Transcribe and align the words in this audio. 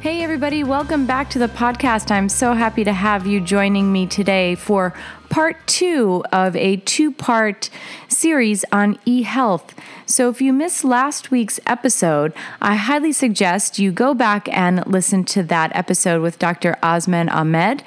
Hey, 0.00 0.22
everybody, 0.22 0.64
welcome 0.64 1.04
back 1.04 1.28
to 1.28 1.38
the 1.38 1.46
podcast. 1.46 2.10
I'm 2.10 2.30
so 2.30 2.54
happy 2.54 2.84
to 2.84 2.92
have 2.94 3.26
you 3.26 3.38
joining 3.38 3.92
me 3.92 4.06
today 4.06 4.54
for 4.54 4.94
part 5.28 5.66
two 5.66 6.24
of 6.32 6.56
a 6.56 6.76
two 6.78 7.12
part 7.12 7.68
series 8.08 8.64
on 8.72 8.98
e 9.04 9.24
health. 9.24 9.74
So, 10.06 10.30
if 10.30 10.40
you 10.40 10.54
missed 10.54 10.84
last 10.84 11.30
week's 11.30 11.60
episode, 11.66 12.32
I 12.62 12.76
highly 12.76 13.12
suggest 13.12 13.78
you 13.78 13.92
go 13.92 14.14
back 14.14 14.48
and 14.56 14.86
listen 14.86 15.22
to 15.26 15.42
that 15.44 15.70
episode 15.76 16.22
with 16.22 16.38
Dr. 16.38 16.78
Osman 16.82 17.28
Ahmed. 17.28 17.82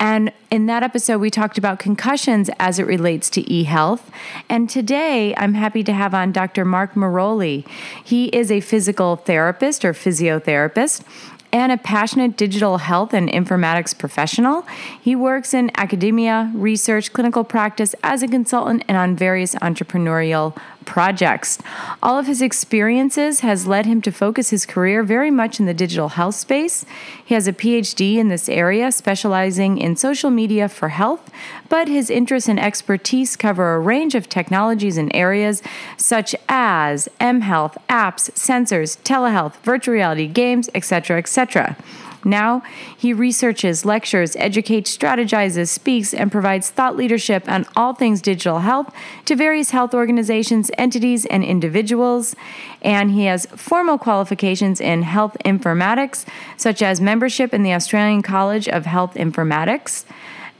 And 0.00 0.32
in 0.50 0.64
that 0.66 0.82
episode, 0.82 1.18
we 1.18 1.30
talked 1.30 1.58
about 1.58 1.78
concussions 1.78 2.48
as 2.58 2.78
it 2.78 2.86
relates 2.86 3.28
to 3.30 3.52
e 3.52 3.64
health. 3.64 4.10
And 4.48 4.70
today, 4.70 5.34
I'm 5.36 5.52
happy 5.52 5.84
to 5.84 5.92
have 5.92 6.14
on 6.14 6.32
Dr. 6.32 6.64
Mark 6.64 6.94
Merolli. 6.94 7.68
He 8.02 8.28
is 8.28 8.50
a 8.50 8.60
physical 8.60 9.16
therapist 9.16 9.84
or 9.84 9.92
physiotherapist 9.92 11.04
and 11.52 11.72
a 11.72 11.76
passionate 11.76 12.36
digital 12.36 12.78
health 12.78 13.14
and 13.14 13.28
informatics 13.28 13.96
professional. 13.96 14.62
He 15.00 15.16
works 15.16 15.54
in 15.54 15.70
academia, 15.76 16.50
research, 16.54 17.12
clinical 17.12 17.44
practice 17.44 17.94
as 18.02 18.22
a 18.22 18.28
consultant, 18.28 18.84
and 18.88 18.96
on 18.96 19.16
various 19.16 19.54
entrepreneurial 19.56 20.56
projects. 20.88 21.58
All 22.02 22.18
of 22.18 22.26
his 22.26 22.40
experiences 22.40 23.40
has 23.40 23.66
led 23.66 23.84
him 23.84 24.00
to 24.02 24.10
focus 24.10 24.48
his 24.48 24.64
career 24.64 25.02
very 25.02 25.30
much 25.30 25.60
in 25.60 25.66
the 25.66 25.74
digital 25.74 26.08
health 26.08 26.34
space. 26.34 26.86
He 27.22 27.34
has 27.34 27.46
a 27.46 27.52
PhD 27.52 28.16
in 28.16 28.28
this 28.28 28.48
area, 28.48 28.90
specializing 28.90 29.76
in 29.76 29.96
social 29.96 30.30
media 30.30 30.66
for 30.66 30.88
health, 30.88 31.30
but 31.68 31.88
his 31.88 32.08
interests 32.08 32.48
and 32.48 32.58
expertise 32.58 33.36
cover 33.36 33.74
a 33.74 33.78
range 33.78 34.14
of 34.14 34.30
technologies 34.30 34.96
and 34.96 35.14
areas 35.14 35.62
such 35.98 36.34
as 36.48 37.06
mHealth, 37.20 37.76
apps, 37.90 38.30
sensors, 38.32 38.96
telehealth, 39.02 39.56
virtual 39.62 39.92
reality, 39.92 40.26
games, 40.26 40.70
etc., 40.74 41.18
etc. 41.18 41.76
Now, 42.24 42.62
he 42.96 43.12
researches, 43.12 43.84
lectures, 43.84 44.34
educates, 44.36 44.96
strategizes, 44.96 45.68
speaks, 45.68 46.12
and 46.12 46.32
provides 46.32 46.70
thought 46.70 46.96
leadership 46.96 47.48
on 47.48 47.66
all 47.76 47.94
things 47.94 48.20
digital 48.20 48.60
health 48.60 48.92
to 49.26 49.36
various 49.36 49.70
health 49.70 49.94
organizations, 49.94 50.70
entities, 50.76 51.26
and 51.26 51.44
individuals. 51.44 52.34
And 52.82 53.12
he 53.12 53.24
has 53.24 53.46
formal 53.46 53.98
qualifications 53.98 54.80
in 54.80 55.02
health 55.02 55.36
informatics, 55.44 56.26
such 56.56 56.82
as 56.82 57.00
membership 57.00 57.54
in 57.54 57.62
the 57.62 57.72
Australian 57.72 58.22
College 58.22 58.68
of 58.68 58.86
Health 58.86 59.14
Informatics 59.14 60.04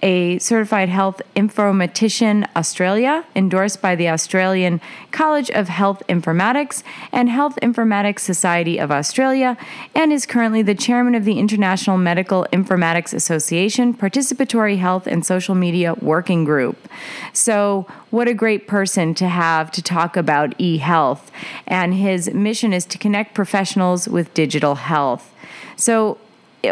a 0.02 0.38
certified 0.38 0.88
health 0.88 1.20
informatician 1.34 2.48
Australia, 2.54 3.24
endorsed 3.34 3.82
by 3.82 3.94
the 3.94 4.08
Australian 4.08 4.80
College 5.10 5.50
of 5.50 5.68
Health 5.68 6.02
Informatics 6.08 6.82
and 7.12 7.28
Health 7.28 7.58
Informatics 7.62 8.20
Society 8.20 8.78
of 8.78 8.90
Australia, 8.90 9.56
and 9.94 10.12
is 10.12 10.26
currently 10.26 10.62
the 10.62 10.74
chairman 10.74 11.14
of 11.14 11.24
the 11.24 11.38
International 11.38 11.98
Medical 11.98 12.46
Informatics 12.52 13.12
Association 13.12 13.94
Participatory 13.94 14.78
Health 14.78 15.06
and 15.06 15.24
Social 15.24 15.54
Media 15.54 15.94
Working 15.94 16.44
Group. 16.44 16.88
So, 17.32 17.86
what 18.10 18.28
a 18.28 18.34
great 18.34 18.66
person 18.66 19.14
to 19.14 19.28
have 19.28 19.70
to 19.72 19.82
talk 19.82 20.16
about 20.16 20.54
e 20.58 20.78
health. 20.78 21.30
And 21.66 21.94
his 21.94 22.32
mission 22.32 22.72
is 22.72 22.86
to 22.86 22.98
connect 22.98 23.34
professionals 23.34 24.08
with 24.08 24.32
digital 24.34 24.76
health. 24.76 25.34
So, 25.76 26.18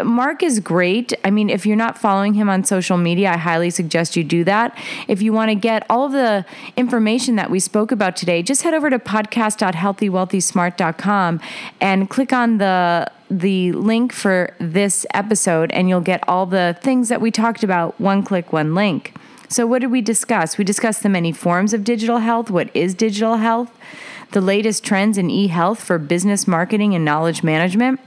Mark 0.03 0.43
is 0.43 0.59
great. 0.59 1.13
I 1.23 1.31
mean, 1.31 1.49
if 1.49 1.65
you're 1.65 1.77
not 1.77 1.97
following 1.97 2.33
him 2.33 2.49
on 2.49 2.65
social 2.65 2.97
media, 2.97 3.31
I 3.31 3.37
highly 3.37 3.69
suggest 3.69 4.17
you 4.17 4.23
do 4.23 4.43
that. 4.43 4.77
If 5.07 5.21
you 5.21 5.31
want 5.31 5.49
to 5.49 5.55
get 5.55 5.85
all 5.89 6.05
of 6.05 6.11
the 6.11 6.45
information 6.75 7.37
that 7.37 7.49
we 7.49 7.61
spoke 7.61 7.93
about 7.93 8.17
today, 8.17 8.43
just 8.43 8.63
head 8.63 8.73
over 8.73 8.89
to 8.89 8.99
podcast.healthywealthysmart.com 8.99 11.39
and 11.79 12.09
click 12.09 12.33
on 12.33 12.57
the 12.57 13.09
the 13.29 13.73
link 13.73 14.13
for 14.13 14.55
this 14.57 15.05
episode 15.13 15.69
and 15.73 15.89
you'll 15.89 15.99
get 15.99 16.23
all 16.29 16.45
the 16.45 16.77
things 16.81 17.09
that 17.09 17.19
we 17.19 17.29
talked 17.29 17.61
about 17.61 17.99
one 17.99 18.23
click 18.23 18.53
one 18.53 18.73
link. 18.73 19.13
So 19.49 19.67
what 19.67 19.79
did 19.79 19.91
we 19.91 20.01
discuss? 20.01 20.57
We 20.57 20.63
discussed 20.63 21.03
the 21.03 21.09
many 21.09 21.33
forms 21.33 21.73
of 21.73 21.83
digital 21.83 22.19
health, 22.19 22.49
what 22.49 22.69
is 22.73 22.93
digital 22.93 23.35
health, 23.37 23.77
the 24.31 24.41
latest 24.41 24.83
trends 24.83 25.17
in 25.17 25.29
e-health 25.29 25.81
for 25.81 25.97
business 25.97 26.47
marketing 26.47 26.95
and 26.95 27.03
knowledge 27.03 27.43
management 27.43 27.99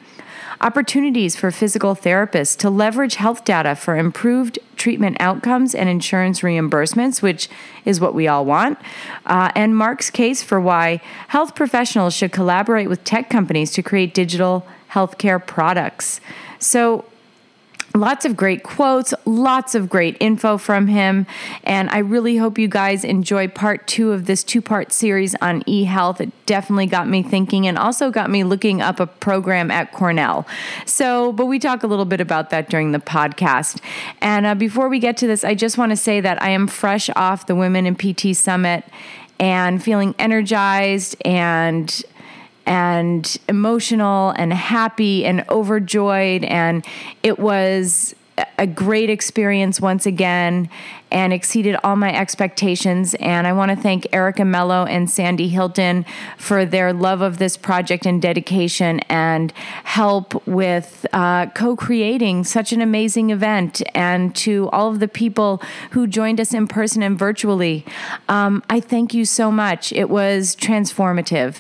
opportunities 0.61 1.37
for 1.37 1.51
physical 1.51 1.97
therapists 1.97 2.57
to 2.59 2.71
leverage 2.71 3.15
health 3.17 3.45
data 3.45 3.75
for 3.75 3.97
improved 3.97 4.59
treatment 4.77 5.17
outcomes 5.21 5.75
and 5.75 5.89
insurance 5.89 6.41
reimbursements, 6.41 7.23
which 7.23 7.49
is 7.85 8.01
what 8.01 8.15
we 8.15 8.29
all 8.29 8.45
want, 8.45 8.79
uh, 9.27 9.51
and 9.55 9.77
Mark's 9.77 10.11
case 10.11 10.43
for 10.43 10.61
why 10.61 11.01
health 11.29 11.55
professionals 11.55 12.15
should 12.15 12.33
collaborate 12.33 12.89
with 12.89 13.03
tech 13.05 13.31
companies 13.31 13.73
to 13.73 13.83
create 13.83 14.15
digital 14.15 14.67
healthcare 14.91 15.45
products. 15.45 16.21
So, 16.59 17.05
Lots 17.93 18.25
of 18.25 18.37
great 18.37 18.63
quotes, 18.63 19.13
lots 19.25 19.75
of 19.75 19.89
great 19.89 20.17
info 20.21 20.59
from 20.59 20.87
him. 20.87 21.27
And 21.65 21.91
I 21.91 21.99
really 21.99 22.37
hope 22.37 22.57
you 22.57 22.69
guys 22.69 23.03
enjoy 23.03 23.49
part 23.49 23.89
two 23.89 24.13
of 24.13 24.27
this 24.27 24.45
two 24.45 24.63
part 24.63 24.93
series 24.93 25.35
on 25.37 25.65
e 25.67 25.85
health. 25.85 26.21
It 26.21 26.31
definitely 26.47 26.87
got 26.87 27.09
me 27.09 27.25
thinking 27.25 27.67
and 27.67 27.77
also 27.77 28.13
got 28.13 28.31
me 28.31 28.45
looking 28.45 28.81
up 28.81 29.01
a 29.01 29.07
program 29.07 29.73
at 29.73 29.91
Cornell. 29.91 30.47
So, 30.87 31.33
but 31.33 31.47
we 31.47 31.59
talk 31.59 31.83
a 31.83 31.89
little 31.89 32.05
bit 32.05 32.21
about 32.21 32.51
that 32.51 32.71
during 32.71 32.93
the 32.93 33.01
podcast. 33.01 33.81
And 34.21 34.47
uh, 34.47 34.55
before 34.55 34.89
we 34.89 35.01
get 35.01 35.17
to 35.19 35.27
this, 35.27 35.43
I 35.43 35.57
just 35.57 35.77
want 35.77 35.91
to 35.91 35.97
say 35.97 36.21
that 36.21 36.41
I 36.41 36.51
am 36.51 36.69
fresh 36.69 37.11
off 37.17 37.47
the 37.47 37.57
Women 37.57 37.87
in 37.87 37.97
PT 37.97 38.37
Summit 38.37 38.85
and 39.41 39.83
feeling 39.83 40.15
energized 40.19 41.17
and 41.25 42.05
and 42.71 43.37
emotional 43.49 44.31
and 44.37 44.53
happy 44.53 45.25
and 45.25 45.45
overjoyed. 45.51 46.45
And 46.45 46.87
it 47.25 47.41
was 47.41 48.15
a 48.59 48.67
great 48.67 49.11
experience 49.11 49.81
once 49.81 50.07
again 50.07 50.71
and 51.11 51.33
exceeded 51.33 51.77
all 51.83 51.97
my 51.97 52.15
expectations. 52.15 53.15
And 53.15 53.49
I 53.49 53.53
want 53.53 53.73
to 53.73 53.77
thank 53.77 54.07
Erica 54.13 54.43
Meloe 54.43 54.89
and 54.89 55.11
Sandy 55.11 55.49
Hilton 55.49 56.07
for 56.39 56.65
their 56.65 56.93
love 56.93 57.23
of 57.23 57.39
this 57.39 57.57
project 57.57 58.07
and 58.07 58.23
dedication 58.23 59.01
and 59.01 59.53
help 59.83 60.47
with 60.47 61.05
uh, 61.13 61.47
co 61.47 61.75
creating 61.75 62.45
such 62.45 62.73
an 62.73 62.81
amazing 62.81 63.31
event. 63.31 63.83
And 63.97 64.33
to 64.37 64.71
all 64.71 64.89
of 64.89 65.01
the 65.01 65.09
people 65.09 65.61
who 65.91 66.07
joined 66.07 66.41
us 66.41 66.55
in 66.55 66.69
person 66.69 67.03
and 67.03 67.19
virtually, 67.19 67.85
um, 68.29 68.63
I 68.71 68.79
thank 68.79 69.13
you 69.13 69.25
so 69.25 69.51
much. 69.51 69.93
It 69.93 70.09
was 70.09 70.55
transformative. 70.55 71.57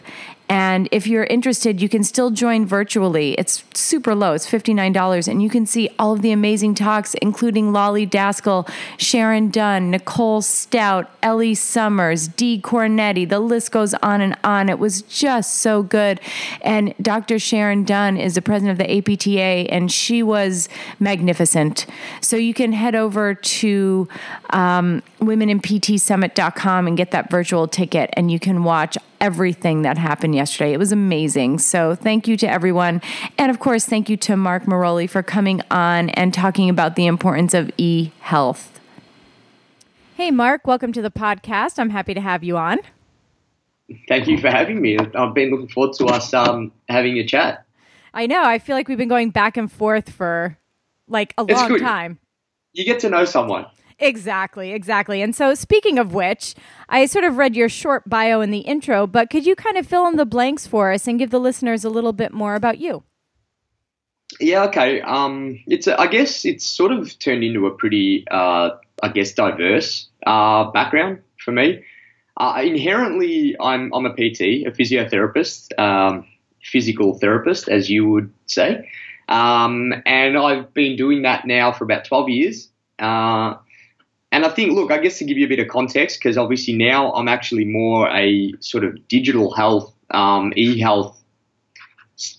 And 0.50 0.88
if 0.90 1.06
you're 1.06 1.24
interested, 1.24 1.80
you 1.80 1.88
can 1.88 2.02
still 2.02 2.32
join 2.32 2.66
virtually. 2.66 3.34
It's 3.34 3.62
super 3.72 4.16
low, 4.16 4.32
it's 4.32 4.50
$59. 4.50 5.28
And 5.28 5.40
you 5.40 5.48
can 5.48 5.64
see 5.64 5.88
all 5.96 6.12
of 6.12 6.22
the 6.22 6.32
amazing 6.32 6.74
talks, 6.74 7.14
including 7.14 7.72
Lolly 7.72 8.04
Daskal, 8.04 8.68
Sharon 8.98 9.50
Dunn, 9.50 9.92
Nicole 9.92 10.42
Stout, 10.42 11.08
Ellie 11.22 11.54
Summers, 11.54 12.26
Dee 12.26 12.60
Cornetti. 12.60 13.28
The 13.28 13.38
list 13.38 13.70
goes 13.70 13.94
on 13.94 14.20
and 14.20 14.36
on. 14.42 14.68
It 14.68 14.80
was 14.80 15.02
just 15.02 15.58
so 15.58 15.84
good. 15.84 16.20
And 16.62 16.94
Dr. 17.00 17.38
Sharon 17.38 17.84
Dunn 17.84 18.16
is 18.16 18.34
the 18.34 18.42
president 18.42 18.72
of 18.72 18.84
the 18.84 18.98
APTA, 18.98 19.72
and 19.72 19.90
she 19.92 20.20
was 20.20 20.68
magnificent. 20.98 21.86
So 22.20 22.34
you 22.34 22.54
can 22.54 22.72
head 22.72 22.96
over 22.96 23.34
to 23.34 24.08
um, 24.50 25.04
womeninptsummit.com 25.20 26.88
and 26.88 26.96
get 26.96 27.12
that 27.12 27.30
virtual 27.30 27.68
ticket, 27.68 28.10
and 28.14 28.32
you 28.32 28.40
can 28.40 28.64
watch 28.64 28.98
everything 29.20 29.82
that 29.82 29.98
happened 29.98 30.34
yesterday. 30.34 30.72
It 30.72 30.78
was 30.78 30.92
amazing. 30.92 31.58
So 31.58 31.94
thank 31.94 32.26
you 32.26 32.36
to 32.38 32.50
everyone. 32.50 33.02
And 33.38 33.50
of 33.50 33.60
course, 33.60 33.84
thank 33.84 34.08
you 34.08 34.16
to 34.18 34.36
Mark 34.36 34.64
Merolli 34.64 35.08
for 35.08 35.22
coming 35.22 35.60
on 35.70 36.10
and 36.10 36.32
talking 36.32 36.70
about 36.70 36.96
the 36.96 37.06
importance 37.06 37.54
of 37.54 37.70
e 37.76 38.12
health. 38.20 38.80
Hey, 40.16 40.30
Mark, 40.30 40.66
welcome 40.66 40.92
to 40.92 41.02
the 41.02 41.10
podcast. 41.10 41.78
I'm 41.78 41.90
happy 41.90 42.14
to 42.14 42.20
have 42.20 42.44
you 42.44 42.56
on. 42.56 42.78
Thank 44.06 44.28
you 44.28 44.38
for 44.38 44.48
having 44.48 44.80
me. 44.80 44.98
I've 44.98 45.34
been 45.34 45.50
looking 45.50 45.68
forward 45.68 45.94
to 45.94 46.06
us 46.06 46.32
um, 46.34 46.72
having 46.88 47.18
a 47.18 47.26
chat. 47.26 47.64
I 48.12 48.26
know. 48.26 48.42
I 48.44 48.58
feel 48.58 48.76
like 48.76 48.88
we've 48.88 48.98
been 48.98 49.08
going 49.08 49.30
back 49.30 49.56
and 49.56 49.70
forth 49.70 50.10
for 50.10 50.58
like 51.08 51.34
a 51.38 51.44
long 51.44 51.78
time. 51.78 52.18
You 52.72 52.84
get 52.84 53.00
to 53.00 53.08
know 53.08 53.24
someone. 53.24 53.66
Exactly, 54.00 54.72
exactly. 54.72 55.20
And 55.20 55.36
so, 55.36 55.54
speaking 55.54 55.98
of 55.98 56.14
which, 56.14 56.54
I 56.88 57.04
sort 57.04 57.24
of 57.24 57.36
read 57.36 57.54
your 57.54 57.68
short 57.68 58.08
bio 58.08 58.40
in 58.40 58.50
the 58.50 58.60
intro, 58.60 59.06
but 59.06 59.28
could 59.28 59.44
you 59.44 59.54
kind 59.54 59.76
of 59.76 59.86
fill 59.86 60.06
in 60.06 60.16
the 60.16 60.24
blanks 60.24 60.66
for 60.66 60.90
us 60.90 61.06
and 61.06 61.18
give 61.18 61.30
the 61.30 61.38
listeners 61.38 61.84
a 61.84 61.90
little 61.90 62.14
bit 62.14 62.32
more 62.32 62.54
about 62.54 62.78
you? 62.78 63.04
Yeah, 64.40 64.64
okay. 64.64 65.02
Um, 65.02 65.58
it's 65.66 65.86
a, 65.86 66.00
I 66.00 66.06
guess 66.06 66.46
it's 66.46 66.64
sort 66.64 66.92
of 66.92 67.18
turned 67.18 67.44
into 67.44 67.66
a 67.66 67.70
pretty, 67.72 68.24
uh, 68.30 68.70
I 69.02 69.08
guess, 69.08 69.32
diverse 69.32 70.08
uh, 70.26 70.70
background 70.70 71.18
for 71.44 71.52
me. 71.52 71.82
Uh, 72.38 72.62
inherently, 72.64 73.54
I'm 73.60 73.92
I'm 73.92 74.06
a 74.06 74.14
PT, 74.14 74.64
a 74.66 74.70
physiotherapist, 74.70 75.78
um, 75.78 76.26
physical 76.62 77.18
therapist, 77.18 77.68
as 77.68 77.90
you 77.90 78.08
would 78.08 78.32
say, 78.46 78.88
um, 79.28 79.92
and 80.06 80.38
I've 80.38 80.72
been 80.72 80.96
doing 80.96 81.22
that 81.22 81.46
now 81.46 81.72
for 81.72 81.84
about 81.84 82.06
12 82.06 82.28
years. 82.30 82.68
Uh, 82.98 83.56
and 84.32 84.44
I 84.44 84.48
think, 84.48 84.72
look, 84.72 84.92
I 84.92 84.98
guess 84.98 85.18
to 85.18 85.24
give 85.24 85.38
you 85.38 85.46
a 85.46 85.48
bit 85.48 85.58
of 85.58 85.68
context, 85.68 86.20
because 86.20 86.38
obviously 86.38 86.74
now 86.74 87.12
I'm 87.12 87.28
actually 87.28 87.64
more 87.64 88.08
a 88.10 88.52
sort 88.60 88.84
of 88.84 89.08
digital 89.08 89.52
health, 89.52 89.92
um, 90.10 90.52
e-health 90.56 91.20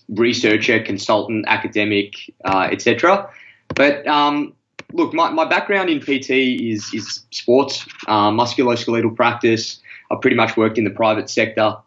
researcher, 0.10 0.80
consultant, 0.82 1.46
academic, 1.48 2.14
uh, 2.46 2.70
etc. 2.72 3.30
But 3.76 4.08
um, 4.08 4.54
look, 4.94 5.14
my, 5.14 5.32
my 5.32 5.46
background 5.46 5.90
in 5.90 6.00
PT 6.00 6.32
is 6.32 6.94
is 6.94 7.24
sports, 7.32 7.86
uh, 8.08 8.32
musculoskeletal 8.32 9.16
practice. 9.16 9.80
I've 10.10 10.22
pretty 10.22 10.36
much 10.36 10.56
worked 10.56 10.78
in 10.78 10.84
the 10.84 10.92
private 10.92 11.30
sector 11.30 11.78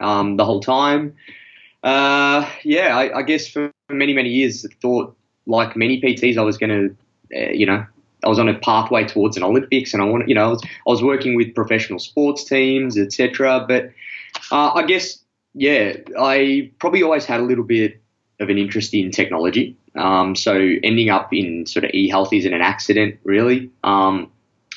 um, 0.00 0.36
the 0.36 0.44
whole 0.44 0.60
time. 0.60 1.16
Uh, 1.82 2.48
yeah, 2.62 2.96
I, 2.96 3.18
I, 3.18 3.22
guess 3.22 3.48
for 3.48 3.72
many 3.88 4.12
many 4.12 4.28
years, 4.28 4.66
thought 4.82 5.16
like 5.46 5.76
many 5.76 6.00
PTs, 6.00 6.36
I 6.36 6.42
was 6.42 6.58
going 6.58 6.70
to, 6.70 7.42
uh, 7.42 7.52
you 7.52 7.64
know, 7.64 7.86
I 8.24 8.28
was 8.28 8.38
on 8.38 8.48
a 8.48 8.58
pathway 8.58 9.06
towards 9.06 9.36
an 9.36 9.42
Olympics, 9.42 9.94
and 9.94 10.02
I 10.02 10.06
wanted, 10.06 10.28
you 10.28 10.34
know, 10.34 10.44
I 10.44 10.48
was, 10.48 10.62
I 10.64 10.90
was 10.90 11.02
working 11.02 11.34
with 11.34 11.54
professional 11.54 11.98
sports 11.98 12.44
teams, 12.44 12.98
etc. 12.98 13.64
But 13.66 13.90
uh, 14.50 14.72
I 14.74 14.84
guess 14.84 15.20
yeah, 15.54 15.96
I 16.18 16.70
probably 16.78 17.02
always 17.02 17.24
had 17.24 17.40
a 17.40 17.44
little 17.44 17.64
bit 17.64 18.00
of 18.38 18.48
an 18.48 18.58
interest 18.58 18.94
in 18.94 19.10
technology. 19.10 19.76
Um, 19.96 20.36
so 20.36 20.54
ending 20.54 21.10
up 21.10 21.32
in 21.32 21.66
sort 21.66 21.84
of 21.84 21.90
e-health 21.92 22.32
isn't 22.32 22.52
an 22.52 22.60
accident, 22.60 23.18
really. 23.24 23.70
Um, 23.82 24.30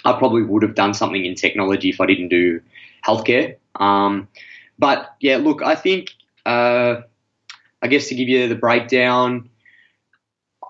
I 0.06 0.14
probably 0.14 0.42
would 0.42 0.64
have 0.64 0.76
done 0.76 0.94
something 0.94 1.24
in 1.24 1.36
technology 1.36 1.90
if 1.90 2.02
I 2.02 2.08
didn't 2.08 2.30
do 2.30 2.62
healthcare. 3.06 3.58
Um, 3.76 4.28
but 4.80 5.16
yeah, 5.20 5.38
look, 5.38 5.62
I 5.62 5.76
think, 5.76 6.12
uh, 6.46 7.02
I 7.82 7.88
guess 7.88 8.08
to 8.08 8.16
give 8.16 8.28
you 8.28 8.48
the 8.48 8.56
breakdown, 8.56 9.50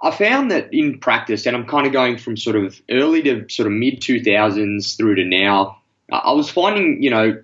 I 0.04 0.12
found 0.12 0.52
that 0.52 0.74
in 0.74 1.00
practice, 1.00 1.46
and 1.46 1.56
I'm 1.56 1.66
kind 1.66 1.88
of 1.88 1.94
going 1.94 2.18
from 2.18 2.36
sort 2.36 2.58
of 2.58 2.80
early 2.92 3.22
to 3.24 3.48
sort 3.50 3.68
of 3.68 3.74
mid 3.74 4.02
2000s 4.02 4.98
through 4.98 5.16
to 5.16 5.24
now, 5.24 5.78
I 6.12 6.34
was 6.34 6.50
finding, 6.50 7.02
you 7.02 7.10
know, 7.10 7.42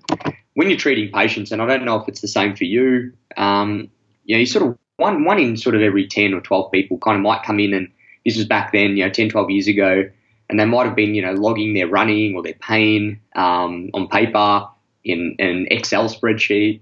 when 0.55 0.69
you're 0.69 0.77
treating 0.77 1.09
patients, 1.11 1.51
and 1.51 1.61
I 1.61 1.65
don't 1.65 1.85
know 1.85 1.95
if 1.95 2.09
it's 2.09 2.19
the 2.19 2.27
same 2.27 2.57
for 2.57 2.65
you, 2.65 3.13
um, 3.37 3.89
you 4.25 4.35
know, 4.35 4.39
you 4.41 4.45
sort 4.45 4.67
of 4.67 4.77
one 4.97 5.23
one 5.23 5.39
in 5.39 5.55
sort 5.55 5.75
of 5.75 5.81
every 5.81 6.05
ten 6.05 6.33
or 6.33 6.41
twelve 6.41 6.69
people 6.71 6.97
kind 6.97 7.15
of 7.15 7.23
might 7.23 7.43
come 7.43 7.61
in, 7.61 7.73
and 7.73 7.89
this 8.25 8.35
was 8.35 8.45
back 8.45 8.73
then, 8.73 8.97
you 8.97 9.05
know, 9.05 9.09
10, 9.09 9.29
12 9.29 9.49
years 9.49 9.67
ago, 9.67 10.09
and 10.49 10.59
they 10.59 10.65
might 10.65 10.85
have 10.85 10.95
been, 10.95 11.15
you 11.15 11.21
know, 11.21 11.33
logging 11.33 11.73
their 11.73 11.87
running 11.87 12.35
or 12.35 12.43
their 12.43 12.53
pain 12.53 13.21
um, 13.35 13.89
on 13.93 14.09
paper 14.09 14.67
in, 15.05 15.35
in 15.39 15.47
an 15.47 15.67
Excel 15.71 16.09
spreadsheet. 16.09 16.81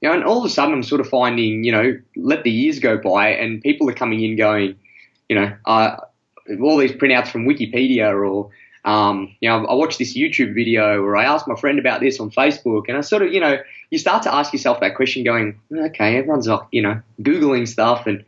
You 0.00 0.08
know, 0.08 0.14
and 0.14 0.24
all 0.24 0.38
of 0.38 0.44
a 0.44 0.50
sudden 0.50 0.74
I'm 0.74 0.82
sort 0.82 1.00
of 1.00 1.08
finding, 1.08 1.64
you 1.64 1.72
know, 1.72 1.98
let 2.14 2.44
the 2.44 2.50
years 2.50 2.78
go 2.78 2.98
by, 2.98 3.30
and 3.30 3.62
people 3.62 3.88
are 3.88 3.94
coming 3.94 4.22
in 4.22 4.36
going, 4.36 4.76
you 5.34 5.40
know, 5.40 5.56
uh, 5.66 5.96
all 6.62 6.76
these 6.76 6.92
printouts 6.92 7.28
from 7.28 7.46
Wikipedia 7.46 8.12
or 8.12 8.50
um, 8.84 9.34
you 9.40 9.48
know, 9.48 9.64
I 9.64 9.74
watched 9.74 9.98
this 9.98 10.14
YouTube 10.14 10.54
video 10.54 11.02
or 11.02 11.16
I 11.16 11.24
asked 11.24 11.48
my 11.48 11.56
friend 11.56 11.78
about 11.78 12.00
this 12.00 12.20
on 12.20 12.30
Facebook, 12.30 12.84
and 12.88 12.98
I 12.98 13.00
sort 13.00 13.22
of, 13.22 13.32
you 13.32 13.40
know, 13.40 13.56
you 13.90 13.98
start 13.98 14.24
to 14.24 14.34
ask 14.34 14.52
yourself 14.52 14.80
that 14.80 14.94
question, 14.94 15.24
going, 15.24 15.58
okay, 15.72 16.18
everyone's 16.18 16.48
you 16.70 16.82
know, 16.82 17.00
googling 17.20 17.66
stuff, 17.66 18.06
and 18.06 18.24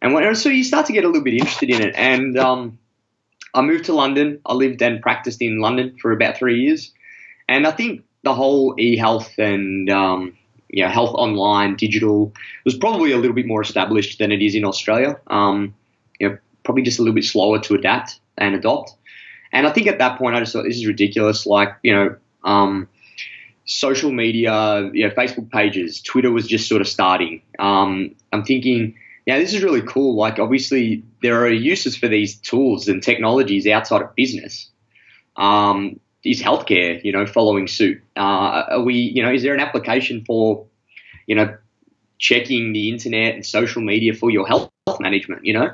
and 0.00 0.14
when, 0.14 0.34
so 0.34 0.48
you 0.48 0.64
start 0.64 0.86
to 0.86 0.92
get 0.92 1.04
a 1.04 1.06
little 1.06 1.22
bit 1.22 1.34
interested 1.34 1.70
in 1.70 1.82
it. 1.82 1.94
And 1.94 2.38
um, 2.38 2.78
I 3.52 3.60
moved 3.60 3.84
to 3.86 3.92
London. 3.92 4.40
I 4.46 4.54
lived 4.54 4.80
and 4.80 5.02
practiced 5.02 5.42
in 5.42 5.60
London 5.60 5.96
for 6.00 6.10
about 6.10 6.38
three 6.38 6.62
years, 6.62 6.92
and 7.46 7.66
I 7.66 7.70
think 7.70 8.02
the 8.24 8.34
whole 8.34 8.74
e-health 8.78 9.38
and 9.38 9.90
um, 9.90 10.38
you 10.68 10.84
know, 10.84 10.90
health 10.90 11.14
online, 11.14 11.76
digital 11.76 12.32
was 12.64 12.76
probably 12.76 13.12
a 13.12 13.16
little 13.16 13.34
bit 13.34 13.46
more 13.46 13.62
established 13.62 14.18
than 14.18 14.32
it 14.32 14.42
is 14.42 14.54
in 14.54 14.64
Australia. 14.64 15.20
Um, 15.26 15.74
probably 16.68 16.82
just 16.82 16.98
a 16.98 17.02
little 17.02 17.14
bit 17.14 17.24
slower 17.24 17.58
to 17.58 17.74
adapt 17.74 18.20
and 18.36 18.54
adopt. 18.54 18.92
And 19.52 19.66
I 19.66 19.72
think 19.72 19.86
at 19.86 19.96
that 20.00 20.18
point, 20.18 20.36
I 20.36 20.40
just 20.40 20.52
thought 20.52 20.64
this 20.64 20.76
is 20.76 20.86
ridiculous. 20.86 21.46
Like, 21.46 21.70
you 21.82 21.94
know, 21.94 22.16
um, 22.44 22.88
social 23.64 24.12
media, 24.12 24.90
you 24.92 25.08
know, 25.08 25.14
Facebook 25.14 25.50
pages, 25.50 26.02
Twitter 26.02 26.30
was 26.30 26.46
just 26.46 26.68
sort 26.68 26.82
of 26.82 26.88
starting. 26.88 27.40
Um, 27.58 28.14
I'm 28.34 28.44
thinking, 28.44 28.96
yeah, 29.24 29.38
this 29.38 29.54
is 29.54 29.62
really 29.62 29.80
cool. 29.80 30.14
Like, 30.14 30.38
obviously, 30.38 31.04
there 31.22 31.42
are 31.42 31.50
uses 31.50 31.96
for 31.96 32.06
these 32.06 32.36
tools 32.36 32.86
and 32.86 33.02
technologies 33.02 33.66
outside 33.66 34.02
of 34.02 34.14
business. 34.14 34.70
Um, 35.36 35.98
is 36.22 36.42
healthcare, 36.42 37.02
you 37.02 37.12
know, 37.12 37.24
following 37.24 37.66
suit? 37.66 38.02
Uh, 38.14 38.64
are 38.68 38.82
we, 38.82 38.94
you 38.94 39.22
know, 39.22 39.32
is 39.32 39.42
there 39.42 39.54
an 39.54 39.60
application 39.60 40.24
for, 40.26 40.66
you 41.26 41.34
know, 41.34 41.56
checking 42.18 42.74
the 42.74 42.90
internet 42.90 43.34
and 43.36 43.46
social 43.46 43.80
media 43.80 44.12
for 44.12 44.30
your 44.30 44.46
health 44.46 44.70
management? 45.00 45.46
You 45.46 45.54
know, 45.54 45.70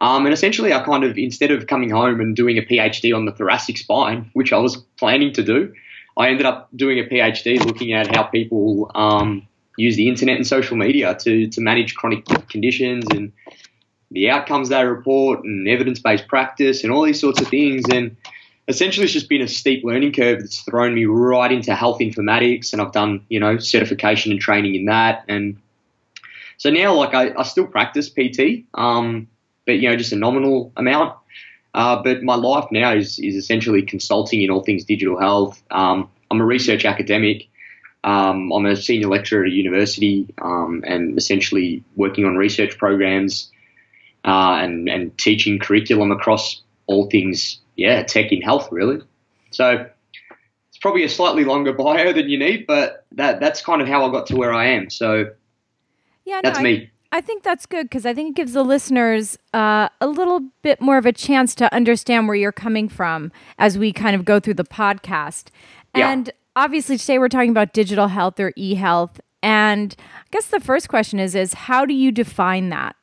um, 0.00 0.26
and 0.26 0.34
essentially, 0.34 0.72
I 0.72 0.82
kind 0.82 1.04
of, 1.04 1.16
instead 1.16 1.50
of 1.50 1.66
coming 1.66 1.90
home 1.90 2.20
and 2.20 2.34
doing 2.34 2.58
a 2.58 2.62
PhD 2.62 3.14
on 3.14 3.24
the 3.24 3.32
thoracic 3.32 3.78
spine, 3.78 4.30
which 4.32 4.52
I 4.52 4.58
was 4.58 4.76
planning 4.98 5.32
to 5.34 5.42
do, 5.42 5.72
I 6.16 6.28
ended 6.28 6.46
up 6.46 6.68
doing 6.74 6.98
a 6.98 7.04
PhD 7.04 7.64
looking 7.64 7.92
at 7.92 8.14
how 8.14 8.24
people 8.24 8.90
um, 8.94 9.46
use 9.76 9.96
the 9.96 10.08
internet 10.08 10.36
and 10.36 10.46
social 10.46 10.76
media 10.76 11.16
to, 11.20 11.48
to 11.48 11.60
manage 11.60 11.94
chronic 11.94 12.24
conditions 12.48 13.04
and 13.10 13.32
the 14.10 14.30
outcomes 14.30 14.68
they 14.68 14.84
report 14.84 15.44
and 15.44 15.66
evidence 15.66 15.98
based 15.98 16.28
practice 16.28 16.84
and 16.84 16.92
all 16.92 17.02
these 17.02 17.20
sorts 17.20 17.40
of 17.40 17.48
things. 17.48 17.84
And 17.92 18.16
essentially, 18.68 19.04
it's 19.04 19.12
just 19.12 19.28
been 19.28 19.42
a 19.42 19.48
steep 19.48 19.84
learning 19.84 20.12
curve 20.12 20.40
that's 20.40 20.60
thrown 20.60 20.94
me 20.94 21.04
right 21.06 21.50
into 21.50 21.74
health 21.74 21.98
informatics. 21.98 22.72
And 22.72 22.80
I've 22.80 22.92
done, 22.92 23.24
you 23.28 23.40
know, 23.40 23.58
certification 23.58 24.30
and 24.30 24.40
training 24.40 24.76
in 24.76 24.84
that. 24.86 25.24
And 25.28 25.56
so 26.58 26.70
now, 26.70 26.94
like, 26.94 27.14
I, 27.14 27.32
I 27.36 27.42
still 27.42 27.66
practice 27.66 28.08
PT. 28.08 28.64
Um, 28.74 29.28
but 29.66 29.78
you 29.78 29.88
know, 29.88 29.96
just 29.96 30.12
a 30.12 30.16
nominal 30.16 30.72
amount. 30.76 31.16
Uh, 31.74 32.00
but 32.02 32.22
my 32.22 32.36
life 32.36 32.66
now 32.70 32.92
is, 32.94 33.18
is 33.18 33.34
essentially 33.34 33.82
consulting 33.82 34.42
in 34.42 34.50
all 34.50 34.62
things 34.62 34.84
digital 34.84 35.18
health. 35.18 35.60
Um, 35.70 36.08
I'm 36.30 36.40
a 36.40 36.44
research 36.44 36.84
academic. 36.84 37.48
Um, 38.04 38.52
I'm 38.52 38.66
a 38.66 38.76
senior 38.76 39.08
lecturer 39.08 39.44
at 39.44 39.50
a 39.50 39.52
university 39.52 40.32
um, 40.40 40.84
and 40.86 41.16
essentially 41.18 41.82
working 41.96 42.26
on 42.26 42.36
research 42.36 42.78
programs 42.78 43.50
uh, 44.24 44.58
and, 44.60 44.88
and 44.88 45.16
teaching 45.18 45.58
curriculum 45.58 46.12
across 46.12 46.62
all 46.86 47.08
things, 47.08 47.60
yeah, 47.76 48.02
tech 48.02 48.30
in 48.30 48.42
health, 48.42 48.68
really. 48.70 49.02
So 49.50 49.88
it's 50.68 50.78
probably 50.80 51.04
a 51.04 51.08
slightly 51.08 51.44
longer 51.44 51.72
bio 51.72 52.12
than 52.12 52.28
you 52.28 52.38
need, 52.38 52.66
but 52.66 53.06
that 53.12 53.40
that's 53.40 53.62
kind 53.62 53.80
of 53.80 53.88
how 53.88 54.06
I 54.06 54.12
got 54.12 54.26
to 54.26 54.36
where 54.36 54.52
I 54.52 54.66
am. 54.66 54.90
So 54.90 55.30
yeah, 56.24 56.40
that's 56.42 56.58
no, 56.58 56.64
me. 56.64 56.90
I 57.14 57.20
think 57.20 57.44
that's 57.44 57.64
good 57.64 57.84
because 57.84 58.04
I 58.06 58.12
think 58.12 58.30
it 58.30 58.34
gives 58.34 58.54
the 58.54 58.64
listeners 58.64 59.38
uh, 59.54 59.88
a 60.00 60.08
little 60.08 60.40
bit 60.62 60.80
more 60.80 60.98
of 60.98 61.06
a 61.06 61.12
chance 61.12 61.54
to 61.54 61.72
understand 61.72 62.26
where 62.26 62.34
you're 62.34 62.50
coming 62.50 62.88
from 62.88 63.30
as 63.56 63.78
we 63.78 63.92
kind 63.92 64.16
of 64.16 64.24
go 64.24 64.40
through 64.40 64.54
the 64.54 64.64
podcast. 64.64 65.44
Yeah. 65.94 66.10
And 66.10 66.32
obviously, 66.56 66.98
today 66.98 67.20
we're 67.20 67.28
talking 67.28 67.50
about 67.50 67.72
digital 67.72 68.08
health 68.08 68.40
or 68.40 68.52
e 68.56 68.74
health. 68.74 69.20
And 69.44 69.94
I 70.00 70.26
guess 70.32 70.46
the 70.46 70.58
first 70.58 70.88
question 70.88 71.20
is: 71.20 71.36
is 71.36 71.54
how 71.54 71.86
do 71.86 71.94
you 71.94 72.10
define 72.10 72.70
that? 72.70 72.96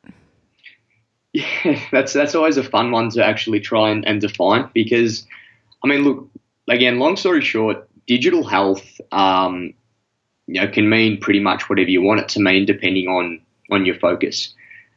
Yeah, 1.31 1.79
that's 1.93 2.11
that's 2.11 2.35
always 2.35 2.57
a 2.57 2.63
fun 2.63 2.91
one 2.91 3.11
to 3.11 3.23
actually 3.23 3.61
try 3.61 3.91
and, 3.91 4.05
and 4.05 4.19
define 4.19 4.69
because, 4.73 5.25
I 5.85 5.87
mean, 5.87 6.03
look 6.03 6.29
again. 6.67 6.99
Long 6.99 7.15
story 7.15 7.39
short, 7.39 7.87
digital 8.07 8.43
health, 8.43 8.83
um, 9.13 9.73
you 10.47 10.59
know, 10.59 10.67
can 10.67 10.89
mean 10.89 11.17
pretty 11.17 11.39
much 11.39 11.69
whatever 11.69 11.89
you 11.89 12.01
want 12.01 12.19
it 12.19 12.27
to 12.29 12.41
mean, 12.41 12.65
depending 12.65 13.07
on 13.07 13.39
on 13.71 13.85
your 13.85 13.95
focus. 13.95 14.53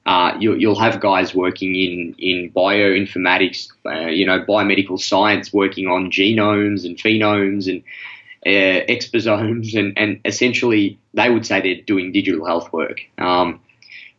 Uh, 0.06 0.36
you, 0.38 0.68
will 0.68 0.78
have 0.78 1.00
guys 1.00 1.34
working 1.34 1.74
in 1.74 2.14
in 2.18 2.50
bioinformatics, 2.50 3.68
uh, 3.86 4.08
you 4.08 4.26
know, 4.26 4.40
biomedical 4.40 5.00
science, 5.00 5.50
working 5.50 5.86
on 5.86 6.10
genomes 6.10 6.84
and 6.84 6.98
phenomes 6.98 7.70
and 7.70 7.82
uh, 8.46 8.84
exposomes, 8.86 9.74
and, 9.74 9.96
and 9.96 10.20
essentially 10.26 10.98
they 11.14 11.30
would 11.30 11.46
say 11.46 11.62
they're 11.62 11.82
doing 11.86 12.12
digital 12.12 12.44
health 12.44 12.70
work. 12.70 13.00
Um, 13.16 13.60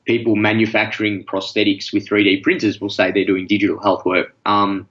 people 0.06 0.36
manufacturing 0.36 1.24
prosthetics 1.24 1.94
with 1.94 2.08
3D 2.08 2.42
printers 2.42 2.82
will 2.82 2.90
say 2.90 3.12
they're 3.12 3.26
doing 3.26 3.46
digital 3.46 3.80
health 3.80 4.06
work. 4.06 4.36
Um, 4.46 4.88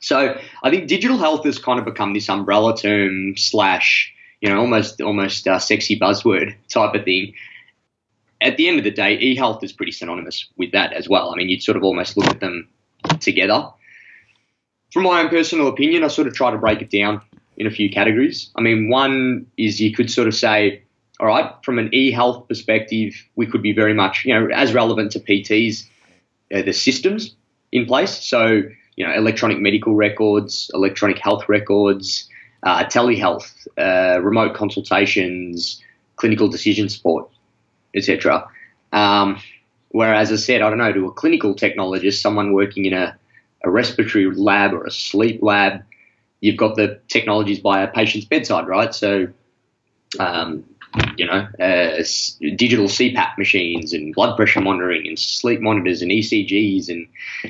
so 0.00 0.38
I 0.62 0.70
think 0.70 0.88
digital 0.88 1.18
health 1.18 1.44
has 1.44 1.58
kind 1.58 1.78
of 1.78 1.84
become 1.84 2.14
this 2.14 2.30
umbrella 2.30 2.74
term 2.74 3.36
slash, 3.36 4.12
you 4.40 4.48
know, 4.48 4.60
almost 4.60 5.02
almost 5.02 5.44
sexy 5.44 5.98
buzzword 5.98 6.54
type 6.70 6.94
of 6.94 7.04
thing 7.04 7.34
at 8.42 8.56
the 8.56 8.68
end 8.68 8.78
of 8.78 8.84
the 8.84 8.90
day, 8.90 9.18
e-health 9.18 9.62
is 9.62 9.72
pretty 9.72 9.92
synonymous 9.92 10.46
with 10.56 10.72
that 10.72 10.92
as 10.92 11.08
well. 11.08 11.32
I 11.32 11.36
mean, 11.36 11.48
you'd 11.48 11.62
sort 11.62 11.76
of 11.76 11.82
almost 11.82 12.16
look 12.16 12.28
at 12.28 12.40
them 12.40 12.68
together. 13.20 13.68
From 14.92 15.04
my 15.04 15.20
own 15.20 15.28
personal 15.28 15.68
opinion, 15.68 16.04
I 16.04 16.08
sort 16.08 16.28
of 16.28 16.34
try 16.34 16.50
to 16.50 16.58
break 16.58 16.82
it 16.82 16.90
down 16.90 17.22
in 17.56 17.66
a 17.66 17.70
few 17.70 17.90
categories. 17.90 18.50
I 18.56 18.60
mean, 18.60 18.88
one 18.88 19.46
is 19.56 19.80
you 19.80 19.94
could 19.94 20.10
sort 20.10 20.28
of 20.28 20.34
say, 20.34 20.82
all 21.20 21.26
right, 21.26 21.52
from 21.64 21.78
an 21.78 21.90
e-health 21.94 22.48
perspective, 22.48 23.14
we 23.36 23.46
could 23.46 23.62
be 23.62 23.72
very 23.72 23.94
much, 23.94 24.24
you 24.24 24.34
know, 24.34 24.48
as 24.54 24.74
relevant 24.74 25.12
to 25.12 25.20
PTs 25.20 25.88
uh, 26.54 26.62
the 26.62 26.72
systems 26.72 27.34
in 27.70 27.86
place. 27.86 28.22
So 28.22 28.62
you 28.96 29.06
know, 29.06 29.14
electronic 29.14 29.58
medical 29.58 29.94
records, 29.94 30.70
electronic 30.74 31.18
health 31.18 31.48
records, 31.48 32.28
uh, 32.62 32.84
telehealth, 32.84 33.66
uh, 33.78 34.20
remote 34.20 34.54
consultations, 34.54 35.82
clinical 36.16 36.48
decision 36.48 36.88
support, 36.88 37.28
etc. 37.94 38.48
Um, 38.92 39.40
whereas, 39.90 40.30
as 40.30 40.42
I 40.42 40.44
said, 40.44 40.62
I 40.62 40.68
don't 40.68 40.78
know, 40.78 40.92
to 40.92 41.06
a 41.06 41.12
clinical 41.12 41.54
technologist, 41.54 42.20
someone 42.20 42.52
working 42.52 42.84
in 42.84 42.92
a, 42.92 43.16
a 43.64 43.70
respiratory 43.70 44.30
lab 44.34 44.72
or 44.72 44.84
a 44.84 44.90
sleep 44.90 45.42
lab, 45.42 45.82
you've 46.40 46.56
got 46.56 46.76
the 46.76 47.00
technologies 47.08 47.60
by 47.60 47.82
a 47.82 47.88
patient's 47.88 48.26
bedside, 48.26 48.66
right? 48.66 48.94
So, 48.94 49.28
um, 50.18 50.64
you 51.16 51.26
know, 51.26 51.46
uh, 51.58 52.02
digital 52.56 52.86
CPAP 52.86 53.38
machines 53.38 53.92
and 53.92 54.14
blood 54.14 54.36
pressure 54.36 54.60
monitoring 54.60 55.06
and 55.06 55.18
sleep 55.18 55.60
monitors 55.60 56.02
and 56.02 56.10
ECGs 56.10 56.88
and, 56.88 57.06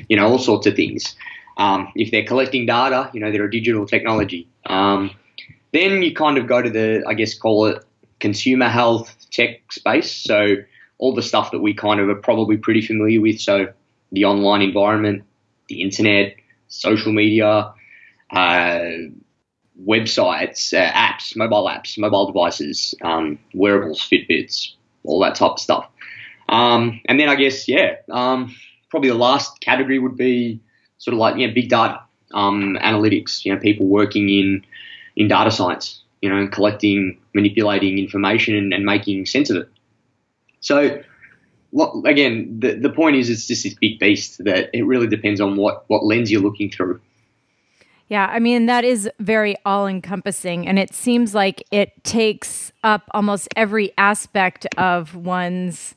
you 0.07 0.15
know, 0.15 0.27
all 0.27 0.39
sorts 0.39 0.67
of 0.67 0.75
things. 0.75 1.15
Um, 1.57 1.91
if 1.95 2.11
they're 2.11 2.25
collecting 2.25 2.65
data, 2.65 3.09
you 3.13 3.19
know, 3.19 3.31
they're 3.31 3.45
a 3.45 3.51
digital 3.51 3.85
technology. 3.85 4.47
Um, 4.67 5.11
then 5.71 6.03
you 6.03 6.13
kind 6.13 6.37
of 6.37 6.47
go 6.47 6.61
to 6.61 6.69
the, 6.69 7.03
I 7.07 7.13
guess, 7.13 7.33
call 7.33 7.65
it 7.65 7.83
consumer 8.19 8.69
health 8.69 9.15
tech 9.33 9.71
space. 9.71 10.11
So 10.11 10.55
all 10.97 11.13
the 11.13 11.21
stuff 11.21 11.51
that 11.51 11.59
we 11.59 11.73
kind 11.73 11.99
of 11.99 12.07
are 12.07 12.15
probably 12.15 12.55
pretty 12.57 12.81
familiar 12.81 13.19
with. 13.19 13.41
So 13.41 13.73
the 14.11 14.25
online 14.25 14.61
environment, 14.61 15.23
the 15.67 15.81
internet, 15.81 16.35
social 16.67 17.11
media, 17.11 17.73
uh, 18.31 18.91
websites, 19.85 20.73
uh, 20.73 20.91
apps, 20.91 21.35
mobile 21.35 21.65
apps, 21.65 21.97
mobile 21.97 22.27
devices, 22.27 22.95
um, 23.01 23.39
wearables, 23.53 23.99
Fitbits, 23.99 24.73
all 25.03 25.19
that 25.19 25.35
type 25.35 25.51
of 25.51 25.59
stuff. 25.59 25.89
Um, 26.49 27.01
and 27.05 27.19
then 27.19 27.29
I 27.29 27.35
guess, 27.35 27.67
yeah, 27.67 27.95
um, 28.11 28.55
probably 28.89 29.09
the 29.09 29.15
last 29.15 29.59
category 29.61 29.99
would 29.99 30.15
be 30.15 30.61
sort 30.99 31.13
of 31.13 31.19
like, 31.19 31.37
yeah, 31.37 31.47
big 31.47 31.69
data, 31.69 32.01
um, 32.33 32.77
analytics, 32.81 33.43
you 33.43 33.53
know, 33.53 33.59
people 33.59 33.87
working 33.87 34.29
in, 34.29 34.65
in 35.15 35.27
data 35.27 35.51
science, 35.51 36.02
you 36.23 36.29
know, 36.29 36.47
collecting, 36.47 37.19
manipulating 37.33 37.99
information 37.99 38.55
and, 38.55 38.73
and 38.73 38.85
making 38.85 39.25
sense 39.25 39.49
of 39.49 39.57
it. 39.57 39.69
So, 40.61 41.03
again, 42.05 42.61
the, 42.61 42.75
the 42.75 42.89
point 42.89 43.17
is 43.17 43.29
it's 43.29 43.45
just 43.45 43.63
this 43.63 43.73
big 43.73 43.99
beast 43.99 44.41
that 44.45 44.69
it 44.73 44.83
really 44.83 45.07
depends 45.07 45.41
on 45.41 45.57
what, 45.57 45.83
what 45.89 46.05
lens 46.05 46.31
you're 46.31 46.41
looking 46.41 46.71
through. 46.71 47.01
Yeah, 48.07 48.25
I 48.25 48.39
mean, 48.39 48.67
that 48.67 48.85
is 48.85 49.09
very 49.19 49.57
all 49.65 49.85
encompassing. 49.85 50.65
And 50.65 50.79
it 50.79 50.93
seems 50.93 51.35
like 51.35 51.61
it 51.71 52.01
takes 52.05 52.71
up 52.85 53.01
almost 53.11 53.49
every 53.57 53.91
aspect 53.97 54.65
of 54.77 55.15
one's 55.15 55.93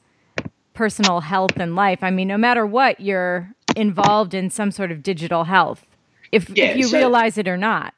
personal 0.75 1.21
health 1.21 1.57
and 1.57 1.77
life. 1.77 2.03
I 2.03 2.11
mean, 2.11 2.27
no 2.27 2.37
matter 2.37 2.67
what, 2.67 2.99
you're 2.99 3.53
involved 3.77 4.35
in 4.35 4.51
some 4.51 4.73
sort 4.73 4.91
of 4.91 5.05
digital 5.05 5.45
health, 5.45 5.87
if, 6.33 6.51
yeah, 6.51 6.65
if 6.65 6.79
you 6.79 6.89
so 6.89 6.99
realize 6.99 7.39
it 7.39 7.47
or 7.47 7.57
not. 7.57 7.95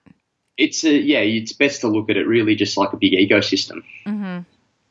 It's 0.58 0.84
a, 0.84 0.90
yeah, 0.92 1.20
it's 1.20 1.52
best 1.52 1.80
to 1.82 1.88
look 1.88 2.10
at 2.10 2.16
it 2.16 2.26
really 2.26 2.54
just 2.54 2.76
like 2.76 2.92
a 2.92 2.96
big 2.96 3.12
ecosystem. 3.12 3.82
Mm-hmm. 4.06 4.40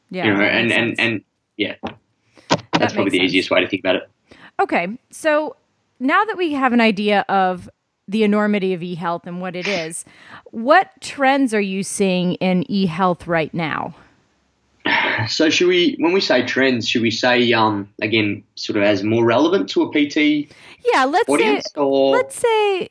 Yeah. 0.09 0.25
You 0.25 0.33
know, 0.33 0.41
and, 0.41 0.71
and, 0.71 0.99
and 0.99 1.23
yeah, 1.57 1.75
that's 2.49 2.61
that 2.71 2.93
probably 2.93 3.11
the 3.11 3.17
sense. 3.17 3.29
easiest 3.29 3.51
way 3.51 3.61
to 3.61 3.67
think 3.67 3.81
about 3.81 3.97
it. 3.97 4.09
Okay. 4.59 4.87
So 5.11 5.57
now 5.99 6.23
that 6.23 6.37
we 6.37 6.53
have 6.53 6.73
an 6.73 6.81
idea 6.81 7.25
of 7.27 7.69
the 8.07 8.23
enormity 8.23 8.73
of 8.73 8.81
e-health 8.81 9.27
and 9.27 9.41
what 9.41 9.55
it 9.55 9.67
is. 9.67 10.05
What 10.51 10.89
trends 11.01 11.53
are 11.53 11.61
you 11.61 11.83
seeing 11.83 12.33
in 12.35 12.69
e-health 12.71 13.27
right 13.27 13.53
now? 13.53 13.95
So 15.27 15.49
should 15.49 15.67
we, 15.67 15.95
when 15.99 16.13
we 16.13 16.21
say 16.21 16.45
trends, 16.45 16.87
should 16.87 17.01
we 17.01 17.09
say 17.09 17.51
um, 17.51 17.89
again, 18.01 18.43
sort 18.53 18.77
of 18.77 18.83
as 18.83 19.03
more 19.03 19.25
relevant 19.25 19.67
to 19.71 19.81
a 19.81 19.91
PT? 19.91 20.49
Yeah, 20.93 21.05
let's 21.05 21.27
say. 21.27 21.61
Or? 21.75 22.11
Let's 22.11 22.35
say. 22.35 22.89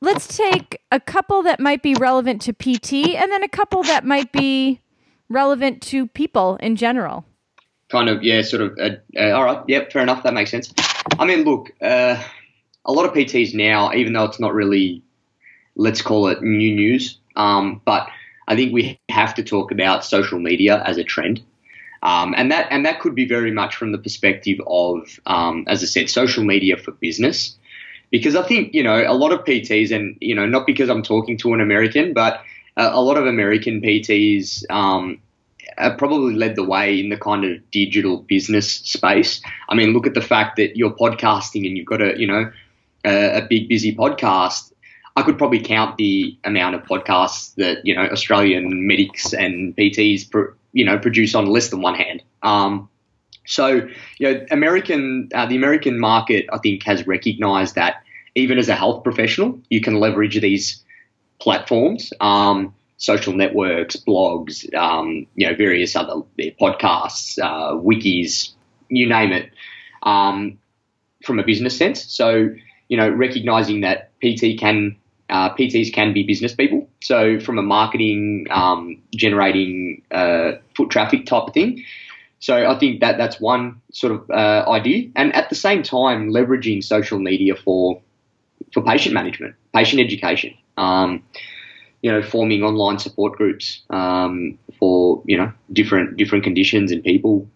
Let's 0.00 0.36
take 0.36 0.80
a 0.92 1.00
couple 1.00 1.42
that 1.42 1.60
might 1.60 1.82
be 1.82 1.94
relevant 1.94 2.42
to 2.42 2.52
PT, 2.52 3.14
and 3.16 3.32
then 3.32 3.42
a 3.42 3.48
couple 3.48 3.82
that 3.84 4.04
might 4.04 4.30
be 4.32 4.80
relevant 5.28 5.82
to 5.82 6.06
people 6.06 6.56
in 6.56 6.76
general. 6.76 7.24
Kind 7.90 8.08
of, 8.08 8.22
yeah, 8.22 8.42
sort 8.42 8.62
of. 8.62 8.78
Uh, 8.78 8.96
uh, 9.18 9.30
all 9.30 9.44
right, 9.44 9.62
yep, 9.66 9.92
fair 9.92 10.02
enough. 10.02 10.22
That 10.22 10.34
makes 10.34 10.50
sense. 10.50 10.72
I 11.18 11.24
mean, 11.24 11.44
look. 11.44 11.70
Uh, 11.82 12.22
a 12.88 12.92
lot 12.92 13.04
of 13.04 13.12
PTs 13.12 13.54
now, 13.54 13.92
even 13.92 14.14
though 14.14 14.24
it's 14.24 14.40
not 14.40 14.54
really, 14.54 15.02
let's 15.76 16.02
call 16.02 16.26
it 16.28 16.42
new 16.42 16.74
news, 16.74 17.18
um, 17.36 17.80
but 17.84 18.08
I 18.48 18.56
think 18.56 18.72
we 18.72 18.98
have 19.10 19.34
to 19.34 19.44
talk 19.44 19.70
about 19.70 20.04
social 20.04 20.40
media 20.40 20.82
as 20.84 20.96
a 20.96 21.04
trend. 21.04 21.42
Um, 22.02 22.32
and 22.36 22.50
that 22.50 22.68
and 22.70 22.86
that 22.86 23.00
could 23.00 23.14
be 23.14 23.26
very 23.26 23.50
much 23.50 23.76
from 23.76 23.92
the 23.92 23.98
perspective 23.98 24.58
of, 24.66 25.20
um, 25.26 25.64
as 25.66 25.82
I 25.82 25.86
said, 25.86 26.08
social 26.08 26.44
media 26.44 26.76
for 26.76 26.92
business, 26.92 27.57
because 28.10 28.36
I 28.36 28.42
think 28.42 28.74
you 28.74 28.82
know 28.82 29.04
a 29.06 29.14
lot 29.14 29.32
of 29.32 29.44
PTs, 29.44 29.94
and 29.94 30.16
you 30.20 30.34
know 30.34 30.46
not 30.46 30.66
because 30.66 30.88
I'm 30.88 31.02
talking 31.02 31.36
to 31.38 31.54
an 31.54 31.60
American, 31.60 32.12
but 32.12 32.42
a, 32.76 32.88
a 32.88 33.00
lot 33.00 33.16
of 33.16 33.26
American 33.26 33.80
PTs 33.80 34.68
um, 34.70 35.20
probably 35.96 36.34
led 36.34 36.56
the 36.56 36.64
way 36.64 36.98
in 36.98 37.08
the 37.08 37.16
kind 37.16 37.44
of 37.44 37.70
digital 37.70 38.18
business 38.18 38.70
space. 38.70 39.40
I 39.68 39.74
mean, 39.74 39.92
look 39.92 40.06
at 40.06 40.14
the 40.14 40.20
fact 40.20 40.56
that 40.56 40.76
you're 40.76 40.90
podcasting 40.90 41.66
and 41.66 41.76
you've 41.76 41.86
got 41.86 42.02
a 42.02 42.18
you 42.18 42.26
know 42.26 42.50
a, 43.04 43.38
a 43.38 43.46
big 43.46 43.68
busy 43.68 43.94
podcast, 43.94 44.72
I 45.16 45.22
could 45.22 45.38
probably 45.38 45.60
count 45.60 45.96
the 45.96 46.36
amount 46.44 46.76
of 46.76 46.82
podcasts 46.82 47.54
that 47.56 47.84
you 47.84 47.94
know 47.94 48.06
Australian 48.06 48.86
medics 48.86 49.32
and 49.32 49.76
PTs 49.76 50.32
you 50.72 50.84
know 50.84 50.98
produce 50.98 51.34
on 51.34 51.46
less 51.46 51.70
than 51.70 51.82
one 51.82 51.94
hand. 51.94 52.22
Um, 52.42 52.88
so 53.48 53.88
you 54.18 54.32
know, 54.32 54.46
American 54.50 55.30
uh, 55.34 55.46
the 55.46 55.56
American 55.56 55.98
market 55.98 56.46
I 56.52 56.58
think 56.58 56.82
has 56.84 57.06
recognised 57.06 57.74
that 57.74 58.02
even 58.34 58.58
as 58.58 58.68
a 58.68 58.74
health 58.74 59.02
professional, 59.02 59.58
you 59.70 59.80
can 59.80 59.98
leverage 59.98 60.40
these 60.40 60.84
platforms, 61.40 62.12
um, 62.20 62.74
social 62.98 63.32
networks, 63.32 63.96
blogs, 63.96 64.72
um, 64.74 65.26
you 65.34 65.48
know, 65.48 65.54
various 65.54 65.96
other 65.96 66.22
podcasts, 66.60 67.38
uh, 67.38 67.72
wikis, 67.72 68.52
you 68.90 69.08
name 69.08 69.32
it, 69.32 69.50
um, 70.02 70.58
from 71.24 71.38
a 71.38 71.42
business 71.42 71.76
sense. 71.76 72.04
So 72.04 72.50
you 72.88 72.96
know, 72.96 73.08
recognizing 73.08 73.80
that 73.80 74.10
PT 74.20 74.60
can 74.60 74.96
uh, 75.30 75.54
PTs 75.54 75.92
can 75.92 76.12
be 76.12 76.22
business 76.22 76.54
people. 76.54 76.88
So 77.02 77.40
from 77.40 77.58
a 77.58 77.62
marketing, 77.62 78.46
um, 78.50 79.00
generating 79.14 80.02
uh, 80.10 80.52
foot 80.74 80.90
traffic 80.90 81.26
type 81.26 81.44
of 81.44 81.54
thing. 81.54 81.84
So 82.40 82.70
I 82.70 82.78
think 82.78 83.00
that 83.00 83.18
that's 83.18 83.40
one 83.40 83.80
sort 83.92 84.12
of 84.12 84.30
uh, 84.30 84.64
idea, 84.68 85.10
and 85.16 85.34
at 85.34 85.48
the 85.48 85.56
same 85.56 85.82
time 85.82 86.30
leveraging 86.30 86.84
social 86.84 87.18
media 87.18 87.56
for 87.56 88.00
for 88.72 88.82
patient 88.82 89.14
management, 89.14 89.54
patient 89.74 90.00
education. 90.00 90.54
Um, 90.76 91.24
you 92.02 92.12
know, 92.12 92.22
forming 92.22 92.62
online 92.62 92.98
support 93.00 93.36
groups 93.36 93.82
um, 93.90 94.56
for 94.78 95.22
you 95.26 95.36
know 95.36 95.52
different 95.72 96.16
different 96.16 96.44
conditions 96.44 96.92
and 96.92 97.02
people. 97.02 97.48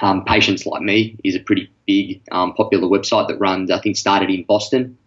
Um, 0.00 0.24
Patients 0.24 0.66
Like 0.66 0.82
Me 0.82 1.16
is 1.22 1.36
a 1.36 1.40
pretty 1.40 1.70
big, 1.86 2.22
um, 2.32 2.54
popular 2.54 2.88
website 2.88 3.28
that 3.28 3.38
runs, 3.38 3.70
I 3.70 3.78
think, 3.78 3.96
started 3.96 4.30
in 4.30 4.42
Boston. 4.42 4.98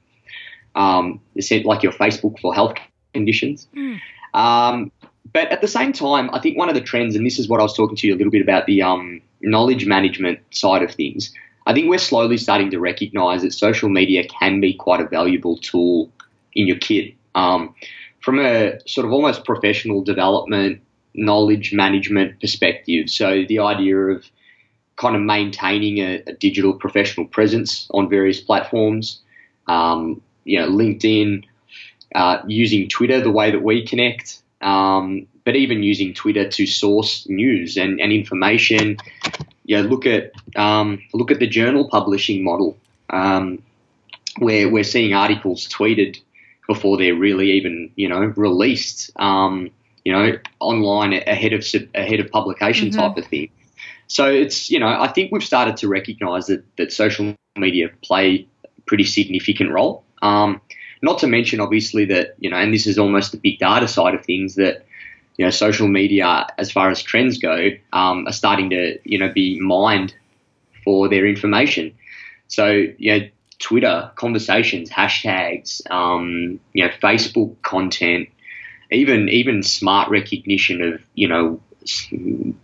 Um, 0.74 1.20
it's 1.36 1.52
like 1.52 1.84
your 1.84 1.92
Facebook 1.92 2.40
for 2.40 2.54
health 2.54 2.76
conditions. 3.14 3.68
Mm. 3.76 4.00
Um, 4.34 4.92
but 5.34 5.52
at 5.52 5.62
the 5.62 5.68
same 5.68 5.94
time, 5.94 6.30
I 6.34 6.40
think 6.40 6.58
one 6.58 6.70
of 6.70 6.76
the 6.76 6.82
trends, 6.82 7.16
and 7.16 7.26
this 7.26 7.40
is 7.40 7.48
what 7.48 7.60
I 7.60 7.64
was 7.64 7.76
talking 7.76 7.96
to 7.98 8.08
you 8.08 8.16
a 8.16 8.18
little 8.18 8.32
bit 8.32 8.42
about 8.42 8.66
the 8.66 8.82
um, 8.82 9.22
knowledge 9.42 9.86
management 9.86 10.40
side 10.52 10.84
of 10.84 10.92
things, 10.92 11.34
I 11.66 11.74
think 11.74 11.90
we're 11.90 11.98
slowly 11.98 12.38
starting 12.38 12.72
to 12.72 12.80
recognize 12.80 13.42
that 13.42 13.54
social 13.54 13.90
media 13.90 14.28
can 14.28 14.62
be 14.62 14.74
quite 14.74 15.02
a 15.02 15.08
valuable 15.08 15.58
tool 15.58 16.12
in 16.54 16.68
your 16.68 16.78
kit. 16.78 17.16
Um, 17.34 17.74
from 18.22 18.40
a 18.40 18.80
sort 18.88 19.06
of 19.06 19.14
almost 19.14 19.46
professional 19.46 20.04
development, 20.04 20.82
knowledge 21.14 21.74
management 21.74 22.40
perspective. 22.40 23.10
So 23.10 23.46
the 23.48 23.60
idea 23.60 23.98
of 23.98 24.26
kind 24.96 25.16
of 25.16 25.22
maintaining 25.22 25.98
a, 26.00 26.24
a 26.28 26.34
digital 26.34 26.74
professional 26.74 27.26
presence 27.26 27.88
on 27.92 28.10
various 28.10 28.40
platforms. 28.40 29.22
Um, 29.68 30.22
you 30.44 30.60
know, 30.60 30.70
LinkedIn, 30.70 31.44
uh, 32.14 32.38
using 32.48 32.88
Twitter 32.88 33.22
the 33.22 33.32
way 33.32 33.52
that 33.52 33.64
we 33.64 33.86
connect, 33.86 34.42
um, 34.62 35.28
but 35.44 35.56
even 35.56 35.84
using 35.84 36.14
Twitter 36.14 36.48
to 36.50 36.66
source 36.66 37.28
news 37.30 37.78
and, 37.78 38.00
and 38.02 38.12
information. 38.12 38.98
You 39.66 39.82
know, 39.82 39.90
look 39.90 40.06
at 40.06 40.32
um, 40.56 41.02
look 41.14 41.32
at 41.32 41.40
the 41.40 41.48
journal 41.48 41.90
publishing 41.90 42.44
model, 42.44 42.78
um, 43.10 43.64
where 44.38 44.70
we're 44.70 44.84
seeing 44.84 45.14
articles 45.14 45.68
tweeted 45.68 46.20
before 46.68 46.98
they're 46.98 47.16
really 47.16 47.52
even 47.54 47.92
you 47.96 48.10
know 48.10 48.34
released. 48.36 49.12
Um, 49.16 49.72
you 50.04 50.14
know, 50.14 50.38
online 50.60 51.14
ahead 51.14 51.54
of 51.54 51.66
ahead 51.96 52.20
of 52.20 52.30
publication 52.32 52.90
mm-hmm. 52.90 53.00
type 53.00 53.18
of 53.18 53.26
thing. 53.26 53.50
So 54.08 54.32
it's 54.32 54.70
you 54.70 54.80
know 54.80 54.88
I 54.88 55.08
think 55.08 55.32
we've 55.32 55.44
started 55.44 55.78
to 55.78 55.88
recognise 55.88 56.46
that 56.48 56.64
that 56.78 56.92
social 56.92 57.36
media 57.58 57.90
play 58.04 58.48
a 58.64 58.82
pretty 58.86 59.04
significant 59.04 59.72
role. 59.72 60.04
Um, 60.22 60.62
not 61.02 61.20
to 61.20 61.28
mention 61.28 61.60
obviously 61.60 62.06
that 62.06 62.36
you 62.40 62.50
know, 62.50 62.58
and 62.58 62.74
this 62.74 62.88
is 62.88 62.98
almost 62.98 63.32
the 63.32 63.38
big 63.38 63.60
data 63.60 63.88
side 63.88 64.16
of 64.16 64.26
things 64.26 64.56
that 64.56 64.86
you 65.38 65.46
know 65.46 65.52
social 65.52 65.88
media 65.88 66.48
as 66.58 66.72
far 66.72 66.90
as 66.90 67.02
trends 67.02 67.38
go 67.38 67.70
um, 67.94 68.28
are 68.28 68.34
starting 68.34 68.70
to 68.70 68.98
you 69.04 69.20
know 69.20 69.32
be 69.32 69.60
mined 69.60 70.14
for 70.84 71.10
their 71.10 71.26
information. 71.26 71.94
So, 72.48 72.86
you 72.98 73.20
know, 73.20 73.28
Twitter 73.60 74.12
conversations, 74.16 74.90
hashtags, 74.90 75.82
um, 75.90 76.60
you 76.74 76.86
know, 76.86 76.92
Facebook 77.02 77.56
content, 77.64 78.30
even 78.92 79.30
even 79.30 79.64
smart 79.64 80.10
recognition 80.10 80.82
of 80.82 81.02
you 81.16 81.28
know 81.28 81.62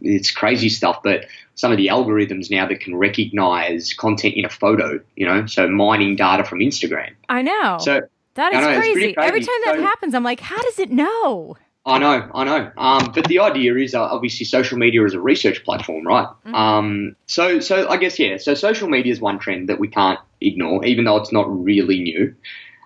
it's 0.02 0.32
crazy 0.32 0.70
stuff, 0.70 1.02
but 1.04 1.26
some 1.56 1.72
of 1.72 1.78
the 1.78 1.88
algorithms 1.88 2.50
now 2.50 2.68
that 2.68 2.80
can 2.80 2.96
recognize 2.96 3.94
content 3.94 4.36
in 4.36 4.46
a 4.46 4.50
photo, 4.50 5.00
you 5.16 5.28
know, 5.28 5.46
so 5.46 5.68
mining 5.68 6.16
data 6.16 6.44
from 6.44 6.60
Instagram. 6.60 7.12
I 7.30 7.44
know. 7.44 7.78
So 7.80 8.02
that 8.36 8.54
is 8.54 8.62
know, 8.62 8.80
crazy. 8.80 9.16
Every 9.18 9.40
time 9.42 9.62
that 9.66 9.76
So- 9.76 9.82
happens, 9.82 10.14
I'm 10.14 10.24
like, 10.24 10.40
how 10.40 10.62
does 10.62 10.80
it 10.80 10.92
know? 10.92 11.58
I 11.84 11.98
know, 11.98 12.30
I 12.36 12.44
know. 12.44 12.72
Um, 12.78 13.12
but 13.16 13.26
the 13.26 13.40
idea 13.40 13.76
is 13.76 13.96
uh, 13.96 14.04
obviously 14.04 14.46
social 14.46 14.78
media 14.78 15.04
is 15.04 15.16
a 15.16 15.20
research 15.20 15.64
platform, 15.64 16.06
right? 16.06 16.28
Um, 16.46 17.16
so, 17.26 17.60
so 17.60 17.90
I 17.90 17.98
guess 17.98 18.20
yeah. 18.20 18.38
So 18.38 18.54
social 18.54 18.88
media 18.88 19.12
is 19.12 19.20
one 19.20 19.40
trend 19.40 19.68
that 19.70 19.80
we 19.80 19.88
can't 19.88 20.20
ignore, 20.42 20.86
even 20.86 21.06
though 21.06 21.18
it's 21.18 21.32
not 21.32 21.48
really 21.50 22.00
new. 22.00 22.36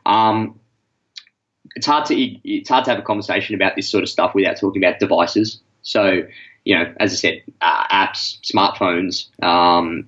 Um, 0.05 0.57
it's 1.75 1.85
hard 1.85 2.05
to 2.05 2.15
it's 2.15 2.69
hard 2.69 2.85
to 2.85 2.91
have 2.91 2.99
a 2.99 3.03
conversation 3.03 3.53
about 3.53 3.75
this 3.75 3.89
sort 3.89 4.03
of 4.03 4.09
stuff 4.09 4.33
without 4.33 4.57
talking 4.57 4.81
about 4.81 4.99
devices. 4.99 5.59
So, 5.81 6.23
you 6.63 6.75
know, 6.75 6.93
as 6.97 7.11
I 7.11 7.15
said, 7.15 7.43
uh, 7.59 7.87
apps, 7.87 8.39
smartphones, 8.49 9.27
um, 9.43 10.07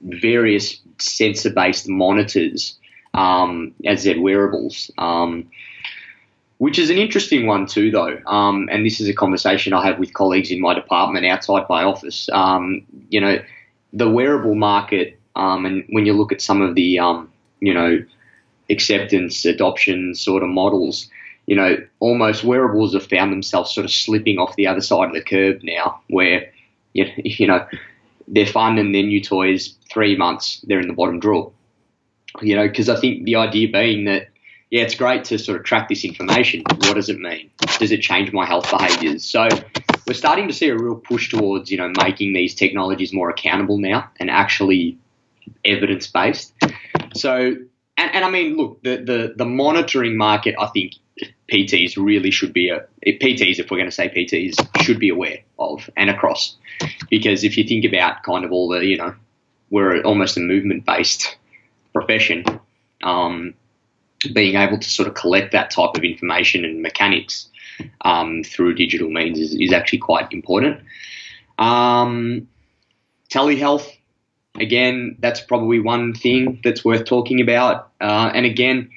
various 0.00 0.80
sensor-based 0.98 1.88
monitors, 1.88 2.78
um, 3.18 3.74
as 3.84 4.02
said, 4.04 4.20
wearables. 4.20 4.90
Um, 4.98 5.50
which 6.58 6.78
is 6.78 6.90
an 6.90 6.98
interesting 6.98 7.46
one 7.46 7.66
too, 7.66 7.90
though. 7.90 8.18
Um, 8.26 8.68
and 8.70 8.84
this 8.84 9.00
is 9.00 9.08
a 9.08 9.14
conversation 9.14 9.72
I 9.72 9.86
have 9.86 9.98
with 9.98 10.12
colleagues 10.12 10.50
in 10.50 10.60
my 10.60 10.74
department 10.74 11.24
outside 11.24 11.64
my 11.68 11.84
office. 11.84 12.28
Um, 12.32 12.84
you 13.10 13.20
know, 13.20 13.40
the 13.92 14.10
wearable 14.10 14.56
market, 14.56 15.18
um, 15.36 15.64
and 15.64 15.84
when 15.90 16.04
you 16.04 16.14
look 16.14 16.32
at 16.32 16.42
some 16.42 16.60
of 16.60 16.74
the, 16.74 16.98
um, 16.98 17.30
you 17.60 17.72
know, 17.72 18.04
acceptance, 18.70 19.44
adoption 19.44 20.14
sort 20.14 20.42
of 20.42 20.48
models, 20.48 21.08
you 21.46 21.54
know, 21.54 21.76
almost 22.00 22.44
wearables 22.44 22.92
have 22.92 23.06
found 23.06 23.32
themselves 23.32 23.72
sort 23.72 23.84
of 23.84 23.92
slipping 23.92 24.38
off 24.38 24.56
the 24.56 24.66
other 24.66 24.80
side 24.80 25.08
of 25.08 25.14
the 25.14 25.22
curve 25.22 25.62
now, 25.62 26.00
where, 26.08 26.50
you 26.92 27.46
know, 27.46 27.64
they're 28.28 28.46
fun 28.46 28.78
and 28.78 28.94
they're 28.94 29.02
new 29.02 29.22
toys, 29.22 29.74
three 29.90 30.16
months, 30.16 30.60
they're 30.66 30.80
in 30.80 30.88
the 30.88 30.92
bottom 30.92 31.20
drawer. 31.20 31.52
You 32.40 32.56
know, 32.56 32.68
because 32.68 32.88
I 32.88 33.00
think 33.00 33.24
the 33.24 33.36
idea 33.36 33.68
being 33.68 34.04
that 34.04 34.28
yeah, 34.70 34.82
it's 34.82 34.94
great 34.94 35.24
to 35.24 35.38
sort 35.38 35.58
of 35.58 35.64
track 35.64 35.88
this 35.88 36.04
information. 36.04 36.62
What 36.68 36.94
does 36.94 37.08
it 37.08 37.18
mean? 37.18 37.50
Does 37.78 37.90
it 37.90 38.02
change 38.02 38.32
my 38.32 38.44
health 38.44 38.70
behaviors? 38.70 39.24
So 39.24 39.48
we're 40.06 40.14
starting 40.14 40.48
to 40.48 40.54
see 40.54 40.68
a 40.68 40.76
real 40.76 40.96
push 40.96 41.30
towards, 41.30 41.70
you 41.70 41.78
know, 41.78 41.90
making 42.02 42.34
these 42.34 42.54
technologies 42.54 43.12
more 43.12 43.30
accountable 43.30 43.78
now 43.78 44.10
and 44.20 44.30
actually 44.30 44.98
evidence 45.64 46.06
based. 46.06 46.52
So, 47.14 47.54
and, 47.96 48.14
and 48.14 48.24
I 48.24 48.30
mean, 48.30 48.56
look, 48.56 48.82
the, 48.82 48.96
the, 48.96 49.34
the 49.36 49.44
monitoring 49.46 50.18
market, 50.18 50.54
I 50.58 50.66
think 50.66 50.94
PTs 51.50 51.96
really 51.96 52.30
should 52.30 52.52
be 52.52 52.68
a 52.68 52.86
eh, 53.06 53.18
PTs, 53.20 53.58
if 53.58 53.70
we're 53.70 53.78
going 53.78 53.90
to 53.90 53.94
say 53.94 54.08
PTs, 54.08 54.82
should 54.82 54.98
be 54.98 55.08
aware 55.08 55.38
of 55.58 55.88
and 55.96 56.10
across, 56.10 56.56
because 57.08 57.42
if 57.42 57.56
you 57.56 57.64
think 57.64 57.86
about 57.86 58.22
kind 58.22 58.44
of 58.44 58.52
all 58.52 58.68
the, 58.68 58.84
you 58.84 58.98
know, 58.98 59.14
we're 59.70 60.02
almost 60.02 60.36
a 60.36 60.40
movement 60.40 60.84
based 60.84 61.36
profession. 61.92 62.44
Um, 63.02 63.54
being 64.32 64.56
able 64.56 64.78
to 64.78 64.88
sort 64.88 65.08
of 65.08 65.14
collect 65.14 65.52
that 65.52 65.70
type 65.70 65.90
of 65.94 66.02
information 66.02 66.64
and 66.64 66.82
mechanics 66.82 67.48
um, 68.02 68.42
through 68.42 68.74
digital 68.74 69.10
means 69.10 69.38
is, 69.38 69.54
is 69.54 69.72
actually 69.72 70.00
quite 70.00 70.32
important. 70.32 70.80
Um, 71.58 72.48
telehealth, 73.30 73.88
again, 74.56 75.16
that's 75.20 75.40
probably 75.40 75.80
one 75.80 76.14
thing 76.14 76.60
that's 76.64 76.84
worth 76.84 77.04
talking 77.04 77.40
about. 77.40 77.92
Uh, 78.00 78.30
and 78.34 78.44
again, 78.44 78.90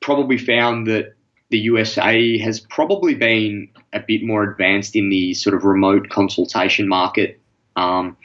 probably 0.00 0.38
found 0.38 0.86
that 0.86 1.14
the 1.50 1.58
USA 1.58 2.38
has 2.38 2.60
probably 2.60 3.14
been 3.14 3.68
a 3.92 4.00
bit 4.00 4.22
more 4.22 4.42
advanced 4.42 4.94
in 4.94 5.08
the 5.08 5.34
sort 5.34 5.56
of 5.56 5.64
remote 5.64 6.10
consultation 6.10 6.88
market. 6.88 7.40
Um, 7.76 8.16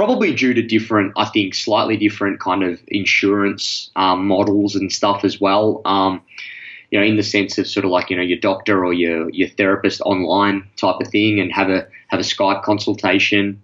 probably 0.00 0.32
due 0.32 0.54
to 0.54 0.62
different, 0.62 1.12
I 1.14 1.26
think, 1.26 1.54
slightly 1.54 1.94
different 1.98 2.40
kind 2.40 2.62
of 2.62 2.80
insurance 2.88 3.90
um, 3.96 4.26
models 4.26 4.74
and 4.74 4.90
stuff 4.90 5.26
as 5.26 5.38
well. 5.38 5.82
Um, 5.84 6.22
you 6.90 6.98
know, 6.98 7.04
in 7.04 7.16
the 7.16 7.22
sense 7.22 7.58
of 7.58 7.66
sort 7.66 7.84
of 7.84 7.90
like 7.90 8.08
you 8.08 8.16
know 8.16 8.22
your 8.22 8.38
doctor 8.38 8.82
or 8.82 8.94
your 8.94 9.28
your 9.28 9.50
therapist 9.50 10.00
online 10.00 10.66
type 10.78 10.96
of 11.02 11.08
thing, 11.08 11.38
and 11.38 11.52
have 11.52 11.68
a 11.68 11.86
have 12.08 12.18
a 12.18 12.22
Skype 12.22 12.62
consultation. 12.62 13.62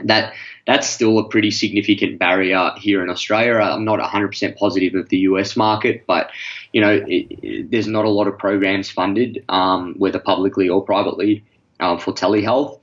That 0.00 0.34
that's 0.66 0.86
still 0.86 1.18
a 1.18 1.26
pretty 1.30 1.50
significant 1.50 2.18
barrier 2.18 2.72
here 2.76 3.02
in 3.02 3.08
Australia. 3.08 3.54
I'm 3.54 3.86
not 3.86 4.00
100% 4.00 4.58
positive 4.58 4.94
of 4.94 5.08
the 5.08 5.18
US 5.30 5.56
market, 5.56 6.04
but 6.06 6.30
you 6.74 6.82
know, 6.82 6.92
it, 6.92 7.26
it, 7.42 7.70
there's 7.70 7.86
not 7.86 8.04
a 8.04 8.10
lot 8.10 8.26
of 8.26 8.36
programs 8.36 8.90
funded, 8.90 9.42
um, 9.48 9.94
whether 9.96 10.18
publicly 10.18 10.68
or 10.68 10.84
privately, 10.84 11.42
uh, 11.80 11.96
for 11.96 12.12
telehealth 12.12 12.80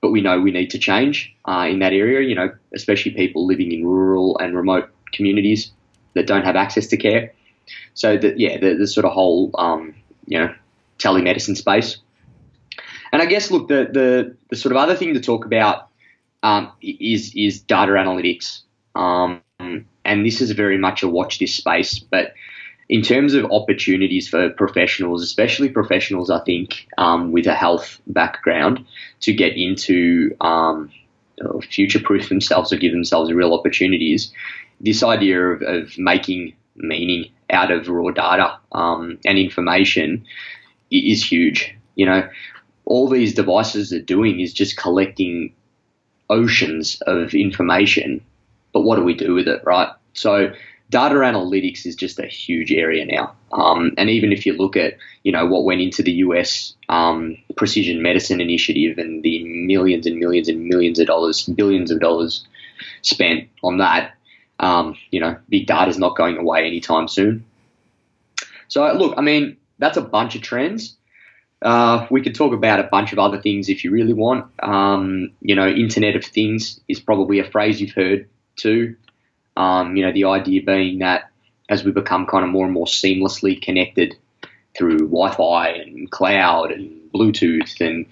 but 0.00 0.10
we 0.10 0.20
know 0.20 0.40
we 0.40 0.50
need 0.50 0.70
to 0.70 0.78
change 0.78 1.34
uh, 1.46 1.66
in 1.68 1.78
that 1.80 1.92
area, 1.92 2.26
you 2.26 2.34
know, 2.34 2.50
especially 2.74 3.12
people 3.12 3.46
living 3.46 3.72
in 3.72 3.86
rural 3.86 4.38
and 4.38 4.56
remote 4.56 4.88
communities 5.12 5.70
that 6.14 6.26
don't 6.26 6.44
have 6.44 6.56
access 6.56 6.86
to 6.88 6.96
care. 6.96 7.32
So, 7.94 8.16
that 8.16 8.38
yeah, 8.38 8.58
the, 8.58 8.74
the 8.74 8.86
sort 8.86 9.04
of 9.04 9.12
whole, 9.12 9.50
um, 9.58 9.94
you 10.26 10.38
know, 10.38 10.54
telemedicine 10.98 11.56
space. 11.56 11.98
And 13.12 13.20
I 13.20 13.26
guess, 13.26 13.50
look, 13.50 13.68
the, 13.68 13.88
the, 13.92 14.36
the 14.48 14.56
sort 14.56 14.72
of 14.72 14.78
other 14.78 14.94
thing 14.94 15.14
to 15.14 15.20
talk 15.20 15.44
about 15.44 15.88
um, 16.42 16.72
is, 16.80 17.32
is 17.34 17.60
data 17.60 17.92
analytics. 17.92 18.62
Um, 18.94 19.42
and 19.58 20.26
this 20.26 20.40
is 20.40 20.50
very 20.52 20.78
much 20.78 21.02
a 21.02 21.08
watch 21.08 21.38
this 21.38 21.54
space, 21.54 21.98
but 21.98 22.34
in 22.90 23.02
terms 23.02 23.34
of 23.34 23.44
opportunities 23.52 24.28
for 24.28 24.50
professionals, 24.50 25.22
especially 25.22 25.68
professionals, 25.68 26.28
I 26.28 26.40
think, 26.40 26.88
um, 26.98 27.30
with 27.30 27.46
a 27.46 27.54
health 27.54 28.00
background, 28.08 28.84
to 29.20 29.32
get 29.32 29.56
into 29.56 30.36
um, 30.40 30.90
future 31.70 32.00
proof 32.00 32.28
themselves 32.28 32.72
or 32.72 32.78
give 32.78 32.90
themselves 32.90 33.32
real 33.32 33.54
opportunities, 33.54 34.32
this 34.80 35.04
idea 35.04 35.40
of, 35.40 35.62
of 35.62 35.98
making 35.98 36.54
meaning 36.74 37.30
out 37.48 37.70
of 37.70 37.88
raw 37.88 38.10
data 38.10 38.58
um, 38.72 39.20
and 39.24 39.38
information 39.38 40.24
is 40.90 41.24
huge. 41.24 41.72
You 41.94 42.06
know, 42.06 42.28
all 42.86 43.08
these 43.08 43.34
devices 43.34 43.92
are 43.92 44.02
doing 44.02 44.40
is 44.40 44.52
just 44.52 44.76
collecting 44.76 45.54
oceans 46.28 47.00
of 47.02 47.34
information, 47.34 48.20
but 48.72 48.80
what 48.80 48.96
do 48.96 49.04
we 49.04 49.14
do 49.14 49.32
with 49.32 49.46
it, 49.46 49.62
right? 49.64 49.90
So 50.12 50.52
data 50.90 51.14
analytics 51.14 51.86
is 51.86 51.94
just 51.94 52.18
a 52.18 52.26
huge 52.26 52.72
area 52.72 53.06
now. 53.06 53.34
Um, 53.52 53.92
and 53.96 54.10
even 54.10 54.32
if 54.32 54.44
you 54.44 54.54
look 54.54 54.76
at, 54.76 54.94
you 55.22 55.32
know, 55.32 55.46
what 55.46 55.64
went 55.64 55.80
into 55.80 56.02
the 56.02 56.12
US 56.12 56.74
um, 56.88 57.36
precision 57.56 58.02
medicine 58.02 58.40
initiative 58.40 58.98
and 58.98 59.22
the 59.22 59.44
millions 59.44 60.06
and 60.06 60.18
millions 60.18 60.48
and 60.48 60.66
millions 60.66 60.98
of 60.98 61.06
dollars, 61.06 61.44
billions 61.46 61.90
of 61.90 62.00
dollars 62.00 62.46
spent 63.02 63.48
on 63.62 63.78
that, 63.78 64.14
um, 64.58 64.96
you 65.10 65.20
know, 65.20 65.38
big 65.48 65.66
data 65.66 65.88
is 65.88 65.98
not 65.98 66.16
going 66.16 66.36
away 66.36 66.66
anytime 66.66 67.08
soon. 67.08 67.44
So, 68.68 68.92
look, 68.92 69.14
I 69.16 69.22
mean, 69.22 69.56
that's 69.78 69.96
a 69.96 70.02
bunch 70.02 70.34
of 70.34 70.42
trends. 70.42 70.96
Uh, 71.62 72.06
we 72.10 72.22
could 72.22 72.34
talk 72.34 72.52
about 72.52 72.80
a 72.80 72.84
bunch 72.84 73.12
of 73.12 73.18
other 73.18 73.40
things 73.40 73.68
if 73.68 73.84
you 73.84 73.90
really 73.90 74.14
want. 74.14 74.46
Um, 74.62 75.32
you 75.40 75.54
know, 75.54 75.68
Internet 75.68 76.16
of 76.16 76.24
Things 76.24 76.80
is 76.88 77.00
probably 77.00 77.38
a 77.38 77.50
phrase 77.50 77.80
you've 77.80 77.92
heard 77.92 78.28
too. 78.56 78.96
Um, 79.60 79.94
you 79.94 80.04
know, 80.04 80.12
the 80.12 80.24
idea 80.24 80.62
being 80.62 81.00
that 81.00 81.30
as 81.68 81.84
we 81.84 81.92
become 81.92 82.26
kind 82.26 82.44
of 82.44 82.50
more 82.50 82.64
and 82.64 82.72
more 82.72 82.86
seamlessly 82.86 83.60
connected 83.60 84.16
through 84.74 84.98
Wi-Fi 84.98 85.68
and 85.68 86.10
cloud 86.10 86.72
and 86.72 86.90
Bluetooth, 87.14 87.78
and 87.86 88.06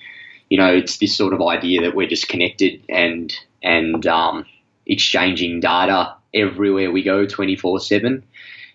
you 0.51 0.59
know, 0.59 0.75
it's 0.75 0.99
this 0.99 1.17
sort 1.17 1.33
of 1.33 1.41
idea 1.41 1.81
that 1.81 1.97
we're 1.97 2.07
just 2.07 2.29
connected 2.29 2.83
and 2.91 3.35
and 3.63 4.07
um, 4.07 4.45
exchanging 4.85 5.61
data 5.61 6.15
everywhere 6.35 6.93
we 6.93 7.03
go, 7.03 7.25
twenty 7.25 7.57
four 7.57 7.81
seven. 7.81 8.23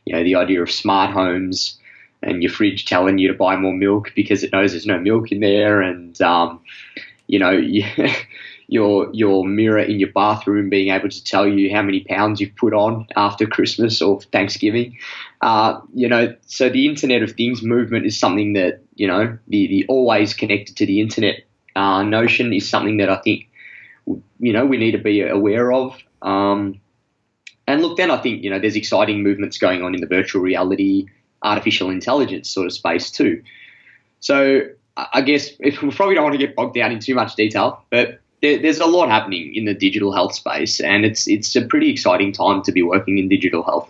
You 0.06 0.16
know, 0.16 0.24
the 0.24 0.36
idea 0.36 0.64
of 0.64 0.72
smart 0.72 1.12
homes 1.12 1.78
and 2.24 2.42
your 2.42 2.52
fridge 2.52 2.86
telling 2.86 3.20
you 3.20 3.28
to 3.28 3.34
buy 3.36 3.56
more 3.56 3.74
milk 3.74 4.14
because 4.16 4.44
it 4.44 4.52
knows 4.52 4.72
there's 4.72 4.88
no 4.88 5.00
milk 5.00 5.32
in 5.32 5.42
there, 5.42 5.80
and 5.80 6.20
um, 6.24 6.60
you 7.28 7.38
know, 7.38 7.52
your 8.68 9.10
your 9.14 9.46
mirror 9.46 9.80
in 9.80 10.00
your 10.00 10.12
bathroom 10.12 10.70
being 10.70 10.94
able 10.94 11.10
to 11.10 11.24
tell 11.24 11.48
you 11.48 11.74
how 11.74 11.82
many 11.82 12.04
pounds 12.04 12.40
you've 12.40 12.56
put 12.56 12.74
on 12.74 13.08
after 13.16 13.46
Christmas 13.46 14.02
or 14.02 14.22
Thanksgiving. 14.22 14.98
Uh, 15.42 15.82
you 15.94 16.08
know, 16.08 16.36
so 16.46 16.70
the 16.70 16.88
Internet 16.88 17.24
of 17.24 17.32
Things 17.32 17.62
movement 17.62 18.06
is 18.06 18.18
something 18.18 18.54
that 18.54 18.82
you 18.96 19.08
know 19.08 19.38
the 19.48 19.68
the 19.68 19.86
always 19.88 20.34
connected 20.34 20.78
to 20.78 20.86
the 20.86 21.02
internet 21.02 21.44
uh, 21.76 22.04
notion 22.04 22.54
is 22.54 22.68
something 22.70 22.98
that 22.98 23.10
I 23.10 23.18
think 23.18 23.50
you 24.40 24.54
know 24.54 24.66
we 24.66 24.78
need 24.78 24.92
to 24.92 24.98
be 24.98 25.22
aware 25.22 25.72
of. 25.72 25.98
Um, 26.22 26.80
and 27.68 27.82
look, 27.82 27.98
then 27.98 28.12
I 28.12 28.18
think 28.18 28.44
you 28.44 28.50
know 28.50 28.60
there's 28.60 28.76
exciting 28.76 29.24
movements 29.24 29.58
going 29.58 29.84
on 29.84 29.94
in 29.96 30.02
the 30.02 30.08
virtual 30.08 30.42
reality, 30.42 31.08
artificial 31.42 31.90
intelligence 31.90 32.50
sort 32.50 32.68
of 32.68 32.74
space 32.74 33.12
too. 33.12 33.44
So 34.20 34.62
I 34.96 35.22
guess 35.22 35.52
if 35.60 35.82
we 35.82 35.92
probably 35.92 36.16
don't 36.16 36.24
want 36.24 36.34
to 36.34 36.46
get 36.46 36.56
bogged 36.56 36.76
down 36.76 36.92
in 36.92 37.00
too 37.00 37.16
much 37.16 37.36
detail, 37.36 37.84
but 37.90 38.20
there, 38.44 38.60
there's 38.60 38.80
a 38.80 38.86
lot 38.86 39.10
happening 39.10 39.56
in 39.56 39.64
the 39.66 39.74
digital 39.74 40.12
health 40.12 40.36
space, 40.36 40.80
and 40.82 41.06
it's 41.06 41.28
it's 41.28 41.56
a 41.56 41.62
pretty 41.66 41.90
exciting 41.90 42.34
time 42.34 42.62
to 42.64 42.72
be 42.74 42.84
working 42.84 43.18
in 43.18 43.30
digital 43.30 43.64
health. 43.64 43.90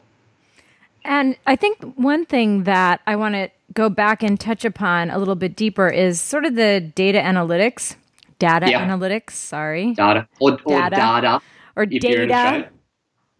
And 1.03 1.35
I 1.47 1.55
think 1.57 1.81
one 1.97 2.25
thing 2.25 2.63
that 2.63 3.01
I 3.07 3.15
want 3.17 3.33
to 3.35 3.49
go 3.73 3.89
back 3.89 4.23
and 4.23 4.39
touch 4.39 4.63
upon 4.63 5.09
a 5.09 5.17
little 5.17 5.35
bit 5.35 5.55
deeper 5.57 5.89
is 5.89 6.21
sort 6.21 6.45
of 6.45 6.55
the 6.55 6.79
data 6.79 7.19
analytics, 7.19 7.95
data 8.39 8.69
Yeah. 8.69 8.85
analytics. 8.85 9.31
Sorry, 9.31 9.93
Data 9.95 10.27
or, 10.39 10.51
or 10.65 10.77
Data. 10.83 10.95
data, 10.95 11.41
or 11.75 11.83
if 11.89 12.03
you're 12.03 12.21
in 12.21 12.29
data, 12.29 12.69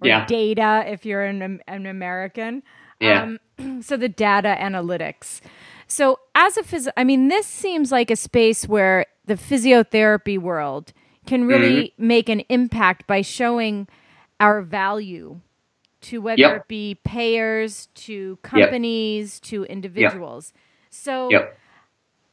or 0.02 0.08
Yeah. 0.08 0.26
data 0.26 0.84
if 0.88 1.06
you're 1.06 1.24
an, 1.24 1.62
an 1.68 1.86
American. 1.86 2.64
Yeah. 3.00 3.22
Um, 3.60 3.82
so 3.84 3.98
the 3.98 4.10
data 4.10 4.58
analytics. 4.60 5.42
So 5.88 6.20
as 6.34 6.58
a 6.58 6.64
phys, 6.64 6.88
I 6.98 7.04
mean, 7.04 7.28
this 7.28 7.46
seems 7.46 7.92
like 7.92 8.10
a 8.10 8.16
space 8.16 8.68
where 8.68 9.06
the 9.26 9.36
physiotherapy 9.36 10.40
world 10.40 10.92
can 11.26 11.46
really 11.46 11.94
Mm-hmm. 11.98 12.08
make 12.08 12.30
an 12.30 12.42
impact 12.50 13.08
by 13.08 13.22
showing 13.22 13.88
our 14.40 14.62
value 14.62 15.40
to 16.02 16.20
whether 16.22 16.42
Yep. 16.42 16.56
it 16.58 16.68
be 16.68 16.96
payers, 17.04 17.88
to 17.96 18.38
companies, 18.44 19.40
to 19.42 19.64
individuals. 19.66 20.54
So 20.90 21.30
Yep. 21.32 21.58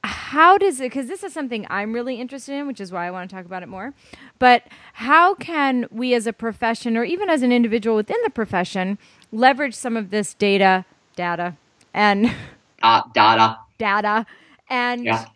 how 0.03 0.57
does 0.59 0.81
it 0.81 0.85
because 0.85 1.09
this 1.09 1.22
is 1.22 1.33
something 1.33 1.66
i'm 1.68 1.92
really 1.92 2.18
interested 2.18 2.55
in 2.55 2.66
which 2.66 2.81
is 2.81 2.90
why 2.90 3.07
i 3.07 3.11
want 3.11 3.29
to 3.29 3.37
talk 3.37 3.44
about 3.44 3.62
it 3.62 3.68
more 3.68 3.92
but 4.38 4.62
how 4.94 5.35
can 5.35 5.87
we 5.90 6.14
as 6.14 6.26
a 6.26 6.33
profession 6.33 6.96
or 6.96 7.05
even 7.05 7.29
as 7.29 7.42
an 7.42 7.53
individual 7.53 7.96
within 7.96 8.16
the 8.24 8.31
profession 8.31 8.96
leverage 9.31 9.74
some 9.74 9.98
of 9.98 10.09
this 10.11 10.33
data 10.35 10.87
data 11.16 11.55
and 11.92 12.33
Uh, 12.83 13.03
data. 13.12 13.59
data 13.79 14.24
and 14.70 15.05
Yeah. 15.05 15.26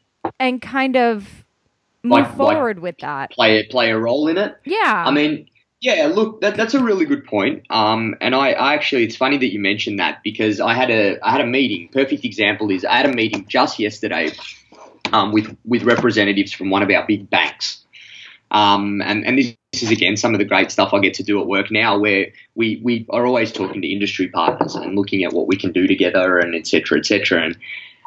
and 0.40 0.62
kind 0.62 0.96
of 0.96 1.43
move 2.04 2.12
Like- 2.12 2.28
like- 2.28 2.36
forward 2.36 2.78
with 2.80 2.98
that 2.98 3.30
play 3.32 3.66
play 3.68 3.90
a 3.90 3.98
role 3.98 4.28
in 4.28 4.38
it. 4.38 4.54
yeah 4.64 5.04
I 5.06 5.10
mean, 5.10 5.48
yeah, 5.80 6.06
look, 6.06 6.40
that, 6.40 6.56
that's 6.56 6.72
a 6.72 6.82
really 6.82 7.04
good 7.04 7.26
point. 7.26 7.64
Um, 7.68 8.14
and 8.22 8.34
I, 8.34 8.52
I 8.52 8.72
actually, 8.72 9.04
it's 9.04 9.16
funny 9.16 9.36
that 9.36 9.52
you 9.52 9.58
mentioned 9.60 9.98
that 9.98 10.22
because 10.24 10.58
I 10.58 10.72
had 10.72 10.90
a 10.90 11.18
I 11.22 11.30
had 11.30 11.42
a 11.42 11.46
meeting. 11.46 11.88
Perfect 11.92 12.24
example 12.24 12.70
is 12.70 12.86
I 12.86 12.96
had 12.96 13.04
a 13.06 13.12
meeting 13.12 13.44
just 13.48 13.78
yesterday 13.78 14.32
um, 15.12 15.30
with 15.32 15.54
with 15.66 15.82
representatives 15.82 16.52
from 16.52 16.70
one 16.70 16.82
of 16.82 16.88
our 16.90 17.06
big 17.06 17.28
banks. 17.28 17.84
Um, 18.50 19.02
and, 19.02 19.26
and 19.26 19.36
this 19.36 19.82
is 19.82 19.90
again 19.90 20.16
some 20.16 20.32
of 20.32 20.38
the 20.38 20.44
great 20.46 20.70
stuff 20.70 20.94
I 20.94 21.00
get 21.00 21.14
to 21.14 21.22
do 21.22 21.38
at 21.40 21.46
work 21.46 21.70
now, 21.70 21.98
where 21.98 22.28
we, 22.54 22.80
we 22.82 23.04
are 23.10 23.26
always 23.26 23.52
talking 23.52 23.82
to 23.82 23.88
industry 23.88 24.28
partners 24.28 24.76
and 24.76 24.94
looking 24.96 25.22
at 25.24 25.32
what 25.34 25.48
we 25.48 25.56
can 25.56 25.72
do 25.72 25.86
together 25.86 26.38
and 26.38 26.54
et 26.54 26.66
cetera, 26.66 26.96
et 26.98 27.04
cetera. 27.04 27.42
And 27.44 27.58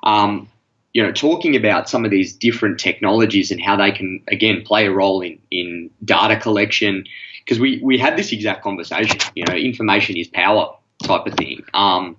um, 0.04 0.48
you 0.93 1.04
know, 1.04 1.12
talking 1.12 1.56
about 1.56 1.89
some 1.89 2.06
of 2.06 2.12
these 2.12 2.34
different 2.34 2.80
technologies 2.80 3.52
and 3.52 3.62
how 3.62 3.76
they 3.76 3.91
can 3.91 4.23
again 4.28 4.63
play 4.63 4.88
a 4.88 4.91
role 4.91 5.21
in 5.21 5.39
in 5.52 5.89
data 6.04 6.39
collection, 6.39 7.06
because 7.43 7.60
we 7.60 7.80
we 7.84 7.97
had 7.97 8.17
this 8.17 8.32
exact 8.32 8.63
conversation. 8.63 9.19
You 9.36 9.45
know, 9.45 9.54
information 9.54 10.17
is 10.17 10.28
power 10.28 10.73
type 11.04 11.28
of 11.28 11.34
thing. 11.36 11.63
Um, 11.73 12.17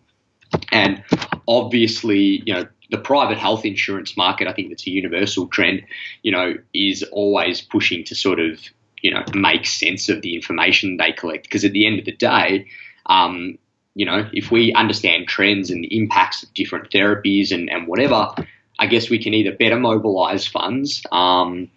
and 0.70 1.02
obviously, 1.46 2.42
you 2.46 2.54
know, 2.54 2.66
the 2.90 2.98
private 2.98 3.38
health 3.38 3.64
insurance 3.64 4.16
market, 4.16 4.48
I 4.48 4.52
think 4.52 4.68
that's 4.70 4.86
a 4.86 4.90
universal 4.90 5.46
trend, 5.48 5.82
you 6.22 6.32
know, 6.32 6.54
is 6.72 7.02
always 7.12 7.60
pushing 7.60 8.04
to 8.04 8.14
sort 8.14 8.40
of, 8.40 8.60
you 9.02 9.12
know, 9.12 9.24
make 9.34 9.66
sense 9.66 10.08
of 10.08 10.22
the 10.22 10.34
information 10.34 10.96
they 10.96 11.12
collect. 11.12 11.44
Because 11.44 11.64
at 11.64 11.72
the 11.72 11.86
end 11.86 11.98
of 11.98 12.04
the 12.04 12.12
day, 12.12 12.66
um, 13.06 13.58
you 13.94 14.06
know, 14.06 14.28
if 14.32 14.50
we 14.50 14.72
understand 14.72 15.26
trends 15.26 15.70
and 15.70 15.82
the 15.82 15.96
impacts 15.96 16.42
of 16.42 16.54
different 16.54 16.90
therapies 16.90 17.52
and, 17.52 17.68
and 17.68 17.86
whatever, 17.86 18.32
I 18.78 18.86
guess 18.86 19.10
we 19.10 19.22
can 19.22 19.34
either 19.34 19.52
better 19.52 19.78
mobilize 19.78 20.46
funds 20.46 21.04
um, 21.12 21.68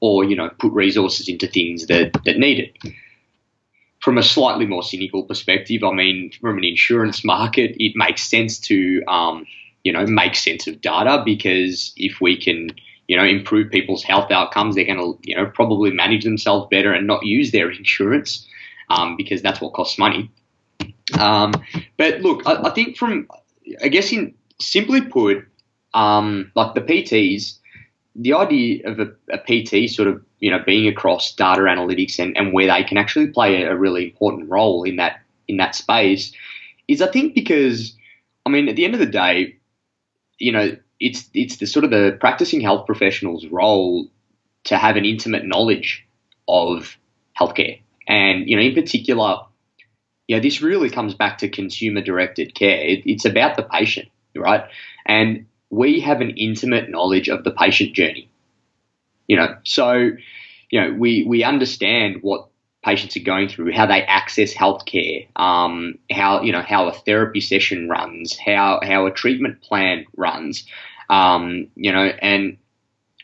or, 0.00 0.24
you 0.24 0.36
know, 0.36 0.50
put 0.58 0.72
resources 0.72 1.28
into 1.28 1.46
things 1.46 1.86
that, 1.86 2.12
that 2.24 2.38
need 2.38 2.58
it 2.58 2.94
from 4.00 4.16
a 4.16 4.22
slightly 4.22 4.66
more 4.66 4.82
cynical 4.82 5.22
perspective, 5.22 5.84
I 5.84 5.92
mean, 5.92 6.32
from 6.40 6.58
an 6.58 6.64
insurance 6.64 7.22
market, 7.24 7.76
it 7.78 7.92
makes 7.94 8.22
sense 8.22 8.58
to, 8.60 9.02
um, 9.06 9.46
you 9.84 9.92
know, 9.92 10.06
make 10.06 10.34
sense 10.34 10.66
of 10.66 10.80
data 10.80 11.22
because 11.24 11.92
if 11.96 12.20
we 12.20 12.36
can, 12.40 12.70
you 13.08 13.16
know, 13.16 13.24
improve 13.24 13.70
people's 13.70 14.02
health 14.02 14.30
outcomes, 14.30 14.74
they're 14.74 14.86
going 14.86 14.98
to, 14.98 15.18
you 15.22 15.36
know, 15.36 15.46
probably 15.46 15.90
manage 15.90 16.24
themselves 16.24 16.66
better 16.70 16.92
and 16.92 17.06
not 17.06 17.24
use 17.26 17.52
their 17.52 17.70
insurance 17.70 18.46
um, 18.88 19.16
because 19.16 19.42
that's 19.42 19.60
what 19.60 19.74
costs 19.74 19.98
money. 19.98 20.30
Um, 21.18 21.52
but 21.98 22.20
look, 22.20 22.46
I, 22.46 22.68
I 22.68 22.70
think 22.70 22.96
from, 22.96 23.28
I 23.82 23.88
guess, 23.88 24.12
in 24.12 24.34
simply 24.60 25.02
put, 25.02 25.46
um, 25.94 26.52
like 26.54 26.74
the 26.74 26.80
PTs, 26.80 27.58
the 28.14 28.34
idea 28.34 28.88
of 28.88 28.98
a, 29.00 29.12
a 29.30 29.38
PT 29.38 29.90
sort 29.90 30.08
of 30.08 30.22
you 30.38 30.50
know 30.50 30.62
being 30.64 30.88
across 30.88 31.34
data 31.34 31.62
analytics 31.62 32.18
and, 32.18 32.36
and 32.36 32.52
where 32.52 32.66
they 32.66 32.84
can 32.84 32.98
actually 32.98 33.28
play 33.28 33.62
a, 33.62 33.72
a 33.72 33.76
really 33.76 34.04
important 34.04 34.48
role 34.48 34.84
in 34.84 34.96
that 34.96 35.20
in 35.48 35.56
that 35.58 35.74
space 35.74 36.32
is 36.88 37.02
I 37.02 37.08
think 37.08 37.34
because 37.34 37.94
I 38.46 38.50
mean 38.50 38.68
at 38.68 38.76
the 38.76 38.84
end 38.84 38.94
of 38.94 39.00
the 39.00 39.06
day, 39.06 39.56
you 40.38 40.52
know 40.52 40.76
it's 40.98 41.28
it's 41.34 41.56
the 41.56 41.66
sort 41.66 41.84
of 41.84 41.90
the 41.90 42.16
practicing 42.20 42.60
health 42.60 42.86
professional's 42.86 43.46
role 43.46 44.08
to 44.64 44.76
have 44.76 44.96
an 44.96 45.04
intimate 45.04 45.46
knowledge 45.46 46.06
of 46.46 46.96
healthcare. 47.38 47.80
And 48.06 48.48
you 48.48 48.56
know 48.56 48.62
in 48.62 48.74
particular 48.74 49.38
you 50.26 50.36
know 50.36 50.42
this 50.42 50.62
really 50.62 50.90
comes 50.90 51.14
back 51.14 51.38
to 51.38 51.48
consumer 51.48 52.00
directed 52.00 52.54
care. 52.54 52.78
It, 52.80 53.02
it's 53.06 53.24
about 53.24 53.56
the 53.56 53.62
patient 53.62 54.08
right? 54.36 54.64
And 55.06 55.46
we 55.70 56.00
have 56.00 56.20
an 56.20 56.30
intimate 56.30 56.90
knowledge 56.90 57.28
of 57.28 57.44
the 57.44 57.50
patient 57.50 57.94
journey. 57.94 58.28
You 59.28 59.36
know, 59.36 59.56
so 59.64 60.10
you 60.70 60.80
know 60.80 60.92
we 60.92 61.24
we 61.24 61.44
understand 61.44 62.18
what 62.22 62.48
patients 62.84 63.16
are 63.16 63.20
going 63.20 63.48
through, 63.48 63.72
how 63.72 63.86
they 63.86 64.02
access 64.02 64.52
healthcare, 64.52 65.28
um, 65.36 65.98
how 66.10 66.42
you 66.42 66.52
know 66.52 66.62
how 66.62 66.88
a 66.88 66.92
therapy 66.92 67.40
session 67.40 67.88
runs, 67.88 68.36
how 68.36 68.80
how 68.82 69.06
a 69.06 69.12
treatment 69.12 69.62
plan 69.62 70.04
runs, 70.16 70.64
um, 71.08 71.68
you 71.76 71.92
know, 71.92 72.10
and 72.20 72.56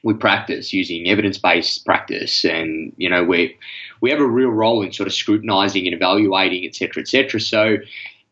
we 0.05 0.15
practice 0.15 0.73
using 0.73 1.09
evidence 1.09 1.39
based 1.39 1.85
practice, 1.85 2.45
and 2.45 2.93
you 2.97 3.11
know 3.11 3.25
we 3.25 3.57
we 4.01 4.11
have 4.11 4.21
a 4.21 4.27
real 4.27 4.51
role 4.51 4.83
in 4.83 4.93
sort 4.93 5.09
of 5.09 5.13
scrutinizing 5.15 5.87
and 5.87 5.95
evaluating, 5.95 6.65
et 6.65 6.77
cetera, 6.77 7.01
et 7.01 7.09
cetera. 7.09 7.41
So 7.41 7.79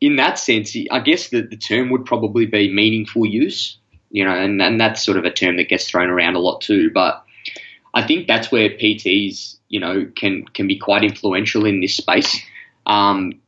in 0.00 0.16
that 0.16 0.38
sense, 0.38 0.76
I 0.90 1.00
guess 1.00 1.30
the, 1.30 1.40
the 1.42 1.56
term 1.56 1.90
would 1.90 2.04
probably 2.04 2.46
be 2.46 2.72
meaningful 2.72 3.26
use 3.26 3.78
you 4.14 4.24
know, 4.24 4.30
and, 4.30 4.62
and 4.62 4.80
that's 4.80 5.04
sort 5.04 5.18
of 5.18 5.24
a 5.24 5.30
term 5.32 5.56
that 5.56 5.68
gets 5.68 5.90
thrown 5.90 6.08
around 6.08 6.36
a 6.36 6.38
lot 6.38 6.60
too. 6.60 6.88
But 6.94 7.24
I 7.94 8.06
think 8.06 8.28
that's 8.28 8.52
where 8.52 8.70
PTs, 8.70 9.56
you 9.68 9.80
know, 9.80 10.08
can 10.14 10.44
can 10.44 10.68
be 10.68 10.78
quite 10.78 11.02
influential 11.02 11.64
in 11.64 11.80
this 11.80 11.96
space 11.96 12.40
um, 12.86 13.40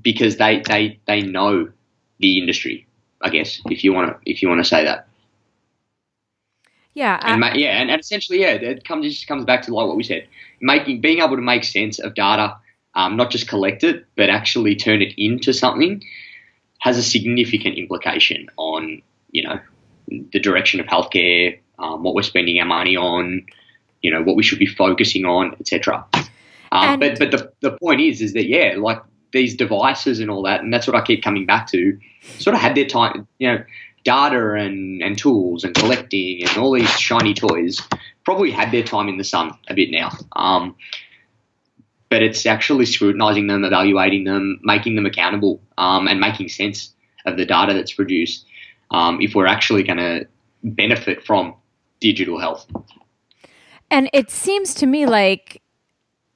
because 0.00 0.38
they, 0.38 0.62
they 0.66 0.98
they 1.06 1.20
know 1.20 1.70
the 2.18 2.38
industry. 2.38 2.86
I 3.20 3.28
guess 3.28 3.60
if 3.66 3.84
you 3.84 3.92
want 3.92 4.08
to 4.08 4.30
if 4.30 4.40
you 4.40 4.48
want 4.48 4.64
to 4.64 4.68
say 4.68 4.84
that, 4.84 5.06
yeah 6.94 7.20
and 7.22 7.40
ma- 7.40 7.52
yeah, 7.54 7.78
and, 7.78 7.90
and 7.90 8.00
essentially, 8.00 8.40
yeah, 8.40 8.52
it 8.52 8.88
comes 8.88 9.04
it 9.04 9.10
just 9.10 9.28
comes 9.28 9.44
back 9.44 9.62
to 9.62 9.74
like 9.74 9.86
what 9.86 9.98
we 9.98 10.02
said, 10.02 10.26
making 10.62 11.02
being 11.02 11.18
able 11.18 11.36
to 11.36 11.42
make 11.42 11.64
sense 11.64 11.98
of 11.98 12.14
data, 12.14 12.56
um, 12.94 13.18
not 13.18 13.30
just 13.30 13.48
collect 13.48 13.84
it, 13.84 14.06
but 14.16 14.30
actually 14.30 14.76
turn 14.76 15.02
it 15.02 15.12
into 15.18 15.52
something, 15.52 16.02
has 16.78 16.96
a 16.96 17.02
significant 17.02 17.76
implication 17.76 18.48
on 18.56 19.02
you 19.30 19.46
know 19.46 19.60
the 20.08 20.40
direction 20.40 20.80
of 20.80 20.86
healthcare, 20.86 21.58
um, 21.78 22.02
what 22.02 22.14
we're 22.14 22.22
spending 22.22 22.58
our 22.60 22.66
money 22.66 22.96
on, 22.96 23.46
you 24.02 24.10
know, 24.10 24.22
what 24.22 24.36
we 24.36 24.42
should 24.42 24.58
be 24.58 24.66
focusing 24.66 25.24
on, 25.24 25.54
etc. 25.60 26.06
Um, 26.72 26.98
but 26.98 27.18
but 27.18 27.30
the, 27.30 27.52
the 27.60 27.72
point 27.72 28.00
is 28.00 28.20
is 28.20 28.32
that 28.34 28.46
yeah, 28.46 28.74
like 28.76 29.02
these 29.32 29.56
devices 29.56 30.20
and 30.20 30.30
all 30.30 30.42
that, 30.42 30.62
and 30.62 30.72
that's 30.72 30.86
what 30.86 30.96
I 30.96 31.02
keep 31.02 31.22
coming 31.22 31.46
back 31.46 31.68
to, 31.68 31.98
sort 32.38 32.54
of 32.54 32.60
had 32.60 32.74
their 32.74 32.86
time, 32.86 33.26
you 33.38 33.52
know, 33.52 33.64
data 34.04 34.54
and, 34.54 35.02
and 35.02 35.18
tools 35.18 35.64
and 35.64 35.74
collecting 35.74 36.42
and 36.44 36.56
all 36.58 36.72
these 36.72 36.88
shiny 36.90 37.34
toys 37.34 37.82
probably 38.24 38.52
had 38.52 38.70
their 38.70 38.84
time 38.84 39.08
in 39.08 39.18
the 39.18 39.24
sun 39.24 39.52
a 39.68 39.74
bit 39.74 39.90
now. 39.90 40.10
Um, 40.34 40.76
but 42.08 42.22
it's 42.22 42.46
actually 42.46 42.86
scrutinizing 42.86 43.48
them, 43.48 43.64
evaluating 43.64 44.22
them, 44.22 44.60
making 44.62 44.94
them 44.94 45.06
accountable, 45.06 45.60
um, 45.76 46.06
and 46.06 46.20
making 46.20 46.48
sense 46.48 46.94
of 47.26 47.36
the 47.36 47.44
data 47.44 47.74
that's 47.74 47.92
produced 47.92 48.45
um, 48.90 49.20
if 49.20 49.34
we're 49.34 49.46
actually 49.46 49.82
going 49.82 49.98
to 49.98 50.26
benefit 50.62 51.24
from 51.24 51.54
digital 52.00 52.38
health. 52.38 52.66
and 53.90 54.10
it 54.12 54.30
seems 54.30 54.74
to 54.74 54.86
me 54.86 55.06
like 55.06 55.62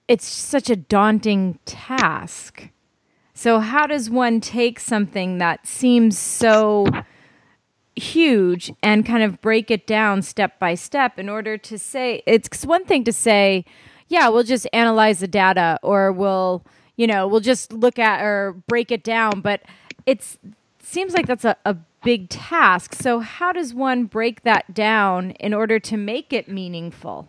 it's 0.09 0.27
such 0.27 0.71
a 0.71 0.77
daunting 0.77 1.59
task 1.65 2.71
so 3.35 3.59
how 3.61 3.87
does 3.87 4.11
one 4.11 4.41
take 4.41 4.79
something 4.79 5.39
that 5.39 5.67
seems 5.67 6.19
so 6.19 6.87
huge 7.97 8.73
and 8.83 9.05
kind 9.05 9.23
of 9.23 9.41
break 9.41 9.71
it 9.71 9.87
down 9.87 10.23
step 10.23 10.59
by 10.59 10.75
step 10.75 11.19
in 11.19 11.29
order 11.29 11.59
to 11.59 11.79
say 11.79 12.23
it's 12.27 12.65
one 12.65 12.85
thing 12.85 13.05
to 13.05 13.13
say 13.13 13.65
yeah 14.09 14.29
we'll 14.29 14.43
just 14.43 14.67
analyze 14.73 15.21
the 15.21 15.29
data 15.29 15.79
or 15.83 16.13
we'll 16.13 16.65
you 16.97 17.07
know 17.07 17.27
we'll 17.27 17.41
just 17.41 17.73
look 17.73 17.99
at 17.99 18.23
or 18.23 18.53
break 18.69 18.91
it 18.91 19.03
down 19.05 19.41
but 19.41 19.63
it's 20.07 20.39
seems 20.91 21.15
like 21.15 21.27
that's 21.27 21.45
a, 21.45 21.57
a 21.65 21.77
big 22.03 22.29
task 22.29 22.95
so 22.95 23.21
how 23.21 23.53
does 23.53 23.75
one 23.75 24.05
break 24.05 24.43
that 24.43 24.73
down 24.75 25.33
in 25.33 25.53
order 25.55 25.79
to 25.79 25.97
make 25.97 26.33
it 26.33 26.49
meaningful 26.49 27.29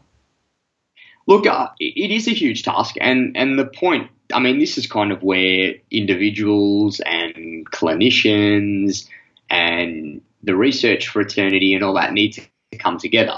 Look, 1.28 1.46
uh, 1.46 1.70
it 1.80 2.12
is 2.12 2.28
a 2.28 2.32
huge 2.32 2.64
task, 2.64 2.96
and 3.00 3.38
and 3.38 3.58
the 3.58 3.66
point. 3.66 4.10
I 4.34 4.40
mean, 4.40 4.60
this 4.60 4.78
is 4.78 4.88
kind 4.88 5.12
of 5.12 5.24
where 5.24 5.76
individuals 5.92 7.00
and 7.02 7.70
clinicians 7.70 9.08
and 9.50 10.22
the 10.44 10.56
research 10.56 11.10
fraternity 11.10 11.74
and 11.74 11.84
all 11.84 11.94
that 11.94 12.14
need 12.14 12.34
to 12.34 12.42
come 12.80 12.98
together. 12.98 13.38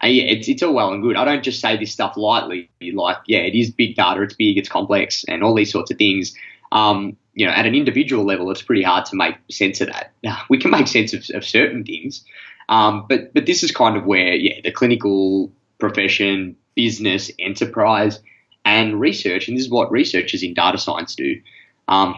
And 0.00 0.14
yeah, 0.14 0.24
it's 0.24 0.48
it's 0.48 0.62
all 0.62 0.74
well 0.74 0.92
and 0.92 1.02
good. 1.02 1.16
I 1.16 1.24
don't 1.24 1.42
just 1.42 1.60
say 1.60 1.76
this 1.76 1.92
stuff 1.92 2.16
lightly. 2.16 2.70
Like, 2.80 3.18
yeah, 3.26 3.40
it 3.40 3.54
is 3.54 3.70
big 3.70 3.96
data. 3.96 4.22
It's 4.22 4.34
big. 4.34 4.58
It's 4.58 4.68
complex, 4.68 5.24
and 5.24 5.42
all 5.42 5.54
these 5.54 5.72
sorts 5.72 5.90
of 5.90 5.98
things. 5.98 6.34
Um, 6.70 7.16
you 7.34 7.46
know, 7.46 7.52
at 7.52 7.66
an 7.66 7.74
individual 7.74 8.24
level, 8.24 8.50
it's 8.50 8.62
pretty 8.62 8.82
hard 8.82 9.06
to 9.06 9.16
make 9.16 9.36
sense 9.50 9.80
of 9.80 9.88
that. 9.88 10.12
Now, 10.22 10.42
we 10.50 10.58
can 10.58 10.70
make 10.70 10.86
sense 10.86 11.12
of, 11.12 11.24
of 11.34 11.44
certain 11.44 11.84
things, 11.84 12.24
um, 12.68 13.06
but 13.08 13.32
but 13.34 13.46
this 13.46 13.62
is 13.62 13.70
kind 13.70 13.96
of 13.96 14.04
where 14.04 14.34
yeah, 14.34 14.60
the 14.62 14.72
clinical 14.72 15.52
profession, 15.78 16.56
business, 16.74 17.30
enterprise, 17.38 18.20
and 18.64 19.00
research, 19.00 19.48
and 19.48 19.56
this 19.56 19.64
is 19.64 19.70
what 19.70 19.90
researchers 19.90 20.42
in 20.42 20.54
data 20.54 20.78
science 20.78 21.14
do, 21.14 21.40
um, 21.88 22.14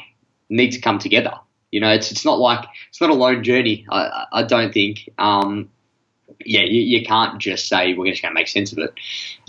need 0.48 0.70
to 0.70 0.80
come 0.80 0.98
together. 0.98 1.34
You 1.70 1.80
know, 1.80 1.90
it's 1.90 2.10
it's 2.10 2.24
not 2.24 2.38
like 2.38 2.64
it's 2.88 3.00
not 3.00 3.10
a 3.10 3.14
lone 3.14 3.42
journey. 3.42 3.86
I, 3.90 4.26
I 4.32 4.42
don't 4.42 4.72
think. 4.72 5.08
Um, 5.18 5.70
yeah, 6.44 6.62
you, 6.62 6.80
you, 6.80 7.04
can't 7.04 7.38
just 7.38 7.68
say 7.68 7.94
we're 7.94 8.10
just 8.10 8.22
going 8.22 8.34
to 8.34 8.38
make 8.38 8.48
sense 8.48 8.72
of 8.72 8.78
it. 8.78 8.92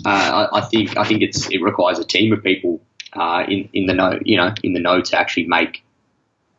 Uh, 0.04 0.48
I, 0.52 0.58
I, 0.58 0.60
think 0.62 0.96
I 0.96 1.04
think 1.04 1.22
it's 1.22 1.50
it 1.50 1.62
requires 1.62 1.98
a 1.98 2.04
team 2.04 2.32
of 2.32 2.42
people 2.42 2.80
uh, 3.16 3.44
in 3.48 3.68
in 3.72 3.86
the 3.86 3.94
know 3.94 4.18
you 4.24 4.36
know 4.36 4.52
in 4.62 4.72
the 4.72 4.80
know 4.80 5.00
to 5.00 5.18
actually 5.18 5.46
make 5.46 5.84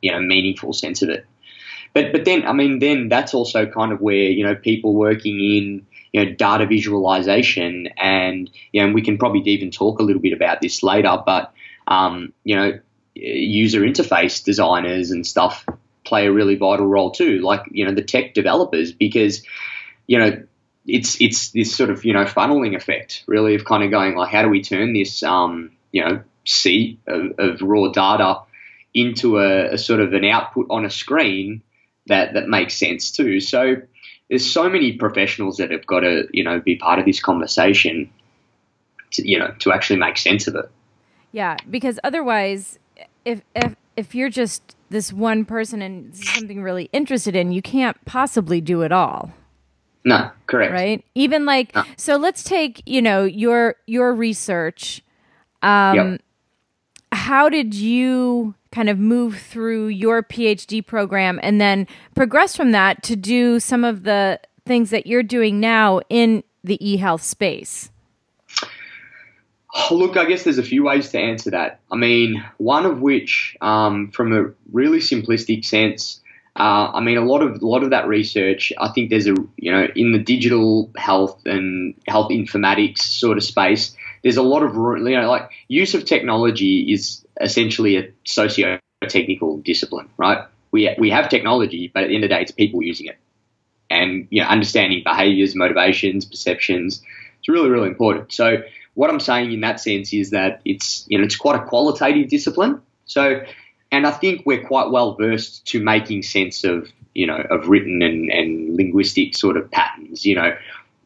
you 0.01 0.11
know 0.11 0.19
meaningful 0.19 0.73
sense 0.73 1.01
of 1.01 1.09
it. 1.09 1.25
But 1.93 2.11
but 2.11 2.25
then 2.25 2.45
I 2.45 2.53
mean 2.53 2.79
then 2.79 3.09
that's 3.09 3.33
also 3.33 3.65
kind 3.65 3.91
of 3.91 4.01
where 4.01 4.15
you 4.15 4.43
know 4.43 4.55
people 4.55 4.93
working 4.93 5.39
in 5.39 5.85
you 6.13 6.25
know 6.25 6.33
data 6.33 6.65
visualization 6.65 7.87
and 7.97 8.49
you 8.71 8.81
know 8.81 8.87
and 8.87 8.95
we 8.95 9.01
can 9.01 9.17
probably 9.17 9.41
even 9.51 9.71
talk 9.71 9.99
a 9.99 10.03
little 10.03 10.21
bit 10.21 10.33
about 10.33 10.61
this 10.61 10.83
later. 10.83 11.17
But 11.25 11.53
um, 11.87 12.33
you 12.43 12.55
know 12.55 12.79
user 13.15 13.81
interface 13.81 14.43
designers 14.43 15.11
and 15.11 15.25
stuff 15.25 15.65
play 16.03 16.27
a 16.27 16.31
really 16.31 16.55
vital 16.55 16.85
role 16.85 17.11
too, 17.11 17.39
like 17.39 17.63
you 17.71 17.85
know 17.85 17.93
the 17.93 18.03
tech 18.03 18.33
developers 18.33 18.91
because 18.91 19.43
you 20.07 20.19
know 20.19 20.43
it's 20.85 21.19
it's 21.19 21.51
this 21.51 21.75
sort 21.75 21.89
of 21.89 22.05
you 22.05 22.13
know 22.13 22.23
funneling 22.23 22.75
effect 22.75 23.23
really 23.27 23.55
of 23.55 23.65
kind 23.65 23.83
of 23.83 23.91
going 23.91 24.15
like 24.15 24.31
how 24.31 24.41
do 24.41 24.49
we 24.49 24.61
turn 24.61 24.93
this 24.93 25.21
um, 25.21 25.71
you 25.91 26.03
know 26.03 26.21
sea 26.47 26.99
of, 27.07 27.37
of 27.37 27.61
raw 27.61 27.89
data 27.89 28.41
into 28.93 29.39
a, 29.39 29.73
a, 29.73 29.77
sort 29.77 29.99
of 29.99 30.13
an 30.13 30.25
output 30.25 30.67
on 30.69 30.85
a 30.85 30.89
screen 30.89 31.61
that 32.07 32.33
that 32.33 32.47
makes 32.47 32.73
sense 32.73 33.11
too. 33.11 33.39
So 33.39 33.75
there's 34.29 34.49
so 34.49 34.69
many 34.69 34.93
professionals 34.93 35.57
that 35.57 35.71
have 35.71 35.85
got 35.85 36.01
to 36.01 36.27
you 36.31 36.43
know 36.43 36.59
be 36.59 36.77
part 36.77 36.99
of 36.99 37.05
this 37.05 37.19
conversation, 37.19 38.09
to, 39.11 39.27
you 39.27 39.39
know, 39.39 39.53
to 39.59 39.71
actually 39.71 39.99
make 39.99 40.17
sense 40.17 40.47
of 40.47 40.55
it. 40.55 40.69
Yeah, 41.31 41.57
because 41.69 41.99
otherwise, 42.03 42.79
if 43.25 43.41
if 43.55 43.75
if 43.95 44.15
you're 44.15 44.29
just 44.29 44.75
this 44.89 45.11
one 45.11 45.43
person 45.43 45.81
and 45.81 46.15
something 46.15 46.61
really 46.61 46.89
interested 46.93 47.35
in, 47.35 47.51
you 47.51 47.61
can't 47.61 47.97
possibly 48.05 48.61
do 48.61 48.81
it 48.81 48.91
all. 48.91 49.31
No, 50.05 50.31
correct. 50.45 50.71
Right? 50.71 51.03
Even 51.15 51.45
like 51.45 51.75
no. 51.75 51.83
so 51.97 52.15
let's 52.15 52.43
take, 52.43 52.81
you 52.85 53.01
know, 53.01 53.25
your 53.25 53.75
your 53.85 54.13
research 54.13 55.01
um 55.63 55.95
yep. 55.95 56.21
How 57.11 57.49
did 57.49 57.73
you 57.73 58.55
kind 58.71 58.89
of 58.89 58.99
move 58.99 59.37
through 59.37 59.87
your 59.87 60.23
PhD 60.23 60.85
program 60.85 61.39
and 61.41 61.59
then 61.59 61.87
progress 62.15 62.55
from 62.55 62.71
that 62.71 63.03
to 63.03 63.15
do 63.15 63.59
some 63.59 63.83
of 63.83 64.03
the 64.03 64.39
things 64.65 64.89
that 64.89 65.07
you're 65.07 65.23
doing 65.23 65.59
now 65.59 66.01
in 66.09 66.43
the 66.63 66.77
e-health 66.87 67.23
space? 67.23 67.89
Look, 69.91 70.17
I 70.17 70.25
guess 70.25 70.43
there's 70.43 70.57
a 70.57 70.63
few 70.63 70.83
ways 70.83 71.09
to 71.09 71.19
answer 71.19 71.51
that. 71.51 71.79
I 71.91 71.95
mean, 71.95 72.43
one 72.57 72.85
of 72.85 73.01
which, 73.01 73.55
um, 73.61 74.11
from 74.11 74.33
a 74.33 74.51
really 74.71 74.99
simplistic 74.99 75.65
sense, 75.65 76.21
uh, 76.55 76.91
I 76.93 77.01
mean, 77.01 77.17
a 77.17 77.25
lot 77.25 77.43
of 77.43 77.61
a 77.61 77.67
lot 77.67 77.83
of 77.83 77.91
that 77.91 78.07
research. 78.07 78.73
I 78.79 78.87
think 78.89 79.11
there's 79.11 79.27
a 79.27 79.35
you 79.57 79.71
know 79.71 79.87
in 79.95 80.11
the 80.11 80.19
digital 80.19 80.89
health 80.97 81.39
and 81.45 81.93
health 82.07 82.31
informatics 82.31 82.99
sort 82.99 83.37
of 83.37 83.43
space. 83.43 83.95
There's 84.23 84.37
a 84.37 84.41
lot 84.43 84.63
of 84.63 84.73
you 84.75 85.19
know 85.19 85.29
like 85.29 85.49
use 85.67 85.93
of 85.93 86.05
technology 86.05 86.91
is 86.91 87.25
essentially 87.41 87.97
a 87.97 88.09
socio-technical 88.25 89.57
discipline, 89.57 90.09
right? 90.17 90.45
We 90.71 90.93
we 90.97 91.09
have 91.09 91.29
technology, 91.29 91.91
but 91.93 92.03
at 92.03 92.09
the 92.09 92.15
end 92.15 92.23
of 92.23 92.29
the 92.29 92.35
day, 92.35 92.41
it's 92.41 92.51
people 92.51 92.83
using 92.83 93.07
it, 93.07 93.17
and 93.89 94.27
you 94.29 94.41
know 94.41 94.47
understanding 94.47 95.01
behaviors, 95.03 95.55
motivations, 95.55 96.25
perceptions. 96.25 97.01
It's 97.39 97.49
really 97.49 97.69
really 97.69 97.87
important. 97.87 98.33
So 98.33 98.63
what 98.95 99.09
I'm 99.09 99.19
saying 99.19 99.51
in 99.51 99.61
that 99.61 99.79
sense 99.79 100.11
is 100.13 100.31
that 100.31 100.61
it's 100.65 101.05
you 101.07 101.17
know 101.17 101.23
it's 101.23 101.35
quite 101.35 101.59
a 101.59 101.63
qualitative 101.65 102.29
discipline. 102.29 102.81
So 103.05 103.41
and 103.91 104.05
I 104.05 104.11
think 104.11 104.43
we're 104.45 104.65
quite 104.65 104.91
well 104.91 105.15
versed 105.15 105.65
to 105.67 105.81
making 105.81 106.23
sense 106.23 106.63
of 106.63 106.89
you 107.13 107.27
know 107.27 107.37
of 107.49 107.69
written 107.69 108.01
and, 108.01 108.29
and 108.29 108.75
linguistic 108.75 109.37
sort 109.37 109.55
of 109.55 109.69
patterns. 109.71 110.25
You 110.25 110.35
know, 110.35 110.55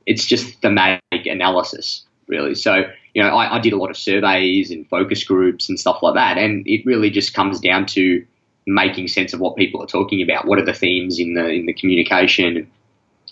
it's 0.06 0.26
just 0.26 0.62
thematic 0.62 1.26
analysis 1.26 2.04
really. 2.28 2.56
So 2.56 2.84
you 3.14 3.22
know, 3.22 3.30
I, 3.30 3.58
I 3.58 3.60
did 3.60 3.74
a 3.74 3.78
lot 3.78 3.90
of 3.90 3.98
surveys 3.98 4.72
and 4.72 4.88
focus 4.88 5.24
groups 5.24 5.70
and 5.70 5.80
stuff 5.80 6.02
like 6.02 6.16
that, 6.16 6.38
and 6.38 6.66
it 6.68 6.86
really 6.86 7.10
just 7.10 7.34
comes 7.34 7.60
down 7.60 7.86
to 7.88 8.26
making 8.66 9.08
sense 9.08 9.34
of 9.34 9.40
what 9.40 9.56
people 9.56 9.82
are 9.82 9.88
talking 9.88 10.22
about. 10.22 10.46
What 10.46 10.60
are 10.60 10.66
the 10.66 10.74
themes 10.74 11.20
in 11.20 11.34
the 11.34 11.48
in 11.50 11.66
the 11.66 11.74
communication? 11.74 12.70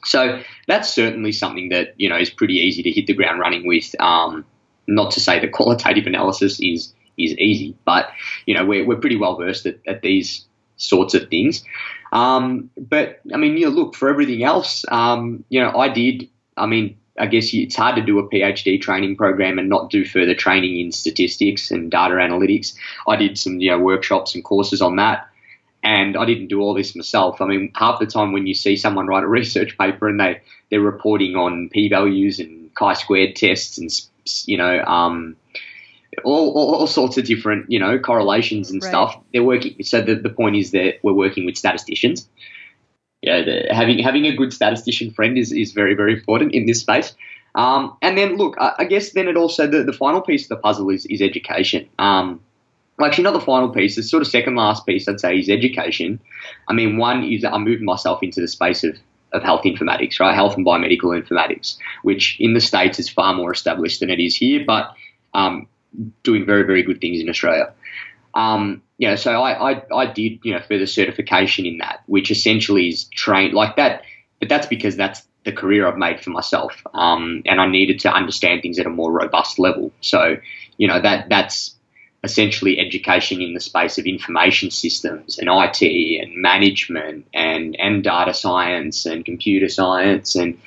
So 0.06 0.42
that's 0.68 0.94
certainly 0.94 1.32
something 1.32 1.70
that 1.70 1.94
you 1.98 2.10
know 2.10 2.18
is 2.18 2.30
pretty 2.30 2.56
easy 2.56 2.84
to 2.84 2.92
hit 2.92 3.08
the 3.08 3.14
ground 3.14 3.40
running 3.40 3.68
with. 3.68 3.96
Um, 4.00 4.46
not 4.88 5.12
to 5.12 5.20
say 5.20 5.40
the 5.40 5.48
qualitative 5.60 6.08
analysis 6.08 6.60
is 6.60 6.94
is 7.18 7.38
easy. 7.38 7.76
But 7.86 8.12
you 8.46 8.56
know, 8.56 8.66
we're 8.66 8.86
we're 8.86 9.00
pretty 9.00 9.18
well 9.18 9.36
versed 9.36 9.66
at, 9.66 9.78
at 9.88 10.02
these 10.02 10.46
sorts 10.78 11.14
of 11.14 11.30
things. 11.30 11.64
Um, 12.12 12.70
but 12.78 13.22
I 13.34 13.38
mean, 13.38 13.58
you 13.58 13.66
know, 13.66 13.72
look 13.72 13.96
for 13.96 14.10
everything 14.10 14.44
else. 14.44 14.86
Um, 14.90 15.44
you 15.50 15.62
know, 15.62 15.78
I 15.78 15.90
did. 15.90 16.30
I 16.58 16.66
mean, 16.66 16.98
I 17.20 17.28
guess 17.28 17.54
it's 17.54 17.76
hard 17.76 17.96
to 17.96 18.02
do 18.02 18.20
a 18.20 18.30
PhD 18.30 18.82
training 18.82 19.16
program 19.16 19.60
and 19.60 19.70
not 19.70 19.90
do 19.90 20.06
further 20.06 20.34
training 20.34 20.80
in 20.80 20.92
statistics 20.92 21.72
and 21.72 21.92
data 21.92 22.16
analytics. 22.16 22.76
I 23.08 23.16
did 23.16 23.38
some 23.38 23.60
you 23.60 23.72
know 23.72 23.80
workshops 23.80 24.36
and 24.36 24.44
courses 24.44 24.82
on 24.82 24.96
that. 24.98 25.28
And 25.82 26.18
I 26.18 26.26
didn't 26.26 26.48
do 26.48 26.60
all 26.60 26.74
this 26.74 26.94
myself. 26.94 27.40
I 27.40 27.46
mean, 27.46 27.72
half 27.74 28.02
the 28.02 28.06
time 28.06 28.34
when 28.34 28.46
you 28.46 28.54
see 28.54 28.76
someone 28.76 29.08
write 29.08 29.24
a 29.24 29.28
research 29.40 29.78
paper 29.78 30.10
and 30.10 30.20
they 30.20 30.42
they're 30.70 30.82
reporting 30.82 31.36
on 31.36 31.70
p-values 31.70 32.40
and 32.40 32.74
chi-squared 32.76 33.36
tests 33.36 33.78
and 33.78 33.90
you 34.46 34.58
know 34.58 34.84
um, 34.84 35.36
all, 36.24 36.52
all, 36.52 36.76
all, 36.76 36.88
sorts 36.88 37.18
of 37.18 37.26
different, 37.26 37.72
you 37.72 37.80
know, 37.80 38.00
correlations 38.00 38.72
and 38.72 38.82
right. 38.82 38.90
stuff. 38.90 39.18
They're 39.32 39.44
working. 39.44 39.84
So 39.84 40.02
the, 40.02 40.16
the 40.16 40.30
point 40.30 40.56
is 40.56 40.72
that 40.72 40.96
we're 41.04 41.14
working 41.14 41.46
with 41.46 41.58
statisticians. 41.58 42.28
Yeah, 43.22 43.44
the, 43.44 43.68
having 43.72 44.00
having 44.00 44.26
a 44.26 44.36
good 44.36 44.54
statistician 44.54 45.12
friend 45.12 45.38
is, 45.38 45.52
is 45.52 45.74
very 45.74 45.94
very 45.94 46.14
important 46.14 46.54
in 46.54 46.66
this 46.66 46.80
space. 46.80 47.14
Um, 47.56 47.98
and 48.02 48.18
then 48.18 48.38
look, 48.38 48.56
I, 48.60 48.74
I, 48.80 48.86
guess 48.86 49.12
then 49.12 49.28
it 49.28 49.36
also 49.36 49.68
the, 49.68 49.84
the 49.84 49.94
final 49.94 50.22
piece 50.22 50.44
of 50.44 50.50
the 50.50 50.58
puzzle 50.58 50.90
is 50.90 51.06
is 51.08 51.22
education. 51.22 51.90
Um, 51.98 52.40
actually, 53.02 53.26
not 53.26 53.34
the 53.34 53.42
final 53.42 53.70
piece. 53.70 53.96
The 53.96 54.04
sort 54.04 54.22
of 54.22 54.28
second 54.28 54.56
last 54.56 54.86
piece 54.86 55.08
I'd 55.08 55.20
say 55.20 55.38
is 55.38 55.50
education. 55.50 56.20
I 56.68 56.74
mean, 56.74 56.98
one 56.98 57.24
is 57.24 57.44
I'm 57.44 57.64
moving 57.64 57.86
myself 57.86 58.24
into 58.24 58.40
the 58.40 58.48
space 58.48 58.84
of 58.84 58.98
of 59.32 59.44
health 59.44 59.64
informatics, 59.64 60.20
right? 60.20 60.34
Health 60.34 60.56
and 60.56 60.66
biomedical 60.66 61.20
informatics, 61.20 61.78
which 62.04 62.38
in 62.40 62.54
the 62.54 62.62
states 62.62 63.00
is 63.00 63.10
far 63.10 63.34
more 63.34 63.52
established 63.52 64.00
than 64.00 64.10
it 64.10 64.20
is 64.20 64.36
here, 64.36 64.64
but 64.66 64.94
um, 65.34 65.68
doing 66.24 66.46
very, 66.46 66.64
very 66.64 66.84
good 66.84 67.02
things 67.02 67.20
in 67.20 67.30
Australia. 67.30 67.72
Um, 68.34 68.82
you 68.98 69.08
know, 69.08 69.16
so 69.16 69.42
I, 69.42 69.72
I, 69.72 69.84
I 69.94 70.06
did, 70.06 70.40
you 70.44 70.54
know, 70.54 70.62
further 70.62 70.86
certification 70.86 71.66
in 71.66 71.78
that, 71.80 72.02
which 72.06 72.32
essentially 72.32 72.90
is 72.90 73.06
trained 73.06 73.54
like 73.54 73.78
that. 73.78 74.04
But 74.40 74.50
that's 74.50 74.68
because 74.68 74.96
that's 74.96 75.26
the 75.46 75.52
career 75.52 75.88
I've 75.88 75.98
made 75.98 76.20
for 76.22 76.32
myself. 76.32 76.84
Um, 76.94 77.42
and 77.46 77.62
I 77.62 77.68
needed 77.68 78.00
to 78.02 78.14
understand 78.14 78.62
things 78.62 78.78
at 78.80 78.86
a 78.86 78.90
more 78.90 79.12
robust 79.12 79.58
level. 79.58 79.92
So, 80.02 80.38
you 80.78 80.88
know, 80.88 81.02
that, 81.02 81.30
that's 81.30 81.76
essentially 82.24 82.80
education 82.80 83.42
in 83.42 83.54
the 83.54 83.62
space 83.62 83.98
of 83.98 84.06
information 84.06 84.70
systems 84.72 85.40
and 85.40 85.48
IT 85.50 85.82
and 86.22 86.36
management 86.36 87.26
and, 87.34 87.78
and 87.80 88.04
data 88.04 88.34
science 88.34 89.06
and 89.06 89.24
computer 89.24 89.70
science 89.70 90.36
and, 90.36 90.60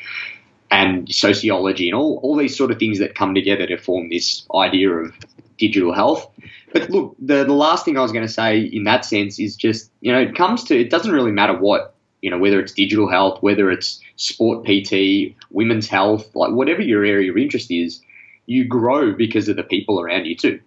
and 0.72 1.14
sociology 1.14 1.90
and 1.90 1.96
all, 1.96 2.18
all 2.22 2.34
these 2.34 2.56
sort 2.56 2.70
of 2.70 2.78
things 2.78 2.98
that 2.98 3.14
come 3.14 3.34
together 3.34 3.66
to 3.66 3.76
form 3.76 4.08
this 4.08 4.44
idea 4.54 4.90
of 4.90 5.14
digital 5.58 5.92
health. 5.92 6.26
But 6.72 6.88
look, 6.88 7.14
the, 7.18 7.44
the 7.44 7.52
last 7.52 7.84
thing 7.84 7.98
I 7.98 8.00
was 8.00 8.10
going 8.10 8.26
to 8.26 8.32
say 8.32 8.60
in 8.60 8.84
that 8.84 9.04
sense 9.04 9.38
is 9.38 9.54
just, 9.54 9.90
you 10.00 10.10
know, 10.10 10.18
it 10.18 10.34
comes 10.34 10.64
to, 10.64 10.80
it 10.80 10.88
doesn't 10.88 11.12
really 11.12 11.30
matter 11.30 11.54
what, 11.54 11.94
you 12.22 12.30
know, 12.30 12.38
whether 12.38 12.58
it's 12.58 12.72
digital 12.72 13.08
health, 13.08 13.42
whether 13.42 13.70
it's 13.70 14.00
sport 14.16 14.66
PT, 14.66 15.36
women's 15.50 15.88
health, 15.88 16.34
like 16.34 16.52
whatever 16.52 16.80
your 16.80 17.04
area 17.04 17.30
of 17.30 17.36
interest 17.36 17.70
is, 17.70 18.00
you 18.46 18.64
grow 18.64 19.12
because 19.12 19.48
of 19.48 19.56
the 19.56 19.62
people 19.62 20.00
around 20.00 20.24
you 20.24 20.34
too, 20.34 20.58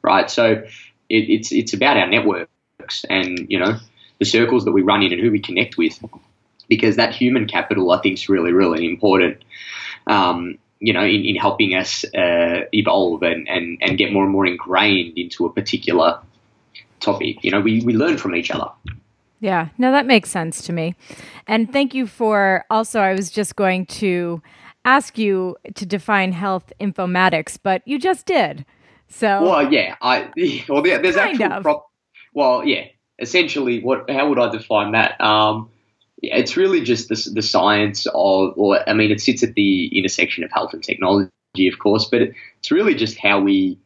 right? 0.00 0.30
So 0.30 0.64
it, 1.10 1.28
it's, 1.30 1.52
it's 1.52 1.74
about 1.74 1.98
our 1.98 2.08
networks 2.08 3.04
and, 3.10 3.46
you 3.50 3.58
know, 3.58 3.76
the 4.18 4.24
circles 4.24 4.64
that 4.64 4.72
we 4.72 4.80
run 4.80 5.02
in 5.02 5.12
and 5.12 5.20
who 5.20 5.30
we 5.30 5.40
connect 5.40 5.76
with 5.76 6.02
because 6.74 6.96
that 6.96 7.14
human 7.14 7.46
capital 7.46 7.90
I 7.92 8.00
think 8.00 8.14
is 8.18 8.28
really 8.28 8.52
really 8.52 8.86
important. 8.86 9.44
Um, 10.06 10.58
you 10.82 10.92
know, 10.92 11.04
in, 11.04 11.24
in 11.24 11.36
helping 11.36 11.76
us 11.76 12.04
uh, 12.12 12.62
evolve 12.72 13.22
and, 13.22 13.48
and, 13.48 13.78
and 13.80 13.96
get 13.96 14.12
more 14.12 14.24
and 14.24 14.32
more 14.32 14.44
ingrained 14.44 15.16
into 15.16 15.46
a 15.46 15.52
particular 15.52 16.18
topic. 16.98 17.44
You 17.44 17.52
know, 17.52 17.60
we, 17.60 17.82
we 17.82 17.92
learn 17.92 18.18
from 18.18 18.34
each 18.34 18.50
other. 18.50 18.68
Yeah, 19.38 19.68
no, 19.78 19.92
that 19.92 20.06
makes 20.06 20.30
sense 20.30 20.62
to 20.62 20.72
me. 20.72 20.96
And 21.46 21.72
thank 21.72 21.94
you 21.94 22.08
for 22.08 22.64
also, 22.68 23.00
I 23.00 23.12
was 23.12 23.30
just 23.30 23.54
going 23.54 23.86
to 24.02 24.42
ask 24.84 25.18
you 25.18 25.56
to 25.74 25.86
define 25.86 26.32
health 26.32 26.72
informatics, 26.80 27.58
but 27.62 27.82
you 27.86 28.00
just 28.00 28.26
did. 28.26 28.64
So, 29.08 29.42
well, 29.42 29.72
yeah, 29.72 29.94
I, 30.00 30.30
well, 30.68 30.82
there's 30.82 31.14
kind 31.14 31.40
actual, 31.40 31.62
prop, 31.62 31.90
well, 32.34 32.64
yeah, 32.64 32.86
essentially, 33.20 33.80
what, 33.80 34.10
how 34.10 34.28
would 34.28 34.38
I 34.40 34.50
define 34.50 34.92
that? 34.92 35.20
Um, 35.20 35.70
yeah, 36.22 36.36
it's 36.36 36.56
really 36.56 36.80
just 36.80 37.08
the, 37.08 37.30
the 37.34 37.42
science 37.42 38.06
of, 38.06 38.54
or 38.56 38.88
I 38.88 38.94
mean, 38.94 39.10
it 39.10 39.20
sits 39.20 39.42
at 39.42 39.54
the 39.54 39.86
intersection 39.98 40.44
of 40.44 40.52
health 40.52 40.72
and 40.72 40.82
technology, 40.82 41.30
of 41.70 41.78
course, 41.80 42.06
but 42.06 42.22
it's 42.22 42.70
really 42.70 42.94
just 42.94 43.18
how 43.18 43.40
we 43.40 43.78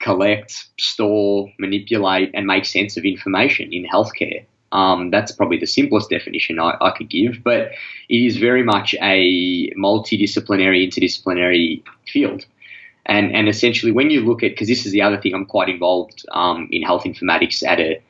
collect, 0.00 0.66
store, 0.78 1.52
manipulate, 1.58 2.30
and 2.34 2.46
make 2.46 2.64
sense 2.64 2.96
of 2.96 3.04
information 3.04 3.72
in 3.72 3.86
healthcare. 3.86 4.46
Um, 4.72 5.10
that's 5.10 5.30
probably 5.30 5.58
the 5.58 5.66
simplest 5.66 6.10
definition 6.10 6.58
I, 6.58 6.76
I, 6.80 6.90
could 6.90 7.08
give, 7.08 7.44
but 7.44 7.70
it 8.08 8.16
is 8.16 8.38
very 8.38 8.64
much 8.64 8.94
a 9.00 9.70
multidisciplinary, 9.78 10.88
interdisciplinary 10.88 11.82
field. 12.08 12.44
And, 13.06 13.32
and 13.36 13.48
essentially, 13.48 13.92
when 13.92 14.10
you 14.10 14.22
look 14.22 14.42
at, 14.42 14.50
because 14.52 14.66
this 14.66 14.84
is 14.84 14.90
the 14.90 15.02
other 15.02 15.20
thing, 15.20 15.32
I'm 15.32 15.46
quite 15.46 15.68
involved 15.68 16.24
um, 16.32 16.68
in 16.72 16.82
health 16.82 17.04
informatics 17.04 17.64
at 17.64 17.78
a 17.78 18.02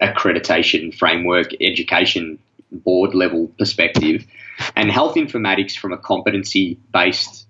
accreditation 0.00 0.94
framework, 0.94 1.48
education 1.60 2.38
board 2.74 3.14
level 3.14 3.48
perspective, 3.58 4.26
and 4.76 4.90
health 4.90 5.14
informatics 5.16 5.76
from 5.76 5.92
a 5.92 5.98
competency 5.98 6.78
based 6.92 7.46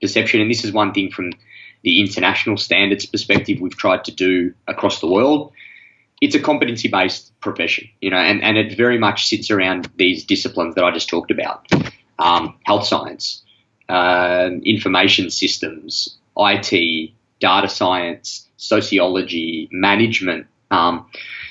perception. 0.00 0.40
And 0.40 0.50
this 0.50 0.64
is 0.64 0.72
one 0.72 0.92
thing 0.92 1.10
from 1.10 1.32
the 1.82 2.00
international 2.00 2.56
standards 2.56 3.06
perspective 3.06 3.60
we've 3.60 3.76
tried 3.76 4.04
to 4.04 4.12
do 4.12 4.54
across 4.66 5.00
the 5.00 5.06
world. 5.06 5.52
It's 6.20 6.34
a 6.34 6.40
competency 6.40 6.88
based 6.88 7.32
profession, 7.40 7.88
you 8.00 8.10
know, 8.10 8.16
and, 8.16 8.42
and 8.42 8.56
it 8.56 8.76
very 8.76 8.98
much 8.98 9.26
sits 9.26 9.50
around 9.50 9.90
these 9.96 10.24
disciplines 10.24 10.76
that 10.76 10.84
I 10.84 10.92
just 10.92 11.08
talked 11.08 11.30
about 11.32 11.66
um, 12.18 12.56
health 12.64 12.86
science, 12.86 13.42
uh, 13.88 14.50
information 14.64 15.30
systems, 15.30 16.16
IT, 16.36 17.10
data 17.40 17.68
science, 17.68 18.48
sociology, 18.56 19.68
management, 19.72 20.46
um, 20.70 21.06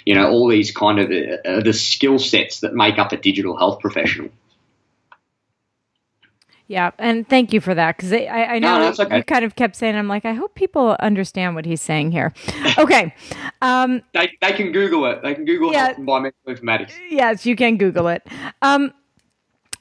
you 0.06 0.16
know, 0.16 0.30
all 0.30 0.48
these 0.48 0.72
kind 0.72 1.00
of 1.00 1.10
uh, 1.10 1.62
the 1.62 1.74
skill 1.74 2.20
sets 2.20 2.62
that 2.62 2.74
make 2.74 2.98
up 2.98 3.12
a 3.12 3.18
digital 3.18 3.58
health 3.58 3.80
professional. 3.80 4.30
Yeah, 6.72 6.92
and 6.98 7.28
thank 7.28 7.52
you 7.52 7.60
for 7.60 7.76
that 7.76 7.98
because 7.98 8.14
I, 8.14 8.28
I, 8.28 8.60
know 8.60 8.80
no, 8.80 8.94
okay. 8.98 9.18
you 9.18 9.24
kind 9.26 9.44
of 9.44 9.58
kept 9.58 9.76
saying, 9.76 9.94
I'm 9.98 10.08
like, 10.08 10.24
I 10.24 10.32
hope 10.32 10.56
people 10.56 10.96
understand 11.02 11.54
what 11.54 11.66
he's 11.66 11.82
saying 11.82 12.12
here. 12.12 12.34
Okay. 12.78 13.14
Um, 13.62 14.02
they, 14.14 14.32
they 14.40 14.54
can 14.54 14.72
Google 14.72 15.06
it. 15.08 15.22
They 15.22 15.36
can 15.36 15.44
Google 15.44 15.74
yeah, 15.74 15.94
biomedical 15.96 16.32
informatics. 16.48 16.94
Yes, 17.10 17.46
you 17.46 17.58
can 17.58 17.78
Google 17.78 18.08
it. 18.08 18.26
Um, 18.62 18.94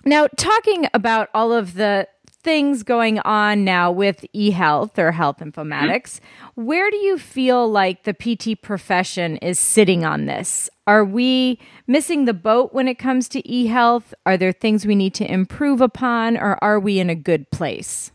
now, 0.04 0.26
talking 0.36 0.88
about 0.92 1.28
all 1.32 1.52
of 1.52 1.74
the 1.74 2.08
things 2.42 2.82
going 2.82 3.18
on 3.20 3.64
now 3.64 3.90
with 3.90 4.24
eHealth 4.34 4.98
or 4.98 5.12
health 5.12 5.38
informatics. 5.38 6.20
Mm-hmm. 6.20 6.64
Where 6.64 6.90
do 6.90 6.96
you 6.96 7.18
feel 7.18 7.70
like 7.70 8.04
the 8.04 8.14
PT 8.14 8.60
profession 8.60 9.36
is 9.38 9.58
sitting 9.58 10.04
on 10.04 10.26
this? 10.26 10.70
Are 10.86 11.04
we 11.04 11.58
missing 11.86 12.24
the 12.24 12.34
boat 12.34 12.72
when 12.72 12.88
it 12.88 12.98
comes 12.98 13.28
to 13.30 13.42
eHealth? 13.42 14.12
Are 14.26 14.36
there 14.36 14.52
things 14.52 14.86
we 14.86 14.94
need 14.94 15.14
to 15.14 15.30
improve 15.30 15.80
upon, 15.80 16.36
or 16.36 16.62
are 16.62 16.80
we 16.80 16.98
in 16.98 17.10
a 17.10 17.14
good 17.14 17.50
place? 17.50 18.10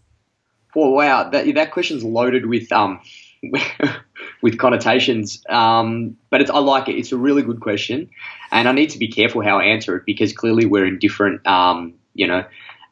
Well, 0.76 0.92
wow, 0.92 1.30
that 1.30 1.54
that 1.56 1.72
question's 1.72 2.04
loaded 2.04 2.48
with 2.48 2.72
um 2.72 3.00
with 4.42 4.58
connotations. 4.58 5.44
Um, 5.50 6.18
but 6.30 6.42
it's, 6.42 6.50
I 6.50 6.60
like 6.60 6.90
it. 6.90 6.96
It's 6.96 7.12
a 7.12 7.18
really 7.18 7.44
good 7.44 7.62
question, 7.62 8.10
and 8.52 8.68
I 8.68 8.72
need 8.72 8.90
to 8.90 8.98
be 8.98 9.08
careful 9.08 9.42
how 9.42 9.60
I 9.60 9.66
answer 9.66 9.96
it 9.96 10.06
because 10.06 10.34
clearly 10.34 10.66
we're 10.66 10.86
in 10.86 11.00
different 11.00 11.46
um, 11.48 11.94
you 12.14 12.28
know 12.28 12.44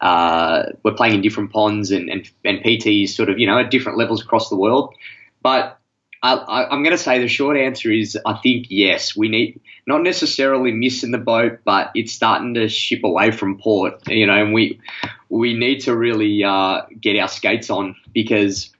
uh, 0.03 0.63
we're 0.83 0.93
playing 0.93 1.15
in 1.15 1.21
different 1.21 1.53
ponds 1.53 1.89
and, 1.91 2.09
and, 2.09 2.29
and 2.43 2.59
PTs 2.59 3.09
sort 3.09 3.29
of, 3.29 3.39
you 3.39 3.47
know, 3.47 3.57
at 3.57 3.71
different 3.71 3.97
levels 3.97 4.21
across 4.21 4.49
the 4.49 4.57
world. 4.57 4.93
But 5.41 5.79
I, 6.21 6.67
am 6.71 6.83
going 6.83 6.95
to 6.95 7.01
say 7.01 7.19
the 7.19 7.29
short 7.29 7.55
answer 7.55 7.89
is 7.89 8.17
I 8.25 8.33
think 8.43 8.67
yes, 8.69 9.15
we 9.15 9.29
need 9.29 9.61
not 9.87 10.03
necessarily 10.03 10.73
missing 10.73 11.11
the 11.11 11.17
boat, 11.17 11.59
but 11.63 11.91
it's 11.95 12.11
starting 12.11 12.53
to 12.55 12.67
ship 12.67 13.05
away 13.05 13.31
from 13.31 13.59
port, 13.59 14.05
you 14.09 14.27
know, 14.27 14.33
and 14.33 14.53
we 14.53 14.81
we 15.29 15.53
need 15.53 15.79
to 15.81 15.95
really 15.95 16.43
uh, 16.43 16.81
get 16.99 17.17
our 17.17 17.29
skates 17.29 17.69
on 17.69 17.95
because 18.13 18.71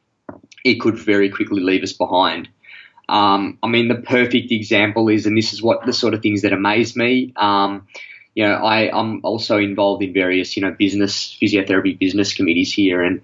it 0.66 0.76
could 0.82 0.98
very 0.98 1.30
quickly 1.30 1.62
leave 1.62 1.84
us 1.84 1.94
behind. 1.94 2.50
Um, 3.08 3.60
I 3.64 3.68
mean, 3.68 3.88
the 3.88 3.96
perfect 3.96 4.52
example 4.52 5.08
is, 5.08 5.26
and 5.26 5.38
this 5.38 5.54
is 5.54 5.62
what 5.62 5.86
the 5.86 5.94
sort 5.94 6.14
of 6.14 6.22
things 6.22 6.42
that 6.42 6.52
amaze 6.52 6.98
me. 6.98 7.34
Um, 7.38 7.88
you 8.36 8.43
know, 8.43 8.54
I, 8.56 8.89
I'm 8.98 9.22
also 9.24 9.58
involved 9.58 10.04
in 10.04 10.13
various, 10.13 10.56
you 10.58 10.63
know, 10.63 10.72
business, 10.72 11.38
physiotherapy 11.41 11.98
business 11.98 12.34
committees 12.34 12.74
here. 12.74 13.04
And 13.04 13.22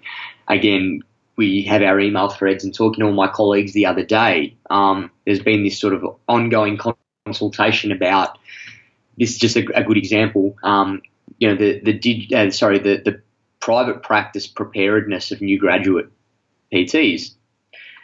again, 0.48 1.02
we 1.36 1.64
have 1.64 1.82
our 1.82 2.00
email 2.00 2.30
threads 2.30 2.64
and 2.64 2.74
talking 2.74 3.02
to 3.02 3.08
all 3.08 3.14
my 3.14 3.28
colleagues 3.28 3.74
the 3.74 3.86
other 3.86 4.04
day. 4.04 4.56
Um, 4.70 5.10
there's 5.26 5.42
been 5.42 5.64
this 5.64 5.80
sort 5.80 5.94
of 5.94 6.06
ongoing 6.28 6.78
consultation 7.26 7.92
about 7.92 8.38
this 9.18 9.32
is 9.32 9.38
just 9.38 9.56
a, 9.56 9.66
a 9.76 9.84
good 9.84 9.98
example. 9.98 10.56
Um, 10.64 11.02
you 11.40 11.50
know, 11.50 11.56
the, 11.56 11.80
the, 11.80 12.36
uh, 12.36 12.52
sorry, 12.52 12.80
the, 12.80 13.02
the 13.04 13.22
private 13.60 14.04
practice 14.04 14.48
preparedness 14.48 15.32
of 15.32 15.42
new 15.42 15.60
graduate 15.60 16.10
PTs. 16.74 17.34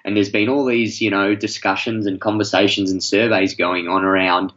And 0.04 0.16
there's 0.16 0.30
been 0.30 0.50
all 0.50 0.66
these, 0.66 1.02
you 1.02 1.10
know, 1.10 1.36
discussions 1.36 2.06
and 2.06 2.22
conversations 2.22 2.92
and 2.92 3.04
surveys 3.04 3.56
going 3.56 3.88
on 3.88 4.04
around 4.04 4.54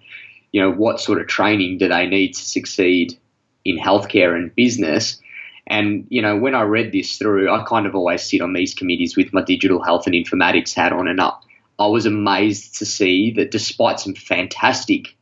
you 0.53 0.61
know, 0.61 0.73
what 0.73 1.01
sort 1.01 1.21
of 1.21 1.27
training 1.27 1.79
do 1.79 1.89
they 1.89 2.07
need 2.07 2.35
to 2.35 2.45
succeed 2.45 3.19
in 3.65 3.79
healthcare 3.79 4.35
and 4.35 4.55
business? 4.55 5.21
And, 5.67 6.07
you 6.09 6.23
know, 6.23 6.37
when 6.37 6.55
I 6.55 6.63
read 6.63 6.93
this 6.93 7.19
through, 7.19 7.51
I 7.51 7.63
kind 7.65 7.87
of 7.87 7.95
always 7.95 8.23
sit 8.23 8.41
on 8.41 8.55
these 8.55 8.75
committees 8.75 9.17
with 9.17 9.33
my 9.35 9.43
digital 9.43 9.83
health 9.83 10.07
and 10.07 10.15
informatics 10.15 10.73
hat 10.75 10.93
on 10.93 11.09
and 11.09 11.21
up. 11.21 11.43
I 11.79 11.87
was 11.87 12.07
amazed 12.07 12.79
to 12.79 12.87
see 12.87 13.33
that 13.33 13.51
despite 13.51 14.01
some 14.01 14.15
fantastic 14.15 15.15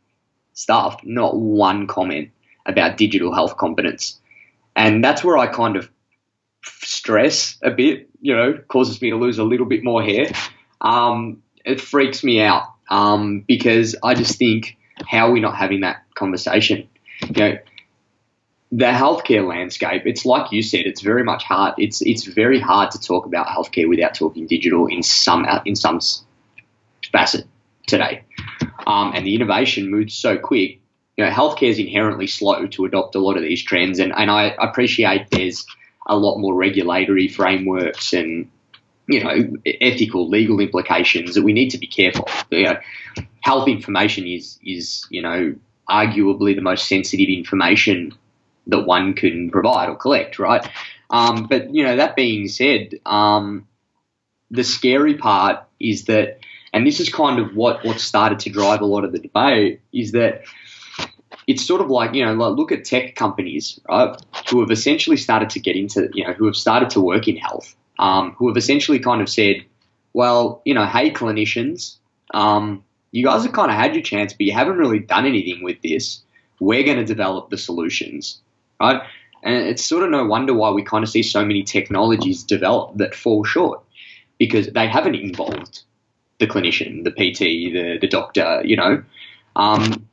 stuff, 0.54 1.00
not 1.02 1.36
one 1.36 1.86
comment 1.86 2.30
about 2.64 2.96
digital 2.96 3.34
health 3.34 3.56
competence. 3.56 4.20
And 4.74 5.02
that's 5.02 5.24
where 5.24 5.36
I 5.36 5.48
kind 5.48 5.76
of 5.76 5.90
stress 6.64 7.58
a 7.62 7.70
bit, 7.70 8.08
you 8.20 8.34
know, 8.34 8.58
causes 8.68 9.00
me 9.02 9.10
to 9.10 9.16
lose 9.16 9.38
a 9.38 9.44
little 9.44 9.66
bit 9.66 9.82
more 9.82 10.02
hair. 10.02 10.30
Um, 10.80 11.42
it 11.64 11.80
freaks 11.80 12.22
me 12.22 12.40
out 12.40 12.64
um, 12.88 13.40
because 13.46 13.96
I 14.02 14.14
just 14.14 14.38
think 14.38 14.76
how 15.08 15.28
are 15.28 15.32
we 15.32 15.40
not 15.40 15.56
having 15.56 15.80
that 15.80 16.02
conversation? 16.14 16.88
You 17.22 17.42
know, 17.42 17.58
the 18.72 18.86
healthcare 18.86 19.46
landscape, 19.46 20.02
it's 20.06 20.26
like 20.26 20.52
you 20.52 20.62
said, 20.62 20.86
it's 20.86 21.00
very 21.00 21.22
much 21.22 21.44
hard. 21.44 21.74
It's 21.78 22.02
it's 22.02 22.24
very 22.24 22.60
hard 22.60 22.90
to 22.92 23.00
talk 23.00 23.26
about 23.26 23.46
healthcare 23.46 23.88
without 23.88 24.14
talking 24.14 24.46
digital 24.46 24.86
in 24.86 25.02
some 25.02 25.46
in 25.64 25.76
some 25.76 26.00
facet 27.12 27.46
today. 27.86 28.24
Um, 28.86 29.12
and 29.14 29.26
the 29.26 29.34
innovation 29.34 29.90
moves 29.90 30.14
so 30.14 30.36
quick. 30.36 30.80
You 31.16 31.24
know, 31.24 31.30
healthcare 31.30 31.70
is 31.70 31.78
inherently 31.78 32.26
slow 32.26 32.66
to 32.66 32.84
adopt 32.84 33.14
a 33.14 33.18
lot 33.18 33.36
of 33.36 33.42
these 33.42 33.62
trends, 33.62 33.98
and, 33.98 34.12
and 34.14 34.30
I 34.30 34.54
appreciate 34.58 35.30
there's 35.30 35.64
a 36.06 36.16
lot 36.16 36.38
more 36.38 36.54
regulatory 36.54 37.28
frameworks 37.28 38.12
and 38.12 38.50
you 39.08 39.22
know 39.22 39.56
ethical 39.80 40.28
legal 40.28 40.60
implications 40.60 41.34
that 41.34 41.42
we 41.42 41.52
need 41.52 41.70
to 41.70 41.78
be 41.78 41.86
careful. 41.86 42.28
You 42.50 42.64
know, 42.64 42.76
health 43.46 43.68
information 43.68 44.26
is 44.26 44.58
is 44.64 45.06
you 45.08 45.22
know 45.22 45.54
arguably 45.88 46.56
the 46.56 46.66
most 46.70 46.88
sensitive 46.88 47.28
information 47.28 48.12
that 48.66 48.80
one 48.80 49.14
can 49.14 49.50
provide 49.50 49.88
or 49.88 49.94
collect, 49.94 50.40
right? 50.40 50.68
Um, 51.10 51.46
but 51.46 51.72
you 51.72 51.84
know 51.84 51.94
that 51.96 52.16
being 52.16 52.48
said, 52.48 52.94
um, 53.06 53.68
the 54.50 54.64
scary 54.64 55.14
part 55.14 55.62
is 55.78 56.06
that, 56.06 56.40
and 56.72 56.84
this 56.84 56.98
is 56.98 57.08
kind 57.08 57.38
of 57.38 57.54
what 57.54 57.84
what 57.84 58.00
started 58.00 58.40
to 58.40 58.50
drive 58.50 58.80
a 58.80 58.90
lot 58.94 59.04
of 59.04 59.12
the 59.12 59.20
debate, 59.20 59.80
is 59.92 60.10
that 60.10 60.42
it's 61.46 61.64
sort 61.64 61.80
of 61.80 61.88
like 61.88 62.14
you 62.14 62.24
know 62.24 62.34
like 62.34 62.56
look 62.56 62.72
at 62.72 62.84
tech 62.84 63.14
companies 63.14 63.78
right 63.88 64.20
who 64.50 64.58
have 64.60 64.72
essentially 64.72 65.16
started 65.16 65.50
to 65.50 65.60
get 65.60 65.76
into 65.76 66.08
you 66.12 66.24
know 66.26 66.32
who 66.32 66.46
have 66.46 66.56
started 66.56 66.90
to 66.90 67.00
work 67.00 67.28
in 67.28 67.36
health 67.36 67.76
um, 68.00 68.34
who 68.38 68.48
have 68.48 68.56
essentially 68.56 68.98
kind 68.98 69.22
of 69.22 69.28
said 69.28 69.56
well 70.12 70.62
you 70.64 70.74
know 70.74 70.84
hey 70.84 71.12
clinicians 71.12 71.98
um, 72.34 72.82
you 73.16 73.24
guys 73.24 73.44
have 73.44 73.54
kind 73.54 73.70
of 73.70 73.78
had 73.78 73.94
your 73.94 74.02
chance, 74.02 74.34
but 74.34 74.42
you 74.42 74.52
haven't 74.52 74.76
really 74.76 74.98
done 74.98 75.24
anything 75.24 75.64
with 75.64 75.80
this. 75.80 76.20
We're 76.60 76.82
going 76.82 76.98
to 76.98 77.04
develop 77.04 77.48
the 77.48 77.56
solutions, 77.56 78.42
right? 78.78 79.00
And 79.42 79.54
it's 79.68 79.82
sort 79.82 80.02
of 80.02 80.10
no 80.10 80.26
wonder 80.26 80.52
why 80.52 80.68
we 80.68 80.82
kind 80.82 81.02
of 81.02 81.08
see 81.08 81.22
so 81.22 81.42
many 81.42 81.62
technologies 81.62 82.42
develop 82.42 82.98
that 82.98 83.14
fall 83.14 83.42
short 83.42 83.82
because 84.36 84.66
they 84.66 84.86
haven't 84.86 85.14
involved 85.14 85.80
the 86.40 86.46
clinician, 86.46 87.04
the 87.04 87.10
PT, 87.10 87.72
the, 87.72 87.96
the 88.02 88.06
doctor, 88.06 88.60
you 88.66 88.76
know. 88.76 89.02
Um, 89.54 90.06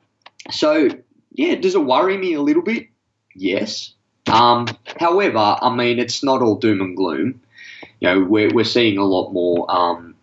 so, 0.50 0.88
yeah, 1.34 1.56
does 1.56 1.76
it 1.76 1.84
worry 1.84 2.18
me 2.18 2.36
a 2.36 2.42
little 2.42 2.64
bit? 2.64 2.88
Yes. 3.36 3.96
Um, 4.32 4.66
however, 4.98 5.58
I 5.62 5.76
mean, 5.76 6.00
it's 6.00 6.24
not 6.24 6.42
all 6.42 6.56
doom 6.56 6.80
and 6.80 6.96
gloom. 6.96 7.42
You 8.00 8.08
know, 8.08 8.24
we're, 8.24 8.54
we're 8.54 8.64
seeing 8.64 8.98
a 8.98 9.04
lot 9.04 9.34
more, 9.34 9.70
um, 9.70 10.16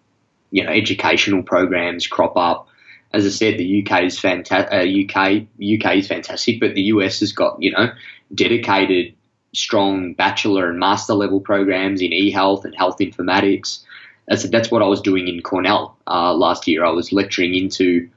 you 0.50 0.64
know, 0.64 0.70
educational 0.70 1.42
programs 1.42 2.06
crop 2.06 2.38
up. 2.38 2.68
As 3.12 3.26
I 3.26 3.30
said, 3.30 3.58
the 3.58 3.84
UK 3.84 4.04
is 4.04 4.18
fantastic. 4.18 4.72
Uh, 4.72 4.84
UK 4.84 5.42
UK 5.60 5.96
is 5.96 6.08
fantastic, 6.08 6.60
but 6.60 6.74
the 6.74 6.82
US 6.82 7.20
has 7.20 7.32
got 7.32 7.60
you 7.60 7.72
know 7.72 7.92
dedicated, 8.34 9.14
strong 9.52 10.14
bachelor 10.14 10.70
and 10.70 10.78
master 10.78 11.14
level 11.14 11.40
programs 11.40 12.00
in 12.00 12.12
e-health 12.12 12.64
and 12.64 12.74
health 12.74 12.98
informatics. 12.98 13.80
That's 14.28 14.48
that's 14.48 14.70
what 14.70 14.82
I 14.82 14.86
was 14.86 15.00
doing 15.00 15.28
in 15.28 15.42
Cornell 15.42 15.96
uh, 16.06 16.34
last 16.34 16.68
year. 16.68 16.84
I 16.84 16.90
was 16.90 17.12
lecturing 17.12 17.54
into 17.54 18.08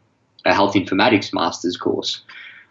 a 0.46 0.54
health 0.54 0.76
informatics 0.76 1.34
master's 1.34 1.78
course, 1.78 2.22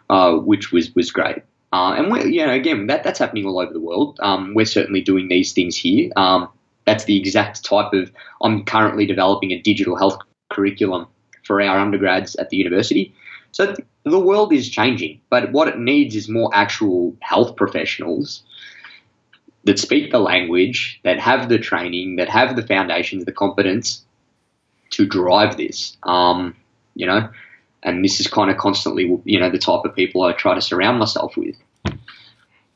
uh, 0.09 0.33
which 0.35 0.71
was 0.71 0.93
was 0.95 1.11
great. 1.11 1.43
Uh, 1.73 1.95
and 1.97 2.11
we're, 2.11 2.27
you 2.27 2.45
know, 2.45 2.53
again, 2.53 2.85
that, 2.85 3.03
that's 3.03 3.17
happening 3.17 3.47
all 3.47 3.59
over 3.59 3.73
the 3.73 3.79
world. 3.79 4.19
Um, 4.21 4.53
we're 4.53 4.63
certainly 4.63 5.01
doing 5.01 5.27
these 5.27 5.53
things 5.53 5.75
here. 5.75 6.11
Um, 6.15 6.47
that's 6.85 7.05
the 7.05 7.17
exact 7.17 7.65
type 7.65 7.93
of. 7.93 8.11
I'm 8.43 8.63
currently 8.63 9.07
developing 9.07 9.51
a 9.51 9.59
digital 9.59 9.95
health 9.95 10.19
curriculum 10.51 11.07
for 11.43 11.61
our 11.61 11.79
undergrads 11.79 12.35
at 12.35 12.49
the 12.49 12.57
university. 12.57 13.13
So 13.51 13.75
the 14.03 14.19
world 14.19 14.51
is 14.51 14.69
changing, 14.69 15.21
but 15.29 15.51
what 15.51 15.67
it 15.67 15.77
needs 15.77 16.15
is 16.15 16.27
more 16.27 16.49
actual 16.53 17.15
health 17.19 17.55
professionals 17.55 18.43
that 19.65 19.79
speak 19.79 20.11
the 20.11 20.19
language, 20.19 20.99
that 21.03 21.19
have 21.19 21.49
the 21.49 21.57
training, 21.57 22.17
that 22.17 22.29
have 22.29 22.55
the 22.55 22.65
foundations, 22.65 23.25
the 23.25 23.31
competence 23.31 24.03
to 24.89 25.05
drive 25.05 25.55
this. 25.57 25.95
Um, 26.03 26.55
you 26.95 27.05
know, 27.05 27.29
and 27.81 28.03
this 28.03 28.19
is 28.19 28.27
kind 28.27 28.51
of 28.51 28.57
constantly, 28.57 29.19
you 29.23 29.39
know, 29.39 29.49
the 29.49 29.59
type 29.59 29.85
of 29.85 29.95
people 29.95 30.23
I 30.23 30.33
try 30.33 30.55
to 30.55 30.61
surround 30.61 30.99
myself 30.99 31.37
with. 31.37 31.55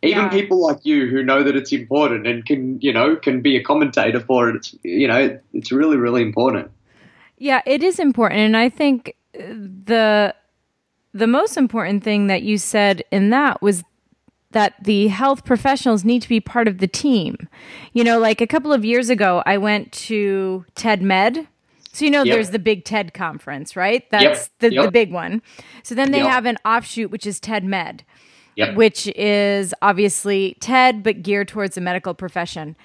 Even 0.03 0.24
Yeah. 0.26 0.30
people 0.30 0.61
like 0.61 0.86
you 0.86 1.07
who 1.07 1.24
know 1.24 1.43
that 1.43 1.55
it's 1.55 1.72
important 1.72 2.28
and 2.28 2.45
can, 2.45 2.80
you 2.82 2.93
know, 2.93 3.15
can 3.15 3.41
be 3.41 3.57
a 3.57 3.63
commentator 3.63 4.20
for 4.20 4.49
it. 4.49 4.55
It's, 4.57 4.76
you 4.84 5.07
know, 5.07 5.39
it's 5.53 5.72
really, 5.72 5.97
really 5.97 6.22
important. 6.22 6.72
Yeah, 7.38 7.61
it 7.65 7.83
is 7.83 7.99
important, 7.99 8.39
and 8.41 8.57
I 8.57 8.69
think 8.69 9.15
uh, 9.38 9.43
the 9.85 10.33
the 11.13 11.27
most 11.27 11.57
important 11.57 12.03
thing 12.03 12.27
that 12.27 12.43
you 12.43 12.57
said 12.57 13.03
in 13.11 13.29
that 13.31 13.61
was 13.61 13.83
that 14.51 14.73
the 14.83 15.07
health 15.07 15.45
professionals 15.45 16.03
need 16.05 16.21
to 16.21 16.29
be 16.29 16.39
part 16.39 16.67
of 16.67 16.77
the 16.79 16.88
team. 16.88 17.47
You 17.93 18.03
know, 18.03 18.19
like 18.19 18.39
a 18.41 18.47
couple 18.47 18.71
of 18.73 18.85
years 18.85 19.09
ago, 19.09 19.41
I 19.45 19.57
went 19.57 19.91
to 19.93 20.65
TED 20.75 21.01
Med. 21.01 21.47
So 21.93 22.05
you 22.05 22.11
know, 22.11 22.23
Yep. 22.23 22.33
there's 22.35 22.49
the 22.51 22.59
big 22.59 22.85
TED 22.85 23.13
conference, 23.13 23.75
right? 23.75 24.09
That's 24.11 24.49
the, 24.59 24.69
the 24.69 24.75
Yep. 24.75 24.93
big 24.93 25.11
one. 25.11 25.41
So 25.83 25.95
then 25.95 26.11
they 26.11 26.19
Yep. 26.19 26.27
have 26.27 26.45
an 26.45 26.57
offshoot, 26.65 27.11
which 27.11 27.25
is 27.25 27.39
TED 27.39 27.63
Med 27.63 28.03
Yep. 28.55 28.75
which 28.75 29.07
is 29.15 29.73
obviously 29.83 30.57
TED, 30.59 31.03
but 31.03 31.21
geared 31.21 31.47
towards 31.47 31.75
the 31.75 31.81
medical 31.81 32.15
profession. 32.15 32.75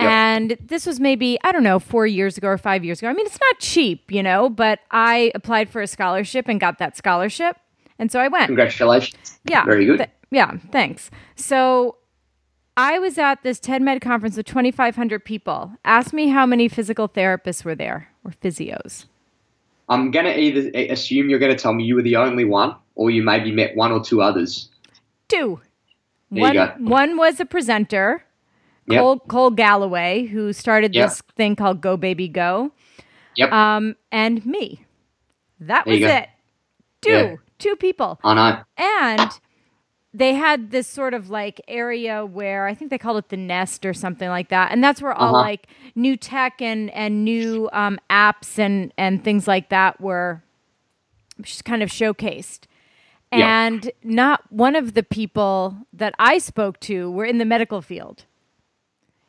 Yep. 0.00 0.10
And 0.10 0.56
this 0.60 0.86
was 0.86 0.98
maybe, 0.98 1.38
I 1.44 1.52
don't 1.52 1.62
know, 1.62 1.78
four 1.78 2.06
years 2.06 2.36
ago 2.36 2.48
or 2.48 2.58
five 2.58 2.84
years 2.84 2.98
ago. 2.98 3.08
I 3.08 3.12
mean, 3.12 3.26
it's 3.26 3.38
not 3.40 3.60
cheap, 3.60 4.10
you 4.10 4.22
know, 4.22 4.50
but 4.50 4.80
I 4.90 5.30
applied 5.34 5.70
for 5.70 5.80
a 5.80 5.86
scholarship 5.86 6.48
and 6.48 6.58
got 6.58 6.78
that 6.78 6.96
scholarship. 6.96 7.56
And 7.98 8.10
so 8.10 8.18
I 8.18 8.28
went. 8.28 8.46
Congratulations. 8.46 9.38
Yeah. 9.48 9.64
Very 9.64 9.86
good. 9.86 9.98
Th- 9.98 10.10
yeah. 10.30 10.56
Thanks. 10.72 11.10
So 11.36 11.98
I 12.76 12.98
was 12.98 13.18
at 13.18 13.42
this 13.44 13.60
TED 13.60 13.82
Med 13.82 14.00
conference 14.00 14.36
with 14.36 14.46
2,500 14.46 15.24
people. 15.24 15.72
Ask 15.84 16.12
me 16.12 16.28
how 16.28 16.44
many 16.44 16.68
physical 16.68 17.08
therapists 17.08 17.64
were 17.64 17.76
there 17.76 18.08
or 18.24 18.32
physios. 18.42 19.06
I'm 19.88 20.10
going 20.10 20.24
to 20.24 20.36
either 20.36 20.70
assume 20.92 21.28
you're 21.28 21.38
going 21.38 21.54
to 21.54 21.62
tell 21.62 21.72
me 21.72 21.84
you 21.84 21.94
were 21.94 22.02
the 22.02 22.16
only 22.16 22.44
one 22.44 22.74
or 22.96 23.10
you 23.10 23.22
maybe 23.22 23.52
met 23.52 23.76
one 23.76 23.92
or 23.92 24.02
two 24.02 24.22
others. 24.22 24.70
Two. 25.28 25.60
There 26.30 26.42
one, 26.42 26.84
one 26.84 27.16
was 27.16 27.38
a 27.38 27.44
presenter, 27.44 28.24
Yep. 28.86 29.00
Cole, 29.00 29.18
Cole 29.20 29.50
Galloway, 29.50 30.26
who 30.26 30.52
started 30.52 30.94
Yep. 30.94 31.08
this 31.08 31.22
thing 31.36 31.56
called 31.56 31.80
Go 31.80 31.96
Baby 31.96 32.28
Go, 32.28 32.72
Yep. 33.36 33.52
um, 33.52 33.96
and 34.12 34.44
me. 34.44 34.84
That 35.60 35.84
There 35.86 35.94
was 35.94 36.02
it. 36.02 36.28
Two, 37.00 37.10
Yeah. 37.10 37.34
two 37.58 37.76
people. 37.76 38.18
I 38.22 38.34
know. 38.34 38.58
And 38.76 39.30
they 40.12 40.34
had 40.34 40.70
this 40.70 40.86
sort 40.86 41.14
of 41.14 41.30
like 41.30 41.60
area 41.66 42.24
where 42.24 42.66
I 42.66 42.74
think 42.74 42.90
they 42.90 42.98
called 42.98 43.16
it 43.18 43.28
the 43.30 43.36
nest 43.36 43.84
or 43.86 43.92
something 43.94 44.28
like 44.28 44.48
that. 44.50 44.70
And 44.70 44.82
that's 44.84 45.00
where 45.02 45.12
all 45.12 45.34
Uh-huh. 45.34 45.42
like 45.44 45.66
new 45.94 46.16
tech 46.16 46.60
and, 46.62 46.90
and 46.90 47.24
new 47.24 47.68
um, 47.72 47.98
apps 48.10 48.58
and, 48.58 48.92
and 48.98 49.24
things 49.24 49.48
like 49.48 49.70
that 49.70 50.00
were 50.00 50.42
just 51.40 51.64
kind 51.64 51.82
of 51.82 51.88
showcased. 51.88 52.66
Yeah. 53.32 53.64
And 53.66 53.90
not 54.04 54.42
one 54.52 54.76
of 54.76 54.94
the 54.94 55.02
people 55.02 55.76
that 55.92 56.14
I 56.18 56.38
spoke 56.38 56.78
to 56.80 57.10
were 57.10 57.24
in 57.24 57.38
the 57.38 57.44
medical 57.44 57.82
field. 57.82 58.24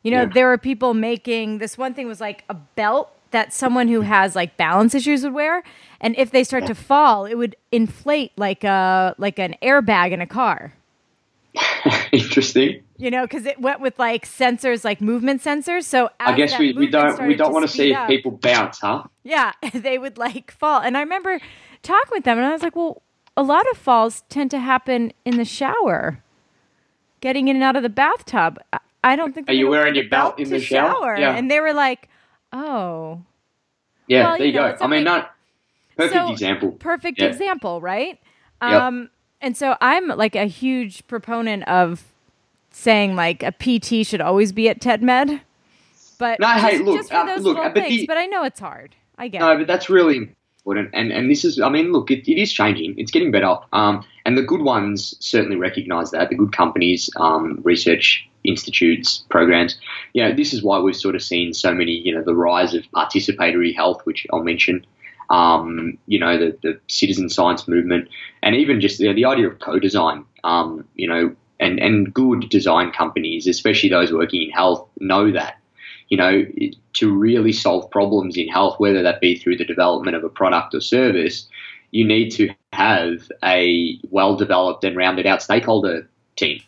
You 0.06 0.12
know, 0.12 0.22
Yeah. 0.22 0.32
there 0.36 0.47
were 0.47 0.60
people 0.60 0.93
making 0.93 1.58
this 1.58 1.80
one 1.80 1.95
thing 1.95 2.08
was 2.08 2.22
like 2.22 2.43
a 2.47 2.53
belt 2.53 3.12
that 3.32 3.51
someone 3.51 3.88
who 3.88 4.01
has 4.01 4.36
like 4.36 4.56
balance 4.56 4.93
issues 4.93 5.24
would 5.24 5.34
wear, 5.34 5.64
and 5.99 6.16
if 6.16 6.30
they 6.30 6.43
start 6.43 6.68
to 6.68 6.76
fall, 6.76 7.26
it 7.26 7.34
would 7.34 7.56
inflate 7.72 8.32
like 8.38 8.64
a 8.64 9.16
like 9.18 9.39
an 9.39 9.56
airbag 9.64 10.12
in 10.12 10.22
a 10.22 10.28
car. 10.28 10.74
Interesting. 12.12 12.84
You 12.97 13.10
know, 13.12 13.24
because 13.24 13.45
it 13.45 13.60
went 13.60 13.82
with 13.82 13.97
like 13.99 14.26
sensors, 14.28 14.84
like 14.86 15.01
movement 15.01 15.41
sensors. 15.43 15.84
So 15.86 16.10
I 16.20 16.34
guess 16.36 16.58
we, 16.60 16.74
we 16.74 16.88
don't 16.88 17.28
we 17.28 17.36
don't 17.36 17.51
want 17.51 17.66
to 17.66 17.72
see 17.72 17.93
up- 17.93 18.08
people 18.08 18.32
bounce, 18.32 18.80
huh? 18.80 19.03
yeah, 19.24 19.53
they 19.74 19.97
would 19.97 20.18
like 20.18 20.51
fall. 20.51 20.82
And 20.82 20.95
I 20.95 20.99
remember 21.01 21.39
talking 21.82 22.12
with 22.12 22.24
them, 22.26 22.38
and 22.38 22.45
I 22.45 22.51
was 22.51 22.62
like, 22.62 22.76
well, 22.76 23.01
a 23.36 23.41
lot 23.43 23.66
of 23.72 23.78
falls 23.78 24.24
tend 24.30 24.51
to 24.51 24.60
happen 24.60 25.14
in 25.26 25.38
the 25.38 25.45
shower, 25.45 26.22
getting 27.22 27.47
in 27.47 27.56
and 27.58 27.64
out 27.64 27.76
of 27.76 27.82
the 27.84 27.89
bathtub. 27.89 28.60
I- 29.12 29.16
don't 29.16 29.34
think. 29.34 29.45
Are 29.45 29.47
they're 29.47 29.56
you 29.56 29.70
wearing 29.70 29.95
your 29.95 30.08
belt 30.10 30.38
the 30.38 30.43
in 30.43 30.49
the 30.49 30.60
shower? 30.60 31.18
Yeah. 31.18 31.36
And 31.36 31.49
they 31.49 31.60
were 31.60 31.74
like, 31.74 32.10
oh, 32.53 33.22
Yeah, 34.08 34.28
Well, 34.30 34.38
there 34.38 34.47
you 34.47 34.53
know, 34.53 34.76
go. 34.78 34.86
I 34.86 34.88
mean, 34.88 35.08
okay. 35.08 35.18
no, 35.22 35.26
perfect 35.97 36.14
So, 36.16 36.32
example. 36.32 36.72
perfect 36.74 37.20
Yeah. 37.20 37.28
example, 37.28 37.82
right? 37.82 38.20
Yep. 38.62 38.72
Um, 38.82 39.10
and 39.41 39.56
so 39.58 39.76
I'm 39.82 40.08
like 40.08 40.36
a 40.36 40.45
huge 40.45 41.06
proponent 41.08 41.68
of 41.68 42.03
saying 42.72 43.16
like 43.16 43.41
a 43.43 43.51
PT 43.51 44.06
should 44.06 44.22
always 44.22 44.51
be 44.51 44.70
at 44.70 44.82
TED 44.82 45.01
Med. 45.01 45.41
But 46.18 46.39
No, 46.39 46.47
hey, 46.47 46.72
just, 46.74 46.84
look, 46.84 46.97
just 46.97 47.10
for 47.10 47.16
uh, 47.18 47.26
those 47.26 47.41
look, 47.41 47.56
little 47.58 47.70
uh, 47.72 47.74
but 47.74 47.84
things. 47.84 48.01
the- 48.01 48.08
but 48.08 48.18
I 48.18 48.26
know 48.26 48.43
it's 48.43 48.60
hard. 48.60 48.95
I 49.18 49.28
get 49.28 49.39
No, 49.41 49.51
it. 49.51 49.58
but 49.60 49.68
that's 49.68 49.89
really 49.89 50.30
important. 50.66 50.89
And 50.93 51.11
and 51.11 51.30
this 51.30 51.45
is, 51.45 51.59
I 51.59 51.70
mean, 51.70 51.91
look, 51.91 52.09
it, 52.09 52.30
it 52.30 52.41
is 52.41 52.51
changing. 52.51 52.95
It's 52.97 53.11
getting 53.11 53.32
better. 53.32 53.57
Um, 53.72 54.03
and 54.26 54.38
the 54.38 54.41
good 54.41 54.61
ones 54.61 55.16
certainly 55.20 55.57
recognise 55.57 56.11
that. 56.11 56.30
The 56.30 56.36
good 56.36 56.51
companies, 56.51 57.09
um, 57.18 57.59
research 57.63 58.28
institutes, 58.43 59.24
programs. 59.30 59.78
You 60.13 60.24
know, 60.24 60.36
this 60.36 60.53
is 60.53 60.63
why 60.63 60.80
we've 60.80 60.95
sort 60.95 61.16
of 61.16 61.22
seen 61.22 61.53
so 61.53 61.74
many. 61.74 61.91
You 61.91 62.16
know, 62.16 62.24
the 62.24 62.36
rise 62.36 62.74
of 62.74 62.84
participatory 62.95 63.76
health, 63.76 64.01
which 64.05 64.26
I'll 64.34 64.43
mention. 64.43 64.86
Um, 65.30 65.97
you 66.05 66.20
know, 66.20 66.38
the, 66.38 66.57
the 66.61 66.80
citizen 66.88 67.30
science 67.30 67.68
movement, 67.68 68.09
and 68.43 68.55
even 68.55 68.80
just 68.80 68.99
the, 68.99 69.11
the 69.13 69.26
idea 69.26 69.47
of 69.47 69.59
co-design. 69.59 70.26
Um, 70.43 70.88
you 70.95 71.07
know, 71.07 71.36
and 71.59 71.80
and 71.80 72.13
good 72.13 72.49
design 72.49 72.91
companies, 72.91 73.47
especially 73.47 73.89
those 73.89 74.11
working 74.11 74.43
in 74.43 74.51
health, 74.51 74.88
know 74.99 75.32
that 75.32 75.57
you 76.10 76.18
know, 76.18 76.45
to 76.93 77.14
really 77.14 77.51
solve 77.51 77.89
problems 77.89 78.38
in 78.38 78.47
health, 78.47 78.80
whether 78.80 79.01
that 79.03 79.22
be 79.22 79.38
through 79.38 79.58
the 79.58 79.66
development 79.66 80.16
of 80.16 80.24
a 80.24 80.30
product 80.30 80.76
or 80.76 80.82
service, 80.82 81.47
you 81.91 82.06
need 82.06 82.30
to 82.32 82.53
have 82.74 83.32
a 83.43 83.99
well 84.10 84.36
developed 84.36 84.84
and 84.84 84.95
rounded 84.95 85.26
out 85.26 85.41
stakeholder 85.41 86.08
team. 86.36 86.62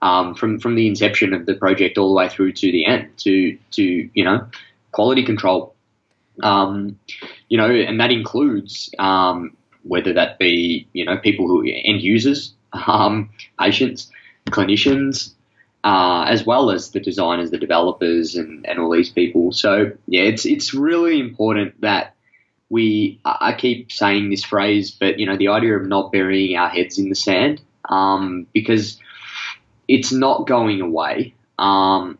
Um, 0.00 0.34
from 0.34 0.60
from 0.60 0.76
the 0.76 0.86
inception 0.86 1.32
of 1.32 1.46
the 1.46 1.54
project 1.54 1.98
all 1.98 2.08
the 2.08 2.14
way 2.14 2.28
through 2.28 2.52
to 2.52 2.72
the 2.72 2.86
end, 2.86 3.08
to 3.18 3.58
to 3.72 4.08
you 4.12 4.24
know, 4.24 4.46
quality 4.92 5.24
control. 5.24 5.74
Um, 6.42 6.98
you 7.48 7.58
know, 7.58 7.68
and 7.68 7.98
that 8.00 8.12
includes 8.12 8.90
um, 9.00 9.56
whether 9.82 10.12
that 10.12 10.38
be 10.38 10.86
you 10.92 11.04
know 11.04 11.16
people 11.16 11.48
who 11.48 11.64
end 11.66 12.00
users, 12.00 12.54
um, 12.86 13.30
patients, 13.58 14.10
clinicians, 14.50 15.32
uh, 15.84 16.24
as 16.28 16.44
well 16.44 16.70
as 16.70 16.90
the 16.90 17.00
designers, 17.00 17.50
the 17.50 17.58
developers, 17.58 18.34
and, 18.34 18.66
and 18.66 18.78
all 18.78 18.90
these 18.90 19.10
people. 19.10 19.52
So 19.52 19.92
yeah, 20.06 20.22
it's 20.22 20.44
it's 20.44 20.74
really 20.74 21.20
important 21.20 21.80
that 21.80 22.14
we. 22.68 23.20
I 23.24 23.52
keep 23.52 23.90
saying 23.92 24.30
this 24.30 24.44
phrase, 24.44 24.90
but 24.90 25.18
you 25.18 25.26
know, 25.26 25.36
the 25.36 25.48
idea 25.48 25.76
of 25.76 25.86
not 25.86 26.12
burying 26.12 26.56
our 26.56 26.68
heads 26.68 26.98
in 26.98 27.08
the 27.08 27.14
sand, 27.14 27.60
um, 27.88 28.46
because 28.52 28.98
it's 29.86 30.12
not 30.12 30.46
going 30.46 30.80
away. 30.80 31.34
Um, 31.58 32.18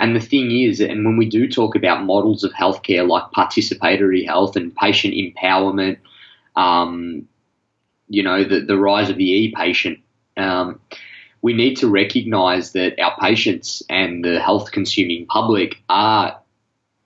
and 0.00 0.16
the 0.16 0.20
thing 0.20 0.50
is, 0.50 0.80
and 0.80 1.04
when 1.04 1.16
we 1.16 1.28
do 1.28 1.48
talk 1.48 1.76
about 1.76 2.04
models 2.04 2.42
of 2.42 2.52
healthcare 2.52 3.08
like 3.08 3.30
participatory 3.30 4.26
health 4.26 4.56
and 4.56 4.74
patient 4.74 5.14
empowerment, 5.14 5.98
um, 6.56 7.28
you 8.08 8.22
know, 8.22 8.44
the, 8.44 8.60
the 8.60 8.76
rise 8.76 9.08
of 9.08 9.16
the 9.16 9.30
e-patient, 9.30 10.00
um, 10.36 10.80
we 11.44 11.52
need 11.52 11.76
to 11.76 11.88
recognize 11.88 12.72
that 12.72 12.98
our 12.98 13.14
patients 13.20 13.82
and 13.90 14.24
the 14.24 14.40
health 14.40 14.72
consuming 14.72 15.26
public 15.26 15.76
are 15.90 16.40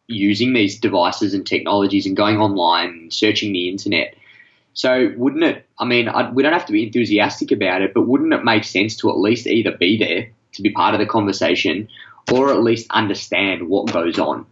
using 0.07 0.53
these 0.53 0.79
devices 0.79 1.35
and 1.35 1.45
technologies 1.45 2.07
and 2.07 2.17
going 2.17 2.39
online 2.39 2.91
and 2.91 3.13
searching 3.13 3.53
the 3.53 3.69
internet. 3.69 4.15
So, 4.75 5.13
wouldn't 5.17 5.43
it? 5.43 5.67
I 5.81 5.87
mean, 5.87 6.09
I, 6.09 6.31
we 6.31 6.45
don't 6.45 6.53
have 6.53 6.67
to 6.67 6.73
be 6.73 6.87
enthusiastic 6.87 7.51
about 7.51 7.83
it, 7.83 7.93
but 7.93 8.03
wouldn't 8.03 8.33
it 8.33 8.45
make 8.45 8.63
sense 8.63 8.95
to 8.99 9.11
at 9.11 9.19
least 9.19 9.49
either 9.49 9.77
be 9.77 9.99
there 9.99 10.31
to 10.53 10.63
be 10.63 10.71
part 10.71 10.95
of 10.95 11.01
the 11.01 11.07
conversation, 11.07 11.89
or 12.33 12.53
at 12.53 12.63
least 12.63 12.87
understand 12.91 13.69
what 13.69 13.93
goes 13.93 14.21
on. 14.21 14.47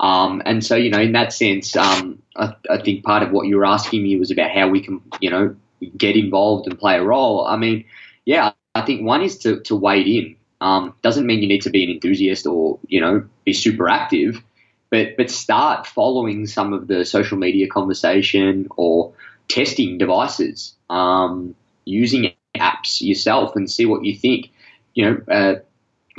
Um, 0.00 0.40
and 0.46 0.64
so, 0.64 0.76
you 0.76 0.88
know, 0.88 1.00
in 1.00 1.12
that 1.12 1.34
sense, 1.34 1.76
um, 1.76 2.22
I, 2.36 2.54
I, 2.70 2.78
think 2.80 3.04
part 3.04 3.22
of 3.22 3.32
what 3.32 3.48
you 3.48 3.58
were 3.58 3.66
asking 3.66 4.02
me 4.02 4.16
was 4.16 4.30
about 4.30 4.50
how 4.50 4.68
we 4.68 4.80
can, 4.80 5.02
you 5.20 5.30
know, 5.30 5.54
get 5.94 6.16
involved 6.16 6.66
and 6.68 6.78
play 6.78 6.96
a 6.96 7.02
role. 7.02 7.46
I 7.46 7.56
mean, 7.56 7.84
yeah, 8.24 8.52
I 8.76 8.84
think 8.84 9.02
one 9.02 9.22
is 9.22 9.38
to, 9.38 9.60
to 9.62 9.76
wade 9.76 10.06
in. 10.06 10.36
Um, 10.60 10.94
doesn't 11.02 11.26
mean 11.26 11.42
you 11.42 11.48
need 11.48 11.62
to 11.62 11.70
be 11.70 11.84
an 11.84 11.90
enthusiast 11.90 12.46
or, 12.46 12.78
you 12.86 13.00
know, 13.00 13.24
be 13.44 13.52
super 13.52 13.88
active, 13.88 14.42
but, 14.90 15.16
but 15.16 15.30
start 15.30 15.86
following 15.86 16.46
some 16.46 16.72
of 16.72 16.86
the 16.88 17.04
social 17.04 17.36
media 17.38 17.68
conversation 17.68 18.68
or 18.76 19.12
testing 19.48 19.98
devices, 19.98 20.74
um, 20.88 21.54
using 21.84 22.32
apps 22.56 23.00
yourself 23.00 23.56
and 23.56 23.70
see 23.70 23.86
what 23.86 24.04
you 24.04 24.16
think. 24.16 24.50
You 24.94 25.04
know, 25.04 25.20
uh, 25.34 25.54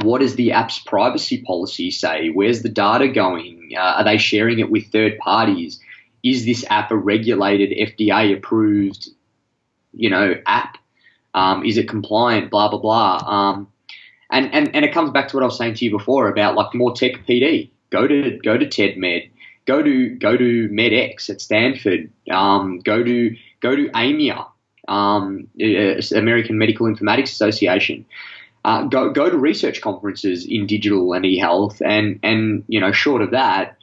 what 0.03 0.22
does 0.22 0.36
the 0.36 0.51
app's 0.51 0.80
privacy 0.80 1.41
policy 1.41 1.89
say? 1.91 2.30
Where's 2.30 2.62
the 2.62 2.70
data 2.70 3.08
going? 3.08 3.72
Uh, 3.76 3.80
are 3.82 4.03
they 4.03 4.18
sharing 4.18 4.60
it 4.60 4.70
with 4.70 4.91
third 4.91 5.18
parties? 5.18 5.80
Is 6.24 6.45
this 6.45 6.66
app 6.70 6.91
a 6.91 6.95
regulated, 6.97 7.72
FDA 7.72 8.36
approved, 8.36 9.10
you 9.93 10.10
know, 10.10 10.36
app? 10.45 10.78
Um, 11.38 11.63
is 11.63 11.77
it 11.77 11.88
compliant? 11.88 12.49
Blah 12.49 12.69
blah 12.69 12.79
blah. 12.79 13.17
Um, 13.17 13.67
and, 14.31 14.53
and 14.53 14.75
and 14.75 14.83
it 14.83 14.91
comes 14.93 15.11
back 15.11 15.27
to 15.29 15.38
what 15.38 15.43
I 15.43 15.45
was 15.45 15.57
saying 15.57 15.75
to 15.75 15.85
you 15.85 15.91
before 15.91 16.27
about 16.27 16.55
like 16.55 16.73
more 16.73 16.93
tech 16.93 17.25
PD. 17.27 17.69
Go 17.91 18.07
to 18.07 18.39
go 18.43 18.57
to 18.57 18.65
TEDMed. 18.65 19.29
Go 19.65 19.83
to 19.83 20.09
go 20.15 20.35
to 20.35 20.69
MedX 20.69 21.29
at 21.29 21.39
Stanford. 21.39 22.09
Um, 22.31 22.79
go 22.79 23.03
to 23.03 23.35
go 23.59 23.75
to 23.75 23.89
AMIA, 23.89 24.45
um, 24.88 25.47
American 26.15 26.57
Medical 26.57 26.88
Informatics 26.88 27.31
Association. 27.38 28.05
Uh, 28.65 28.83
go 28.85 29.11
go 29.11 29.29
to 29.29 29.38
research 29.38 29.79
conferences 29.81 30.45
in 30.45 30.65
digital 30.65 31.13
and 31.13 31.25
e-health, 31.25 31.81
and 31.85 32.19
and 32.23 32.63
you 32.67 32.79
know, 32.79 32.91
short 32.91 33.21
of 33.21 33.31
that, 33.31 33.77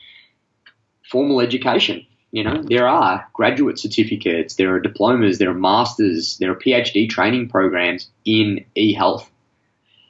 formal 1.11 1.41
education. 1.41 2.05
You 2.35 2.43
know, 2.43 2.65
there 2.65 2.89
are 2.89 3.29
graduate 3.33 3.79
certificates, 3.79 4.57
there 4.57 4.75
are 4.75 4.81
diplomas, 4.81 5.39
there 5.39 5.51
are 5.51 5.55
masters, 5.55 6.37
there 6.39 6.51
are 6.51 6.57
PhD 6.57 7.09
training 7.09 7.49
programs 7.49 8.11
in 8.25 8.65
e-health. 8.75 9.31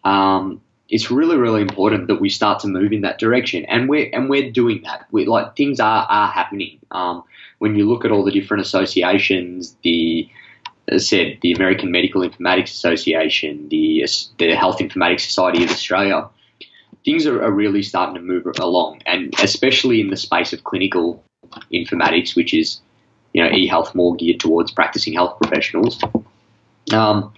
Um, 0.05 0.63
it's 0.89 1.11
really, 1.11 1.37
really 1.37 1.61
important 1.61 2.07
that 2.07 2.23
we 2.23 2.31
start 2.31 2.61
to 2.61 2.67
move 2.67 2.95
in 2.95 3.03
that 3.03 3.19
direction, 3.19 3.67
and 3.67 3.91
we're 3.91 4.09
and 4.11 4.31
we're 4.31 4.51
doing 4.51 4.81
that. 4.85 5.05
We 5.11 5.27
like 5.27 5.55
things 5.55 5.81
are 5.81 6.07
are 6.09 6.29
happening. 6.29 6.79
Um, 6.91 7.25
when 7.59 7.75
you 7.77 7.87
look 7.87 8.07
at 8.07 8.11
all 8.11 8.25
the 8.25 8.31
different 8.31 8.63
associations, 8.63 9.77
the 9.83 10.27
as 10.89 11.07
said, 11.07 11.41
the 11.43 11.53
American 11.53 11.91
Medical 11.91 12.23
Informatics 12.23 12.71
Association, 12.71 13.69
the 13.69 14.09
the 14.39 14.55
Health 14.55 14.79
Informatics 14.79 15.21
Society 15.21 15.63
of 15.63 15.69
Australia, 15.69 16.31
things 17.05 17.27
are, 17.27 17.43
are, 17.45 17.53
really 17.53 17.83
starting 17.83 18.15
to 18.15 18.23
move 18.23 18.47
along, 18.59 19.03
and 19.05 19.35
especially 19.43 20.01
in 20.01 20.09
the 20.09 20.17
space 20.17 20.55
of 20.55 20.65
clinical 20.65 21.23
informatics, 21.73 22.37
which 22.37 22.55
is 22.55 22.81
you 23.33 23.43
know 23.43 23.51
e-health 23.51 23.95
more 23.95 24.15
geared 24.17 24.41
towards 24.41 24.71
practicing 24.71 25.15
health 25.15 25.39
professionals. 25.41 26.01
Um, 26.93 27.33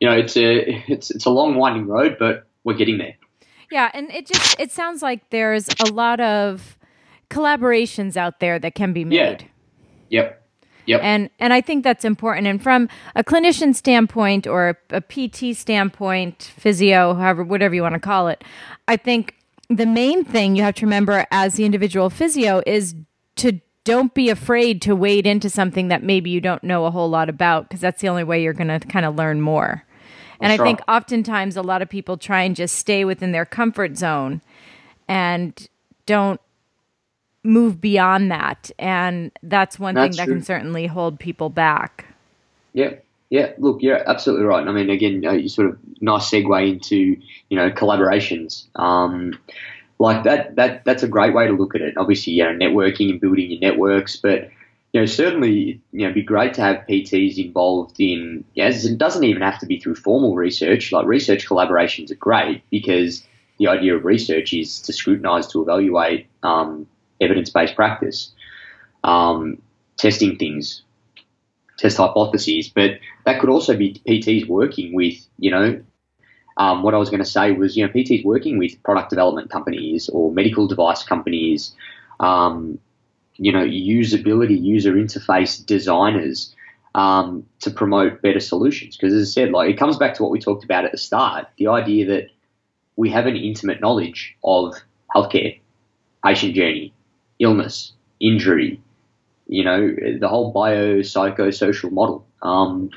you 0.00 0.08
know, 0.08 0.16
it's 0.16 0.36
a 0.36 0.84
it's 0.90 1.10
it's 1.10 1.26
a 1.26 1.30
long 1.30 1.54
winding 1.54 1.86
road, 1.86 2.16
but 2.18 2.46
we're 2.64 2.74
getting 2.74 2.98
there. 2.98 3.14
Yeah, 3.70 3.90
and 3.94 4.10
it 4.10 4.26
just 4.26 4.58
it 4.60 4.70
sounds 4.70 5.02
like 5.02 5.30
there's 5.30 5.68
a 5.80 5.92
lot 5.92 6.20
of 6.20 6.78
collaborations 7.30 8.16
out 8.16 8.40
there 8.40 8.58
that 8.58 8.74
can 8.74 8.92
be 8.92 9.04
made. 9.04 9.42
Yeah. 10.08 10.22
Yep. 10.22 10.42
Yep. 10.86 11.00
And 11.02 11.30
and 11.40 11.52
I 11.52 11.60
think 11.60 11.82
that's 11.82 12.04
important. 12.04 12.46
And 12.46 12.62
from 12.62 12.88
a 13.16 13.24
clinician 13.24 13.74
standpoint 13.74 14.46
or 14.46 14.78
a, 14.90 14.96
a 14.96 15.00
PT 15.00 15.56
standpoint, 15.56 16.52
physio, 16.56 17.14
however, 17.14 17.42
whatever 17.42 17.74
you 17.74 17.82
want 17.82 17.94
to 17.94 18.00
call 18.00 18.28
it, 18.28 18.44
I 18.86 18.96
think 18.96 19.34
the 19.68 19.86
main 19.86 20.24
thing 20.24 20.54
you 20.54 20.62
have 20.62 20.76
to 20.76 20.86
remember 20.86 21.26
as 21.32 21.54
the 21.54 21.64
individual 21.64 22.08
physio 22.08 22.62
is 22.66 22.94
to 23.36 23.60
don't 23.84 24.12
be 24.14 24.30
afraid 24.30 24.82
to 24.82 24.96
wade 24.96 25.26
into 25.26 25.48
something 25.48 25.88
that 25.88 26.02
maybe 26.02 26.28
you 26.28 26.40
don't 26.40 26.64
know 26.64 26.86
a 26.86 26.90
whole 26.90 27.08
lot 27.08 27.28
about 27.28 27.68
because 27.68 27.80
that's 27.80 28.02
the 28.02 28.08
only 28.08 28.24
way 28.24 28.42
you're 28.42 28.52
going 28.52 28.80
to 28.80 28.80
kind 28.88 29.06
of 29.06 29.14
learn 29.14 29.40
more. 29.40 29.84
And 30.40 30.52
I 30.52 30.62
think 30.62 30.80
oftentimes 30.88 31.56
a 31.56 31.62
lot 31.62 31.82
of 31.82 31.88
people 31.88 32.16
try 32.16 32.42
and 32.42 32.54
just 32.54 32.74
stay 32.74 33.04
within 33.04 33.32
their 33.32 33.46
comfort 33.46 33.96
zone 33.96 34.42
and 35.08 35.68
don't 36.04 36.40
move 37.42 37.80
beyond 37.80 38.30
that. 38.30 38.70
And 38.78 39.30
that's 39.42 39.78
one 39.78 39.94
that's 39.94 40.16
thing 40.16 40.24
that 40.24 40.26
true. 40.26 40.34
can 40.34 40.44
certainly 40.44 40.86
hold 40.86 41.18
people 41.18 41.48
back. 41.48 42.06
Yeah. 42.72 42.94
Yeah, 43.28 43.52
look, 43.58 43.82
you're 43.82 44.08
absolutely 44.08 44.46
right. 44.46 44.66
I 44.66 44.70
mean, 44.70 44.88
again, 44.88 45.20
you 45.22 45.48
sort 45.48 45.70
of 45.70 45.78
nice 46.00 46.30
segue 46.30 46.72
into 46.74 47.16
you 47.48 47.56
know 47.56 47.70
collaborations. 47.70 48.66
Um, 48.76 49.36
like 49.98 50.24
that, 50.24 50.56
that 50.56 50.84
that's 50.84 51.02
a 51.02 51.08
great 51.08 51.34
way 51.34 51.46
to 51.46 51.52
look 51.52 51.74
at 51.74 51.80
it. 51.80 51.96
Obviously, 51.96 52.34
you 52.34 52.44
know, 52.44 52.50
networking 52.50 53.10
and 53.10 53.20
building 53.20 53.50
your 53.50 53.60
networks, 53.60 54.16
but 54.16 54.50
you 54.92 55.00
know, 55.00 55.06
certainly, 55.06 55.80
you 55.92 56.00
know, 56.00 56.04
it'd 56.04 56.14
be 56.14 56.22
great 56.22 56.54
to 56.54 56.62
have 56.62 56.86
PTs 56.88 57.36
involved 57.36 57.96
in. 57.98 58.44
Yes, 58.54 58.84
it 58.84 58.96
doesn't 58.98 59.24
even 59.24 59.42
have 59.42 59.58
to 59.58 59.66
be 59.66 59.78
through 59.78 59.96
formal 59.96 60.34
research. 60.34 60.92
Like 60.92 61.06
research 61.06 61.46
collaborations 61.46 62.10
are 62.10 62.16
great 62.16 62.62
because 62.70 63.22
the 63.58 63.68
idea 63.68 63.94
of 63.94 64.04
research 64.04 64.52
is 64.52 64.80
to 64.82 64.92
scrutinise, 64.92 65.48
to 65.48 65.62
evaluate 65.62 66.28
um, 66.42 66.86
evidence 67.20 67.50
based 67.50 67.74
practice, 67.74 68.32
um, 69.04 69.60
testing 69.96 70.36
things, 70.38 70.82
test 71.78 71.96
hypotheses. 71.96 72.68
But 72.68 72.92
that 73.24 73.40
could 73.40 73.50
also 73.50 73.76
be 73.76 74.00
PTs 74.06 74.46
working 74.46 74.94
with, 74.94 75.26
you 75.38 75.50
know, 75.50 75.82
um, 76.56 76.82
what 76.82 76.94
I 76.94 76.98
was 76.98 77.10
going 77.10 77.22
to 77.22 77.28
say 77.28 77.52
was, 77.52 77.76
you 77.76 77.86
know, 77.86 77.92
PTs 77.92 78.24
working 78.24 78.58
with 78.58 78.82
product 78.82 79.10
development 79.10 79.50
companies 79.50 80.08
or 80.08 80.32
medical 80.32 80.66
device 80.66 81.02
companies, 81.02 81.74
um, 82.20 82.78
you 83.36 83.52
know, 83.52 83.64
usability, 83.64 84.60
user 84.62 84.94
interface 84.94 85.64
designers 85.64 86.54
um, 86.94 87.46
to 87.60 87.70
promote 87.70 88.22
better 88.22 88.40
solutions. 88.40 88.96
Because 88.96 89.12
as 89.12 89.28
I 89.28 89.30
said, 89.30 89.50
like 89.50 89.70
it 89.70 89.78
comes 89.78 89.98
back 89.98 90.14
to 90.14 90.22
what 90.22 90.32
we 90.32 90.40
talked 90.40 90.64
about 90.64 90.84
at 90.84 90.92
the 90.92 90.98
start, 90.98 91.46
the 91.58 91.68
idea 91.68 92.06
that 92.06 92.30
we 92.96 93.10
have 93.10 93.26
an 93.26 93.36
intimate 93.36 93.80
knowledge 93.80 94.34
of 94.42 94.74
healthcare, 95.14 95.60
patient 96.24 96.54
journey, 96.54 96.94
illness, 97.38 97.92
injury, 98.18 98.80
you 99.46 99.62
know, 99.62 99.94
the 100.18 100.28
whole 100.28 100.54
biopsychosocial 100.54 101.92
model. 101.92 102.26
Um, 102.40 102.90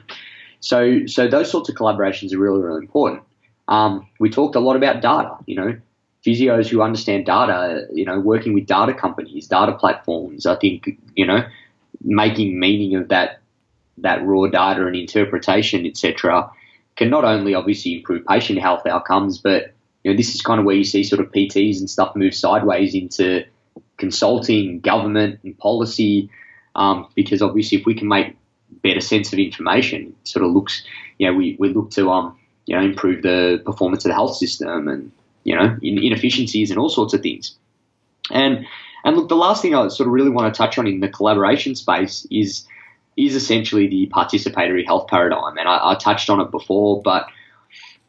so, 0.62 1.06
so 1.06 1.28
those 1.28 1.52
sorts 1.52 1.68
of 1.70 1.76
collaborations 1.76 2.34
are 2.34 2.40
really, 2.40 2.62
really 2.62 2.80
important. 2.86 3.24
Um, 3.70 4.08
we 4.20 4.30
talked 4.30 4.56
a 4.56 4.60
lot 4.60 4.76
about 4.76 5.02
data, 5.02 5.38
you 5.46 5.56
know, 5.56 5.78
physios 6.26 6.68
who 6.68 6.82
understand 6.82 7.28
data, 7.28 7.88
you 7.94 8.04
know, 8.04 8.20
working 8.20 8.54
with 8.54 8.66
data 8.66 8.94
companies, 8.94 9.48
data 9.48 9.74
platforms. 9.74 10.46
I 10.46 10.56
think, 10.56 10.98
you 11.16 11.26
know, 11.26 11.46
making 12.04 12.60
meaning 12.60 12.96
of 12.96 13.08
that 13.10 13.40
that 14.00 14.26
raw 14.26 14.48
data 14.48 14.86
and 14.86 14.96
interpretation, 14.96 15.86
etc., 15.86 16.50
can 16.96 17.10
not 17.10 17.24
only 17.26 17.54
obviously 17.54 17.96
improve 17.96 18.26
patient 18.26 18.60
health 18.60 18.86
outcomes, 18.86 19.38
but 19.38 19.74
you 20.04 20.12
know, 20.12 20.18
this 20.18 20.34
is 20.34 20.42
kind 20.42 20.60
of 20.60 20.66
where 20.66 20.76
you 20.76 20.84
see 20.84 21.04
sort 21.04 21.22
of 21.22 21.32
PTs 21.32 21.80
and 21.80 21.90
stuff 21.90 22.16
move 22.16 22.34
sideways 22.34 22.96
into 22.96 23.46
consulting, 23.98 24.80
government, 24.80 25.40
and 25.44 25.58
policy. 25.58 26.30
Um, 26.76 27.08
because 27.16 27.42
obviously, 27.42 27.80
if 27.80 27.86
we 27.86 27.94
can 27.94 28.08
make 28.08 28.36
better 28.84 29.02
sense 29.02 29.34
of 29.34 29.40
information, 29.40 30.16
sort 30.24 30.46
of 30.46 30.52
looks, 30.52 30.84
you 31.18 31.28
know, 31.28 31.38
we, 31.38 31.56
we 31.60 31.74
look 31.74 31.92
to 31.92 32.10
um, 32.10 32.38
you 32.66 32.76
know 32.76 32.84
improve 32.84 33.22
the 33.22 33.62
performance 33.66 34.06
of 34.06 34.10
the 34.10 34.16
health 34.16 34.36
system 34.36 34.88
and 34.88 35.12
you 35.44 35.56
know 35.56 35.78
inefficiencies 35.82 36.70
and 36.70 36.80
all 36.80 36.90
sorts 36.90 37.14
of 37.14 37.22
things. 37.22 37.56
And 38.32 38.66
and 39.04 39.16
look, 39.16 39.30
the 39.30 39.36
last 39.36 39.62
thing 39.62 39.76
I 39.76 39.88
sort 39.88 40.08
of 40.08 40.14
really 40.14 40.30
want 40.30 40.54
to 40.54 40.58
touch 40.58 40.78
on 40.78 40.88
in 40.88 41.00
the 41.00 41.10
collaboration 41.10 41.76
space 41.76 42.28
is 42.30 42.66
is 43.18 43.36
essentially 43.36 43.88
the 43.88 44.10
participatory 44.14 44.86
health 44.86 45.08
paradigm, 45.08 45.58
and 45.58 45.68
I, 45.68 45.92
I 45.92 45.96
touched 45.96 46.30
on 46.30 46.40
it 46.40 46.52
before, 46.52 47.02
but 47.02 47.28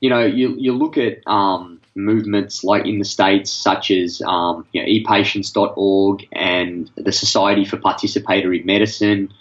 you 0.01 0.09
know, 0.09 0.25
you 0.25 0.57
you 0.59 0.73
look 0.73 0.97
at 0.97 1.27
um, 1.27 1.81
movements 1.95 2.65
like 2.65 2.87
in 2.87 2.99
the 2.99 3.05
States, 3.05 3.51
such 3.51 3.91
as 3.91 4.23
um, 4.23 4.67
you 4.73 4.83
know, 4.83 4.89
epatients.org 4.89 6.27
and 6.33 6.91
the 6.97 7.13
Society 7.13 7.65
for 7.65 7.77
Participatory 7.77 8.65
Medicine. 8.65 9.33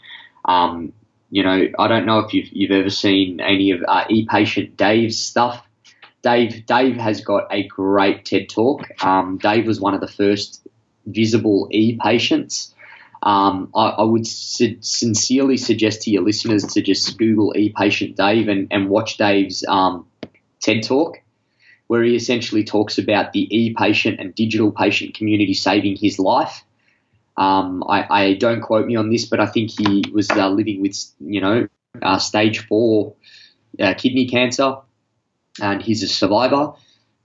Um, 0.45 0.93
you 1.30 1.43
know, 1.43 1.67
I 1.77 1.88
don't 1.88 2.05
know 2.05 2.19
if 2.19 2.34
you've, 2.34 2.49
you've 2.51 2.71
ever 2.71 2.89
seen 2.89 3.39
any 3.39 3.71
of 3.71 3.84
uh, 3.88 4.05
ePatient 4.05 4.75
Dave's 4.75 5.19
stuff. 5.19 5.63
Dave 6.21 6.65
Dave 6.65 6.97
has 6.97 7.21
got 7.21 7.47
a 7.49 7.65
great 7.67 8.25
TED 8.25 8.49
talk. 8.49 8.84
Um, 9.03 9.38
Dave 9.38 9.65
was 9.65 9.80
one 9.80 9.93
of 9.93 10.01
the 10.01 10.07
first 10.07 10.67
visible 11.05 11.69
e-patients. 11.71 12.73
Um, 13.23 13.69
I, 13.75 13.89
I, 13.89 14.03
would 14.03 14.25
su- 14.25 14.77
sincerely 14.82 15.57
suggest 15.57 16.03
to 16.03 16.11
your 16.11 16.23
listeners 16.23 16.63
to 16.65 16.82
just 16.82 17.17
Google 17.17 17.53
e-patient 17.55 18.15
Dave 18.15 18.47
and, 18.47 18.67
and 18.71 18.89
watch 18.89 19.17
Dave's 19.17 19.65
um, 19.67 20.07
TED 20.61 20.84
talk 20.84 21.17
where 21.88 22.03
he 22.03 22.15
essentially 22.15 22.63
talks 22.63 22.99
about 22.99 23.34
the 23.34 23.47
e-patient 23.49 24.19
and 24.19 24.36
digital 24.36 24.71
patient 24.71 25.15
community 25.15 25.55
saving 25.55 25.95
his 25.95 26.19
life. 26.19 26.63
Um, 27.39 27.85
I, 27.87 28.05
I, 28.09 28.33
don't 28.33 28.59
quote 28.59 28.85
me 28.85 28.97
on 28.97 29.09
this, 29.09 29.23
but 29.23 29.39
I 29.39 29.45
think 29.45 29.71
he 29.71 30.03
was 30.11 30.29
uh, 30.29 30.49
living 30.49 30.81
with, 30.81 30.97
you 31.21 31.39
know, 31.39 31.69
uh, 32.01 32.19
stage 32.19 32.67
four 32.67 33.15
uh, 33.79 33.93
kidney 33.93 34.27
cancer. 34.27 34.75
and 35.61 35.81
he's 35.81 36.03
a 36.03 36.07
survivor. 36.07 36.73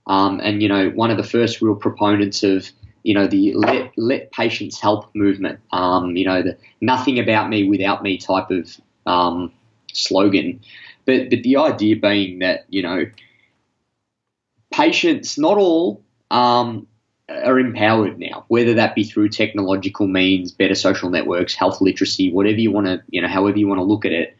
Um, 0.07 0.39
and 0.41 0.61
you 0.61 0.69
know, 0.69 0.89
one 0.89 1.11
of 1.11 1.17
the 1.17 1.23
first 1.23 1.61
real 1.61 1.75
proponents 1.75 2.43
of 2.43 2.69
you 3.03 3.13
know 3.13 3.27
the 3.27 3.53
let 3.53 3.91
let 3.97 4.31
patients 4.31 4.79
help 4.79 5.13
movement. 5.15 5.59
Um, 5.71 6.15
you 6.15 6.25
know, 6.25 6.41
the 6.41 6.57
nothing 6.81 7.19
about 7.19 7.49
me 7.49 7.67
without 7.67 8.03
me 8.03 8.17
type 8.17 8.51
of 8.51 8.69
um, 9.05 9.51
slogan. 9.93 10.61
But 11.05 11.29
but 11.29 11.43
the 11.43 11.57
idea 11.57 11.95
being 11.95 12.39
that 12.39 12.65
you 12.69 12.83
know, 12.83 13.05
patients, 14.71 15.37
not 15.37 15.57
all, 15.57 16.03
um, 16.29 16.87
are 17.27 17.59
empowered 17.59 18.19
now, 18.19 18.45
whether 18.49 18.75
that 18.75 18.93
be 18.93 19.03
through 19.03 19.29
technological 19.29 20.07
means, 20.07 20.51
better 20.51 20.75
social 20.75 21.09
networks, 21.09 21.55
health 21.55 21.81
literacy, 21.81 22.31
whatever 22.31 22.59
you 22.59 22.71
want 22.71 22.85
to, 22.85 23.01
you 23.09 23.21
know, 23.21 23.27
however 23.27 23.57
you 23.57 23.67
want 23.67 23.79
to 23.79 23.83
look 23.83 24.05
at 24.05 24.11
it. 24.11 24.37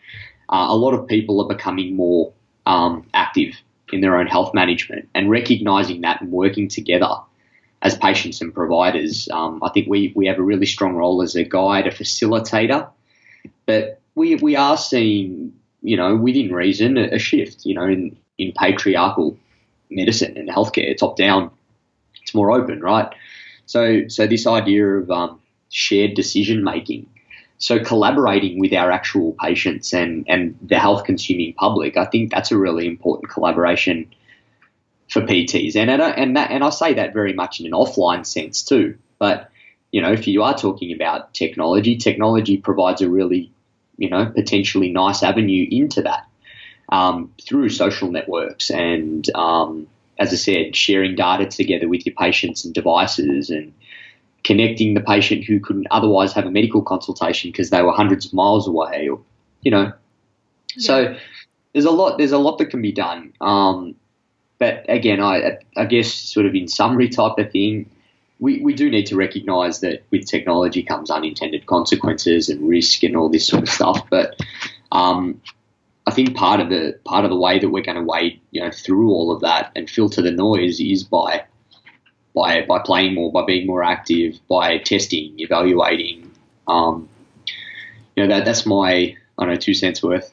Uh, 0.49 0.67
a 0.69 0.75
lot 0.75 0.93
of 0.93 1.07
people 1.07 1.41
are 1.41 1.47
becoming 1.47 1.95
more 1.95 2.31
um, 2.67 3.07
active 3.13 3.55
in 3.91 4.01
their 4.01 4.17
own 4.17 4.27
health 4.27 4.53
management 4.53 5.09
and 5.15 5.29
recognizing 5.29 6.01
that 6.01 6.21
and 6.21 6.31
working 6.31 6.67
together 6.67 7.09
as 7.81 7.97
patients 7.97 8.41
and 8.41 8.53
providers. 8.53 9.27
Um, 9.29 9.61
I 9.63 9.69
think 9.69 9.87
we, 9.87 10.13
we 10.15 10.27
have 10.27 10.37
a 10.37 10.43
really 10.43 10.65
strong 10.67 10.95
role 10.95 11.23
as 11.23 11.35
a 11.35 11.43
guide, 11.43 11.87
a 11.87 11.91
facilitator, 11.91 12.89
but 13.65 13.99
we, 14.13 14.35
we 14.35 14.55
are 14.55 14.77
seeing, 14.77 15.53
you 15.81 15.97
know, 15.97 16.15
within 16.15 16.53
reason, 16.53 16.97
a, 16.97 17.15
a 17.15 17.19
shift, 17.19 17.65
you 17.65 17.73
know, 17.73 17.85
in, 17.85 18.15
in 18.37 18.51
patriarchal 18.51 19.37
medicine 19.89 20.37
and 20.37 20.49
healthcare, 20.49 20.95
top 20.95 21.17
down 21.17 21.51
it's 22.25 22.33
more 22.33 22.51
open, 22.51 22.81
right? 22.81 23.13
So, 23.67 24.07
so 24.07 24.25
this 24.25 24.47
idea 24.47 24.87
of 24.87 25.11
um, 25.11 25.39
shared 25.69 26.15
decision 26.15 26.63
making, 26.63 27.07
so 27.59 27.79
collaborating 27.79 28.59
with 28.59 28.73
our 28.73 28.91
actual 28.91 29.35
patients 29.39 29.93
and 29.93 30.25
and 30.27 30.57
the 30.61 30.79
health 30.79 31.03
consuming 31.03 31.53
public, 31.53 31.97
I 31.97 32.05
think 32.05 32.31
that's 32.31 32.51
a 32.51 32.57
really 32.57 32.87
important 32.87 33.31
collaboration 33.31 34.13
for 35.07 35.21
PTs, 35.21 35.75
and 35.75 35.89
and 35.89 36.35
that 36.35 36.49
and 36.49 36.63
I 36.63 36.69
say 36.71 36.95
that 36.95 37.13
very 37.13 37.33
much 37.33 37.59
in 37.59 37.67
an 37.67 37.73
offline 37.73 38.25
sense 38.25 38.63
too. 38.63 38.97
But 39.19 39.51
you 39.91 40.01
know, 40.01 40.11
if 40.11 40.27
you 40.27 40.41
are 40.41 40.57
talking 40.57 40.93
about 40.93 41.33
technology, 41.35 41.95
technology 41.95 42.57
provides 42.57 43.01
a 43.01 43.09
really 43.09 43.51
you 43.97 44.09
know 44.09 44.25
potentially 44.25 44.91
nice 44.91 45.21
avenue 45.21 45.67
into 45.69 46.01
that 46.01 46.27
um, 46.89 47.31
through 47.41 47.69
social 47.69 48.11
networks 48.11 48.71
and 48.71 49.29
um, 49.35 49.87
as 50.19 50.31
I 50.31 50.35
said, 50.35 50.75
sharing 50.75 51.15
data 51.15 51.45
together 51.45 51.87
with 51.87 52.05
your 52.05 52.15
patients 52.15 52.65
and 52.65 52.73
devices 52.73 53.49
and 53.49 53.73
connecting 54.43 54.93
the 54.93 55.01
patient 55.01 55.43
who 55.43 55.59
couldn't 55.59 55.87
otherwise 55.91 56.33
have 56.33 56.45
a 56.45 56.51
medical 56.51 56.81
consultation 56.81 57.51
because 57.51 57.69
they 57.71 57.81
were 57.81 57.91
hundreds 57.91 58.25
of 58.25 58.33
miles 58.33 58.67
away 58.67 59.09
or, 59.09 59.19
you 59.61 59.71
know. 59.71 59.91
Yeah. 60.75 60.87
So 60.87 61.15
there's 61.73 61.85
a 61.85 61.91
lot, 61.91 62.17
there's 62.17 62.31
a 62.31 62.37
lot 62.37 62.57
that 62.59 62.67
can 62.67 62.81
be 62.81 62.91
done. 62.91 63.33
Um, 63.41 63.95
but 64.59 64.85
again, 64.87 65.21
I, 65.21 65.57
I 65.75 65.85
guess 65.85 66.13
sort 66.13 66.45
of 66.45 66.55
in 66.55 66.67
summary 66.67 67.09
type 67.09 67.37
of 67.37 67.51
thing, 67.51 67.89
we, 68.39 68.59
we 68.61 68.73
do 68.73 68.89
need 68.89 69.07
to 69.07 69.15
recognize 69.15 69.79
that 69.79 70.03
with 70.11 70.27
technology 70.27 70.83
comes 70.83 71.09
unintended 71.09 71.65
consequences 71.65 72.49
and 72.49 72.67
risk 72.67 73.03
and 73.03 73.15
all 73.15 73.29
this 73.29 73.47
sort 73.47 73.63
of 73.63 73.69
stuff. 73.69 74.01
But 74.09 74.39
um, 74.91 75.41
I 76.07 76.11
think 76.11 76.35
part 76.35 76.59
of 76.59 76.69
the 76.69 76.99
part 77.05 77.25
of 77.25 77.31
the 77.31 77.37
way 77.37 77.59
that 77.59 77.69
we're 77.69 77.83
going 77.83 77.97
to 77.97 78.03
wade 78.03 78.39
you 78.51 78.61
know 78.61 78.71
through 78.71 79.09
all 79.09 79.31
of 79.31 79.41
that 79.41 79.71
and 79.75 79.89
filter 79.89 80.21
the 80.21 80.31
noise 80.31 80.79
is 80.79 81.03
by 81.03 81.43
by 82.35 82.65
by 82.67 82.79
playing 82.79 83.15
more, 83.15 83.31
by 83.31 83.43
being 83.45 83.65
more 83.65 83.83
active, 83.83 84.39
by 84.47 84.77
testing, 84.79 85.33
evaluating. 85.39 86.31
Um, 86.67 87.09
you 88.15 88.23
know 88.23 88.35
that 88.35 88.45
that's 88.45 88.65
my 88.65 88.91
I 88.91 89.15
don't 89.39 89.49
know 89.49 89.55
two 89.55 89.73
cents 89.73 90.03
worth. 90.03 90.31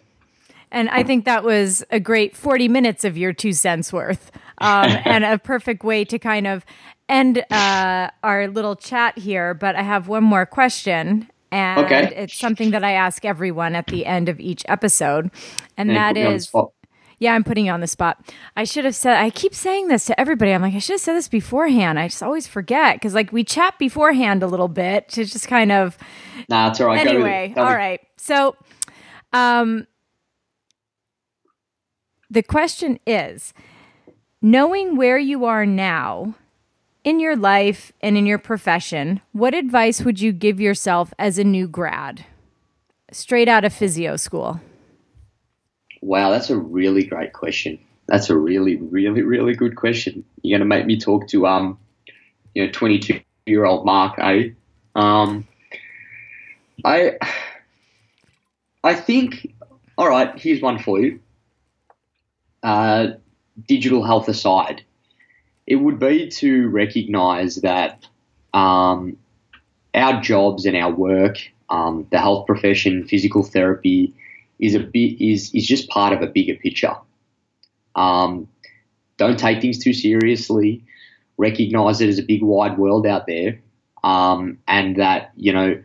And 0.71 0.89
I 0.89 1.03
think 1.03 1.27
that 1.27 1.45
was 1.45 1.85
a 1.91 2.01
great 2.01 2.35
40 2.35 2.67
minutes 2.69 3.05
of 3.05 3.19
your 3.19 3.35
two 3.35 3.53
cents 3.53 3.93
worth 3.93 4.31
um, 4.57 4.89
and 5.05 5.23
a 5.23 5.39
perfect 5.39 5.85
way 5.85 6.03
to 6.07 6.19
kind 6.19 6.47
of 6.47 6.65
end 7.11 7.45
uh, 7.51 8.11
our 8.23 8.49
little 8.49 8.75
chat 8.75 9.19
here. 9.19 9.53
But 9.53 9.77
I 9.77 9.83
have 9.83 10.09
one 10.09 10.25
more 10.25 10.47
question 10.47 11.29
and 11.53 11.85
okay. 11.85 12.13
it's 12.17 12.37
something 12.37 12.71
that 12.71 12.83
I 12.83 12.93
ask 12.93 13.25
everyone 13.25 13.75
at 13.75 13.87
the 13.87 14.07
end 14.07 14.29
of 14.29 14.41
each 14.41 14.65
episode, 14.69 15.31
and, 15.77 15.91
and 15.91 15.97
that 15.97 16.17
is. 16.17 16.51
Yeah, 17.19 17.35
I'm 17.35 17.45
putting 17.45 17.67
you 17.67 17.73
on 17.73 17.79
the 17.79 17.87
spot. 17.87 18.19
I 18.57 18.65
should 18.65 18.85
have 18.85 18.97
said. 18.97 19.17
I 19.17 19.31
keep 19.31 19.55
saying 19.55 19.87
this 19.87 20.07
to 20.07 20.19
everybody. 20.19 20.51
I'm 20.51 20.61
like, 20.61 20.75
I 20.75 20.81
should 20.81 20.95
have 20.95 21.01
said 21.01 21.15
this 21.15 21.29
beforehand. 21.29 22.01
I 22.01 22.09
just 22.09 22.21
always 22.21 22.49
forget 22.49 22.97
because, 22.97 23.15
like, 23.15 23.33
we 23.33 23.45
chat 23.45 23.79
beforehand 23.79 24.43
a 24.43 24.49
little 24.49 24.67
bit 24.67 25.09
to 25.11 25.25
just 25.25 25.47
kind 25.47 25.71
of. 25.71 25.97
Nah, 26.49 26.71
it's 26.71 26.81
all 26.81 26.89
right. 26.89 27.07
Anyway, 27.07 27.55
all 27.57 27.63
right. 27.63 28.01
So, 28.17 28.57
um, 29.33 29.87
the 32.29 32.43
question 32.43 32.99
is, 33.07 33.55
knowing 34.41 34.97
where 34.97 35.19
you 35.19 35.45
are 35.45 35.65
now 35.65 36.35
in 37.05 37.21
your 37.21 37.37
life 37.37 37.93
and 38.01 38.17
in 38.17 38.27
your 38.27 38.39
profession, 38.39 39.21
what 39.33 39.55
advice 39.55 40.03
would 40.03 40.21
you 40.21 40.33
give 40.33 40.61
yourself 40.61 41.13
as 41.19 41.39
a 41.39 41.45
new 41.45 41.67
grad, 41.67 42.25
straight 43.11 43.49
out 43.49 43.65
of 43.65 43.73
physio 43.73 44.17
school? 44.17 44.61
Wow, 46.01 46.31
that's 46.31 46.51
a 46.51 46.57
really 46.57 47.05
great 47.05 47.33
question. 47.33 47.79
That's 48.07 48.31
a 48.31 48.37
really, 48.37 48.77
really, 48.77 49.23
really 49.23 49.55
good 49.55 49.77
question. 49.77 50.25
You're 50.43 50.59
going 50.59 50.69
to 50.69 50.77
make 50.77 50.87
me 50.87 50.99
talk 50.99 51.29
to 51.29 51.47
um, 51.47 51.79
you 52.55 52.67
know, 52.67 52.73
22 52.73 53.21
year 53.47 53.65
old 53.65 53.87
Mark, 53.87 54.19
eh? 54.19 54.51
Um, 54.95 55.47
I, 56.85 57.19
I 58.85 58.95
think. 58.95 59.55
All 59.99 60.09
right, 60.09 60.37
here's 60.39 60.61
one 60.61 60.79
for 60.79 61.01
you. 61.01 61.21
Uh, 62.63 63.09
digital 63.69 64.03
health 64.03 64.29
aside, 64.29 64.83
it 65.67 65.77
would 65.77 65.99
be 65.99 66.29
to 66.29 66.69
recognize 66.69 67.57
that 67.57 68.07
um, 68.53 69.17
our 69.95 70.21
jobs 70.21 70.67
and 70.67 70.77
our 70.77 70.93
work, 70.93 71.39
um, 71.69 72.07
the 72.11 72.19
health 72.19 72.47
profession, 72.47 73.07
physical 73.07 73.43
therapy, 73.43 74.15
is 74.59 74.75
a 74.75 74.81
bit 74.81 75.21
is 75.21 75.53
is 75.55 75.67
just 75.67 75.89
part 75.89 76.13
of 76.13 76.23
a 76.23 76.27
bigger 76.27 76.55
picture. 76.55 76.95
Um, 77.95 78.49
don't 79.17 79.39
take 79.39 79.61
things 79.61 79.79
too 79.79 79.93
seriously. 79.93 80.85
Recognize 81.37 82.01
it 82.01 82.09
as 82.09 82.19
a 82.19 82.23
big 82.23 82.43
wide 82.43 82.79
world 82.79 83.07
out 83.07 83.27
there, 83.27 83.61
um, 84.05 84.59
and 84.69 84.97
that 84.97 85.33
you 85.37 85.53
know 85.53 85.83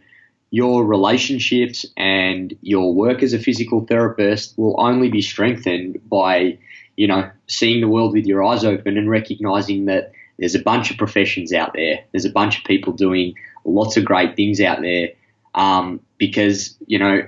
your 0.57 0.85
relationships 0.85 1.85
and 1.95 2.57
your 2.61 2.93
work 2.93 3.21
as 3.21 3.33
a 3.33 3.39
physical 3.39 3.85
therapist 3.85 4.57
will 4.57 4.75
only 4.79 5.09
be 5.09 5.21
strengthened 5.21 5.99
by 6.09 6.57
you 6.97 7.07
know, 7.07 7.29
seeing 7.47 7.79
the 7.79 7.87
world 7.87 8.13
with 8.13 8.25
your 8.25 8.43
eyes 8.43 8.65
open 8.65 8.97
and 8.97 9.09
recognizing 9.09 9.85
that 9.85 10.11
there's 10.37 10.55
a 10.55 10.61
bunch 10.61 10.91
of 10.91 10.97
professions 10.97 11.53
out 11.53 11.71
there. 11.73 11.99
There's 12.11 12.25
a 12.25 12.31
bunch 12.31 12.57
of 12.57 12.65
people 12.65 12.91
doing 12.91 13.35
lots 13.63 13.95
of 13.97 14.03
great 14.03 14.35
things 14.35 14.59
out 14.59 14.81
there. 14.81 15.09
Um, 15.55 16.01
because, 16.17 16.75
you 16.87 16.99
know, 16.99 17.21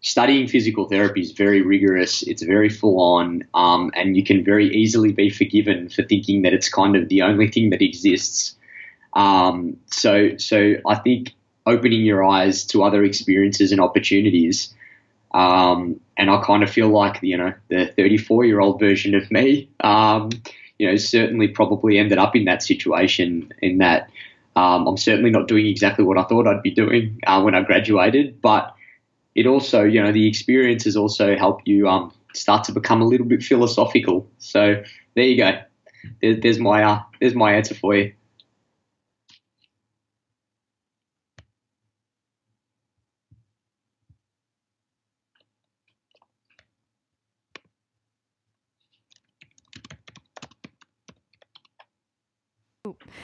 studying 0.00 0.46
physical 0.48 0.88
therapy 0.88 1.20
is 1.20 1.32
very 1.32 1.62
rigorous. 1.62 2.22
It's 2.22 2.42
very 2.42 2.68
full 2.68 3.00
on. 3.00 3.44
Um, 3.54 3.90
and 3.94 4.16
you 4.16 4.24
can 4.24 4.44
very 4.44 4.74
easily 4.74 5.12
be 5.12 5.28
forgiven 5.28 5.88
for 5.88 6.02
thinking 6.04 6.42
that 6.42 6.54
it's 6.54 6.68
kind 6.68 6.96
of 6.96 7.08
the 7.08 7.22
only 7.22 7.48
thing 7.48 7.70
that 7.70 7.82
exists. 7.82 8.56
Um, 9.12 9.76
so, 9.86 10.36
so 10.36 10.74
I 10.86 10.94
think 10.96 11.34
opening 11.66 12.02
your 12.02 12.24
eyes 12.24 12.64
to 12.66 12.82
other 12.82 13.04
experiences 13.04 13.72
and 13.72 13.80
opportunities 13.80 14.74
um, 15.36 16.00
and 16.16 16.30
I 16.30 16.42
kind 16.42 16.62
of 16.62 16.70
feel 16.70 16.88
like, 16.88 17.18
you 17.22 17.36
know, 17.36 17.52
the 17.68 17.92
34 17.94 18.46
year 18.46 18.58
old 18.60 18.80
version 18.80 19.14
of 19.14 19.30
me, 19.30 19.68
um, 19.80 20.30
you 20.78 20.88
know, 20.88 20.96
certainly 20.96 21.48
probably 21.48 21.98
ended 21.98 22.16
up 22.16 22.34
in 22.34 22.46
that 22.46 22.62
situation 22.62 23.52
in 23.60 23.78
that 23.78 24.08
um, 24.56 24.86
I'm 24.86 24.96
certainly 24.96 25.30
not 25.30 25.46
doing 25.46 25.66
exactly 25.66 26.06
what 26.06 26.16
I 26.16 26.22
thought 26.22 26.46
I'd 26.46 26.62
be 26.62 26.70
doing 26.70 27.20
uh, 27.26 27.42
when 27.42 27.54
I 27.54 27.60
graduated, 27.62 28.40
but 28.40 28.74
it 29.34 29.46
also, 29.46 29.82
you 29.82 30.02
know, 30.02 30.12
the 30.12 30.26
experiences 30.26 30.96
also 30.96 31.36
help 31.36 31.60
you 31.66 31.86
um, 31.86 32.10
start 32.32 32.64
to 32.64 32.72
become 32.72 33.02
a 33.02 33.04
little 33.04 33.26
bit 33.26 33.42
philosophical. 33.42 34.26
So 34.38 34.82
there 35.14 35.24
you 35.24 35.36
go. 35.36 35.60
There, 36.22 36.34
there's 36.36 36.58
my 36.58 36.82
uh, 36.82 37.02
there's 37.20 37.34
my 37.34 37.54
answer 37.54 37.74
for 37.74 37.94
you. 37.94 38.14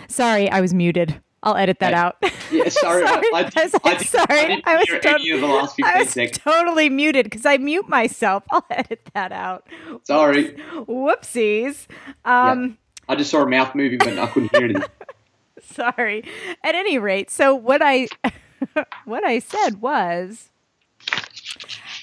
Sorry, 0.08 0.50
I 0.50 0.60
was 0.60 0.74
muted. 0.74 1.20
I'll 1.44 1.56
edit 1.56 1.80
that 1.80 1.92
out. 1.92 2.16
Yeah, 2.52 2.68
sorry. 2.68 3.04
sorry. 3.06 3.26
I, 3.32 3.32
I, 3.34 3.40
I, 3.40 3.70
I, 3.84 3.96
sorry. 3.98 4.62
I 4.64 4.76
was, 4.76 4.86
to- 4.86 5.00
the 5.00 5.46
last 5.46 5.80
I 5.82 5.98
was 5.98 6.30
totally 6.38 6.88
muted 6.88 7.24
because 7.24 7.44
I 7.44 7.56
mute 7.56 7.88
myself. 7.88 8.44
I'll 8.50 8.64
edit 8.70 9.08
that 9.14 9.32
out. 9.32 9.66
Sorry. 10.04 10.52
Whoopsies. 10.72 11.86
Um, 12.24 12.64
yeah. 12.64 12.74
I 13.08 13.16
just 13.16 13.30
saw 13.30 13.42
a 13.42 13.48
mouth 13.48 13.74
moving, 13.74 13.98
but 13.98 14.16
I 14.18 14.26
couldn't 14.28 14.54
hear 14.54 14.64
anything. 14.66 14.84
sorry. 15.62 16.24
At 16.62 16.76
any 16.76 16.98
rate, 16.98 17.28
so 17.30 17.54
what 17.56 17.82
I 17.82 18.06
what 19.04 19.24
I 19.24 19.40
said 19.40 19.82
was, 19.82 20.50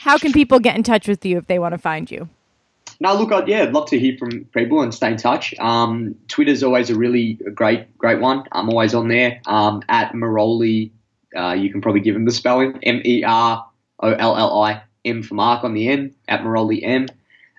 how 0.02 0.18
can 0.18 0.34
people 0.34 0.60
get 0.60 0.76
in 0.76 0.84
touch 0.84 1.08
with 1.08 1.26
you 1.26 1.38
if 1.38 1.48
they 1.48 1.60
want 1.60 1.74
to 1.74 1.78
find 1.78 2.12
you? 2.12 2.28
No, 3.02 3.16
look, 3.16 3.32
I'd, 3.32 3.48
yeah, 3.48 3.64
I'd 3.64 3.72
love 3.72 3.90
to 3.90 4.00
hear 4.00 4.18
from 4.18 4.46
people 4.46 4.82
and 4.82 4.94
stay 4.94 5.12
in 5.12 5.18
touch. 5.18 5.54
Um, 5.60 6.16
Twitter's 6.28 6.64
always 6.64 6.90
a 6.90 6.96
really 6.96 7.36
great, 7.54 7.98
great 7.98 8.20
one. 8.20 8.44
I'm 8.52 8.70
always 8.70 8.94
on 8.94 9.08
there 9.08 9.42
um, 9.46 9.82
at 9.88 10.12
Merolli. 10.12 10.92
Uh, 11.36 11.54
you 11.54 11.72
can 11.72 11.80
probably 11.82 12.02
give 12.02 12.16
him 12.16 12.26
the 12.26 12.32
spelling 12.32 12.78
M 12.84 13.02
E 13.06 13.24
R 13.24 13.66
O 14.02 14.12
L 14.12 14.36
L 14.36 14.62
I 14.62 14.82
M 15.06 15.24
for 15.24 15.36
Mark 15.36 15.64
on 15.64 15.74
the 15.74 15.88
end 15.88 16.14
at 16.28 16.42
Merolli 16.42 16.82
M. 16.84 17.08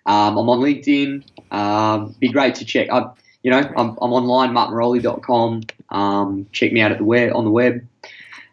Um, 0.05 0.37
I'm 0.37 0.49
on 0.49 0.61
LinkedIn. 0.61 1.25
Um, 1.51 2.15
be 2.19 2.29
great 2.29 2.57
to 2.57 2.65
check. 2.65 2.91
I, 2.91 3.11
you 3.43 3.51
know, 3.51 3.59
I'm, 3.59 3.97
I'm 4.03 4.13
online, 4.13 4.51
markmerolli.com. 4.51 5.63
Um, 5.89 6.47
check 6.53 6.73
me 6.73 6.81
out 6.81 6.93
at 6.93 6.99
the 6.99 7.05
web 7.05 7.35
on 7.35 7.45
the 7.45 7.51
web. 7.51 7.87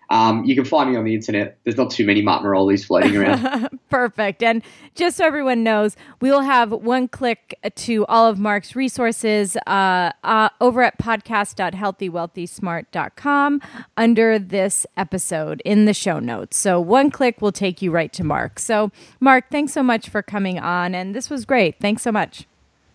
Um, 0.09 0.45
you 0.45 0.55
can 0.55 0.65
find 0.65 0.89
me 0.89 0.97
on 0.97 1.03
the 1.03 1.13
internet. 1.13 1.59
There's 1.63 1.77
not 1.77 1.91
too 1.91 2.05
many 2.05 2.21
Mark 2.21 2.41
Merollis 2.41 2.85
floating 2.85 3.17
around. 3.17 3.79
Perfect. 3.89 4.41
And 4.41 4.63
just 4.95 5.17
so 5.17 5.25
everyone 5.25 5.63
knows, 5.63 5.97
we 6.21 6.31
will 6.31 6.41
have 6.41 6.71
one 6.71 7.07
click 7.07 7.59
to 7.75 8.05
all 8.05 8.27
of 8.27 8.39
Mark's 8.39 8.75
resources 8.75 9.55
uh, 9.67 10.11
uh, 10.23 10.49
over 10.61 10.81
at 10.81 10.97
podcast.healthywealthysmart.com 10.97 13.61
under 13.97 14.39
this 14.39 14.87
episode 14.95 15.61
in 15.65 15.85
the 15.85 15.93
show 15.93 16.19
notes. 16.19 16.57
So 16.57 16.79
one 16.79 17.11
click 17.11 17.41
will 17.41 17.51
take 17.51 17.81
you 17.81 17.91
right 17.91 18.13
to 18.13 18.23
Mark. 18.23 18.59
So, 18.59 18.91
Mark, 19.19 19.51
thanks 19.51 19.73
so 19.73 19.83
much 19.83 20.07
for 20.09 20.21
coming 20.21 20.59
on. 20.59 20.95
And 20.95 21.13
this 21.13 21.29
was 21.29 21.43
great. 21.43 21.79
Thanks 21.79 22.01
so 22.01 22.11
much. 22.11 22.47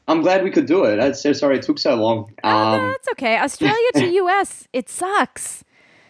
I'm 0.09 0.21
glad 0.21 0.43
we 0.43 0.51
could 0.51 0.67
do 0.67 0.85
it. 0.85 0.99
I'm 0.99 1.15
so 1.15 1.33
sorry 1.33 1.59
it 1.59 1.63
took 1.63 1.79
so 1.79 1.95
long. 1.95 2.33
Um, 2.43 2.81
oh, 2.81 2.91
that's 2.91 3.09
okay. 3.13 3.39
Australia 3.39 3.89
to 3.95 4.07
US, 4.25 4.67
it 4.73 4.89
sucks. 4.89 5.63